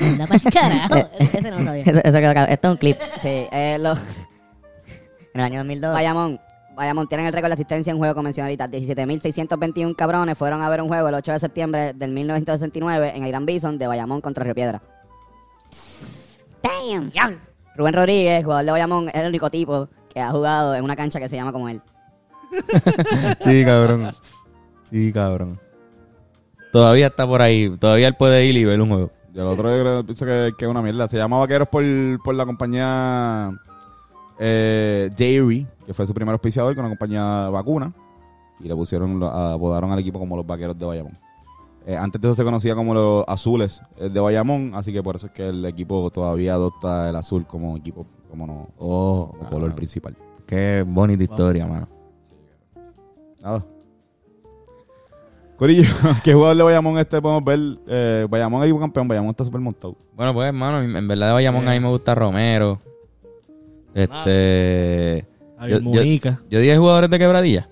Anda 0.00 0.26
carajo. 0.50 1.10
Ese 1.18 1.50
no 1.50 1.58
lo 1.58 1.64
sabía. 1.64 1.82
Eso- 1.82 2.00
eso. 2.02 2.18
Esto 2.18 2.68
es 2.68 2.72
un 2.72 2.76
clip. 2.78 2.96
Sí, 3.20 3.46
eh, 3.52 3.76
lo- 3.78 3.92
en 5.34 5.34
el 5.34 5.40
año 5.42 5.58
2002. 5.58 5.92
Bayamón. 5.92 6.40
Bayamón 6.74 7.06
tienen 7.08 7.26
el 7.26 7.32
récord 7.32 7.50
de 7.50 7.54
asistencia 7.54 7.90
en 7.90 7.98
juego 7.98 8.14
convencionalista. 8.14 8.68
17.621 8.68 9.94
cabrones 9.94 10.36
fueron 10.38 10.62
a 10.62 10.68
ver 10.68 10.80
un 10.82 10.88
juego 10.88 11.08
el 11.08 11.14
8 11.14 11.32
de 11.32 11.38
septiembre 11.38 11.92
del 11.92 12.12
1969 12.12 13.12
en 13.14 13.22
el 13.24 13.28
Gran 13.28 13.44
Bison 13.46 13.78
de 13.78 13.86
Bayamón 13.86 14.20
contra 14.20 14.42
Río 14.44 14.54
Piedra. 14.54 14.80
Damn. 16.62 17.12
Rubén 17.76 17.94
Rodríguez, 17.94 18.44
jugador 18.44 18.64
de 18.66 18.72
Bayamón, 18.72 19.08
es 19.08 19.14
el 19.14 19.28
único 19.28 19.50
tipo 19.50 19.88
que 20.12 20.20
ha 20.20 20.30
jugado 20.30 20.74
en 20.74 20.84
una 20.84 20.94
cancha 20.96 21.18
que 21.18 21.28
se 21.28 21.36
llama 21.36 21.52
como 21.52 21.68
él. 21.68 21.80
Sí, 23.40 23.64
cabrón. 23.64 24.12
Sí, 24.90 25.12
cabrón. 25.12 25.58
Todavía 26.70 27.06
está 27.06 27.26
por 27.26 27.40
ahí. 27.42 27.74
Todavía 27.78 28.08
él 28.08 28.14
puede 28.16 28.44
ir 28.44 28.56
y 28.56 28.64
ver 28.64 28.80
un 28.80 28.88
juego. 28.88 29.10
Y 29.34 29.38
el 29.38 29.46
otro 29.46 29.74
yo 29.74 29.82
creo- 29.82 30.04
pienso 30.04 30.26
que, 30.26 30.52
que 30.58 30.64
es 30.66 30.70
una 30.70 30.82
mierda. 30.82 31.08
Se 31.08 31.16
llama 31.16 31.38
Vaqueros 31.38 31.68
por, 31.68 31.82
por 32.22 32.34
la 32.34 32.44
compañía 32.44 33.50
eh, 34.44 35.08
Dairy, 35.16 35.66
que 35.86 35.94
fue 35.94 36.04
su 36.04 36.12
primer 36.12 36.32
auspiciador 36.32 36.74
con 36.74 36.82
la 36.82 36.90
compañía 36.90 37.48
vacuna. 37.48 37.92
Y 38.58 38.68
le 38.68 38.74
pusieron, 38.74 39.22
apodaron 39.22 39.90
al 39.92 39.98
equipo 40.00 40.18
como 40.18 40.36
los 40.36 40.46
Vaqueros 40.46 40.76
de 40.78 40.84
Bayamón. 40.86 41.18
Eh, 41.86 41.96
antes 41.96 42.20
de 42.20 42.28
eso 42.28 42.34
se 42.36 42.44
conocía 42.44 42.74
como 42.76 42.94
los 42.94 43.24
Azules 43.26 43.82
eh, 43.96 44.08
de 44.08 44.20
Bayamón, 44.20 44.72
así 44.74 44.92
que 44.92 45.02
por 45.02 45.16
eso 45.16 45.26
es 45.26 45.32
que 45.32 45.48
el 45.48 45.64
equipo 45.64 46.10
todavía 46.10 46.54
adopta 46.54 47.10
el 47.10 47.16
azul 47.16 47.44
como 47.44 47.76
equipo, 47.76 48.06
como, 48.30 48.46
no, 48.46 48.68
Oh, 48.78 49.28
como 49.30 49.44
color 49.44 49.50
cabrón. 49.50 49.74
principal. 49.76 50.16
Qué 50.46 50.84
bonita 50.86 51.22
historia, 51.24 51.66
mano. 51.66 51.88
Nada. 53.40 53.64
Corillo, 55.56 55.92
¿qué 56.24 56.34
jugador 56.34 56.56
de 56.56 56.62
Bayamón 56.62 56.98
este 56.98 57.20
podemos 57.20 57.44
ver? 57.44 57.60
Eh, 57.88 58.26
Bayamón 58.30 58.62
equipo 58.62 58.78
campeón, 58.78 59.08
Bayamón 59.08 59.30
está 59.30 59.44
súper 59.44 59.60
montado. 59.60 59.96
Bueno, 60.14 60.34
pues, 60.34 60.46
hermano, 60.48 60.82
en 60.82 61.08
verdad 61.08 61.28
de 61.28 61.32
Bayamón 61.32 61.68
a 61.68 61.72
mí 61.72 61.80
me 61.80 61.88
gusta 61.88 62.14
Romero. 62.14 62.80
Este. 63.94 65.26
Yo, 65.68 65.78
yo 65.78 66.60
dije 66.60 66.76
jugadores 66.76 67.10
de 67.10 67.18
quebradilla. 67.18 67.68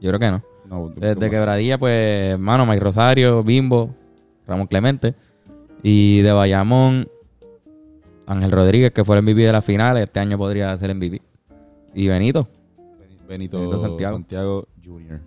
Yo 0.00 0.10
creo 0.10 0.18
que 0.18 0.30
no. 0.30 0.42
No, 0.68 0.88
De 0.90 1.30
quebradilla, 1.30 1.78
pues, 1.78 2.32
hermano, 2.32 2.66
Mike 2.66 2.80
Rosario, 2.80 3.42
Bimbo, 3.42 3.94
Ramón 4.46 4.66
Clemente. 4.66 5.14
Y 5.82 6.20
de 6.22 6.32
Bayamón, 6.32 7.08
Ángel 8.26 8.50
Rodríguez, 8.50 8.92
que 8.92 9.04
fue 9.04 9.16
el 9.16 9.22
MVP 9.22 9.40
de 9.42 9.52
la 9.52 9.62
final. 9.62 9.96
Este 9.96 10.20
año 10.20 10.36
podría 10.36 10.76
ser 10.76 10.94
MVP. 10.94 11.22
Y 11.94 12.08
Benito. 12.08 12.48
Benito, 13.26 13.58
Benito 13.58 13.78
Santiago. 13.78 14.16
Santiago. 14.16 14.68
Jr. 14.84 15.20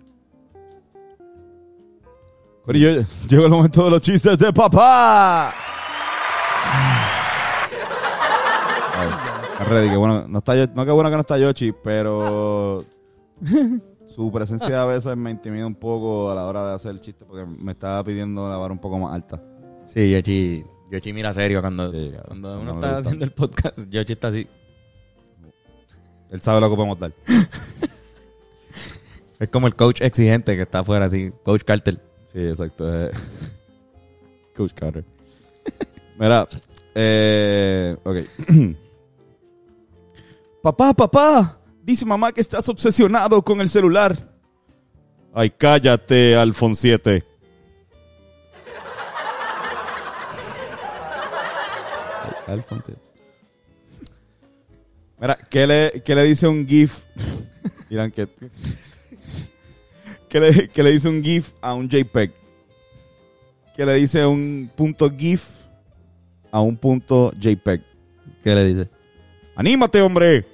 Corillo, 2.64 3.04
llegó 3.28 3.44
el 3.44 3.50
momento 3.50 3.84
de 3.84 3.90
los 3.90 4.02
chistes 4.02 4.38
de 4.38 4.52
papá. 4.52 5.52
Ready, 9.64 9.90
que 9.90 9.96
bueno, 9.96 10.26
no 10.28 10.38
está, 10.38 10.54
no 10.74 10.84
que 10.84 10.90
bueno 10.90 11.10
que 11.10 11.16
no 11.16 11.20
está 11.20 11.38
Yoshi, 11.38 11.72
pero 11.72 12.84
su 14.14 14.30
presencia 14.32 14.82
a 14.82 14.86
veces 14.86 15.16
me 15.16 15.30
intimida 15.30 15.66
un 15.66 15.74
poco 15.74 16.30
a 16.30 16.34
la 16.34 16.46
hora 16.46 16.68
de 16.68 16.74
hacer 16.74 16.92
el 16.92 17.00
chiste 17.00 17.24
porque 17.24 17.46
me 17.46 17.72
estaba 17.72 18.02
pidiendo 18.04 18.48
la 18.48 18.56
vara 18.56 18.72
un 18.72 18.78
poco 18.78 18.98
más 18.98 19.14
alta. 19.14 19.42
Sí, 19.86 20.10
Yoshi, 20.10 20.64
Yoshi 20.90 21.12
mira 21.12 21.32
serio 21.34 21.60
cuando, 21.60 21.90
Sí, 21.92 22.12
cuando 22.26 22.54
No 22.56 22.60
uno 22.60 22.74
está 22.74 22.98
haciendo 22.98 23.24
el 23.24 23.30
podcast. 23.32 23.78
Yoshi 23.90 24.12
está 24.12 24.28
así. 24.28 24.46
Él 26.30 26.40
sabe 26.40 26.60
lo 26.60 26.70
que 26.70 26.76
podemos 26.76 26.98
dar. 26.98 27.12
Es 29.38 29.48
como 29.48 29.66
el 29.66 29.74
coach 29.74 30.00
exigente 30.00 30.54
que 30.56 30.62
está 30.62 30.78
afuera, 30.78 31.06
así. 31.06 31.32
Coach 31.42 31.62
Carter. 31.64 31.98
Sí, 32.24 32.38
exacto. 32.38 32.84
Coach 34.56 34.72
Carter. 34.72 35.04
Mira, 36.18 36.48
eh, 36.94 37.96
ok. 38.04 38.16
papá, 40.62 40.94
papá, 40.94 41.58
dice 41.82 42.06
mamá 42.06 42.32
que 42.32 42.40
estás 42.40 42.68
obsesionado 42.68 43.42
con 43.42 43.60
el 43.60 43.68
celular. 43.68 44.16
Ay, 45.34 45.50
cállate, 45.50 46.36
Alfonsiete. 46.36 47.24
Alfonsiete. 52.46 53.00
Mira, 55.18 55.38
¿qué 55.50 55.66
le, 55.66 56.02
qué 56.04 56.14
le 56.14 56.24
dice 56.24 56.48
un 56.48 56.66
GIF? 56.66 57.00
Miran 57.88 58.10
que... 58.10 58.28
¿Qué 60.28 60.40
le, 60.40 60.68
qué 60.68 60.82
le 60.82 60.92
dice 60.92 61.08
un 61.08 61.22
GIF 61.22 61.52
a 61.60 61.74
un 61.74 61.88
JPEG? 61.88 62.32
¿Qué 63.76 63.86
le 63.86 63.94
dice 63.94 64.24
un 64.26 64.70
punto 64.74 65.10
GIF 65.10 65.44
a 66.50 66.60
un 66.60 66.76
punto 66.76 67.32
JPEG? 67.38 67.82
¿Qué 68.42 68.54
le 68.54 68.64
dice? 68.64 68.90
¡Anímate, 69.54 70.00
hombre! 70.00 70.44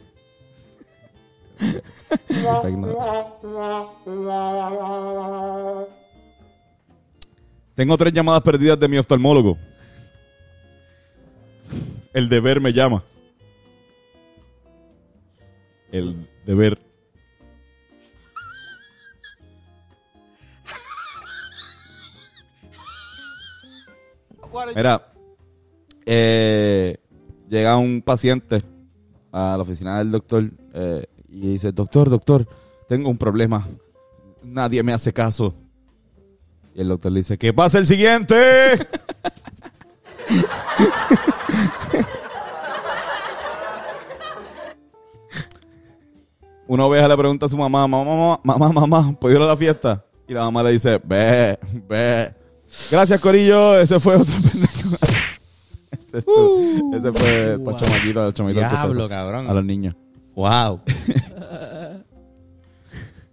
Tengo 7.75 7.97
tres 7.97 8.13
llamadas 8.13 8.43
perdidas 8.43 8.79
de 8.79 8.89
mi 8.89 8.99
oftalmólogo. 8.99 9.57
El 12.13 12.29
deber 12.29 12.61
me 12.61 12.73
llama. 12.73 13.05
El 15.93 16.29
deber. 16.45 16.79
Mira, 24.75 25.13
eh, 26.05 26.97
llega 27.49 27.77
un 27.77 28.03
paciente 28.03 28.63
a 29.31 29.57
la 29.57 29.63
oficina 29.63 29.99
del 29.99 30.11
doctor 30.11 30.51
eh, 30.75 31.07
y 31.29 31.53
dice, 31.53 31.73
doctor, 31.73 32.09
doctor, 32.11 32.47
tengo 32.89 33.11
un 33.11 33.19
problema. 33.19 33.67
Nadie 34.43 34.83
me 34.83 34.93
hace 34.93 35.13
caso. 35.13 35.55
Y 36.75 36.81
el 36.81 36.89
doctor 36.89 37.13
le 37.13 37.21
dice, 37.21 37.39
¿qué 37.39 37.53
pasa 37.53 37.79
el 37.79 37.87
siguiente? 37.87 38.35
Una 46.67 46.85
oveja 46.85 47.09
le 47.09 47.17
pregunta 47.17 47.47
a 47.47 47.49
su 47.49 47.57
mamá, 47.57 47.87
mamá, 47.87 48.05
mamá, 48.05 48.41
mamá, 48.45 48.87
mamá, 48.87 49.17
¿puedo 49.19 49.35
ir 49.37 49.43
a 49.43 49.47
la 49.47 49.57
fiesta? 49.57 50.05
Y 50.27 50.35
la 50.35 50.41
mamá 50.43 50.63
le 50.63 50.73
dice, 50.73 51.01
ve, 51.03 51.59
ve. 51.89 52.35
Gracias, 52.91 53.19
Corillo. 53.21 53.79
Ese 53.81 53.99
fue 53.99 54.17
otro 54.17 54.35
pendejo. 54.53 54.97
Este 55.91 56.19
es 56.21 56.25
tu- 56.25 56.91
ese 56.95 57.13
fue 57.13 57.59
para 57.65 57.77
chamaquito, 57.79 58.27
el 58.29 58.35
chamaquito 58.35 58.61
del 58.61 58.71
Diablo, 58.71 59.09
cabrón. 59.11 59.49
A 59.51 59.53
los 59.55 59.65
niños. 59.65 59.95
Wow. 60.39 60.83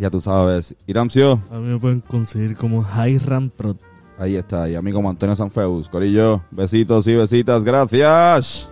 Ya 0.00 0.08
tú 0.08 0.18
sabes. 0.18 0.74
Iramcio. 0.86 1.42
A 1.50 1.58
mí 1.58 1.68
me 1.68 1.78
pueden 1.78 2.00
conseguir 2.00 2.56
como 2.56 2.86
Hiram 3.06 3.50
Pro. 3.50 3.76
Ahí 4.18 4.36
está, 4.36 4.68
y 4.68 4.74
a 4.74 4.82
mí 4.82 4.92
como 4.92 5.10
Antonio 5.10 5.36
Sanfeus. 5.36 5.90
Corillo, 5.90 6.42
besitos 6.50 7.06
y 7.06 7.16
besitas, 7.16 7.64
gracias. 7.64 8.70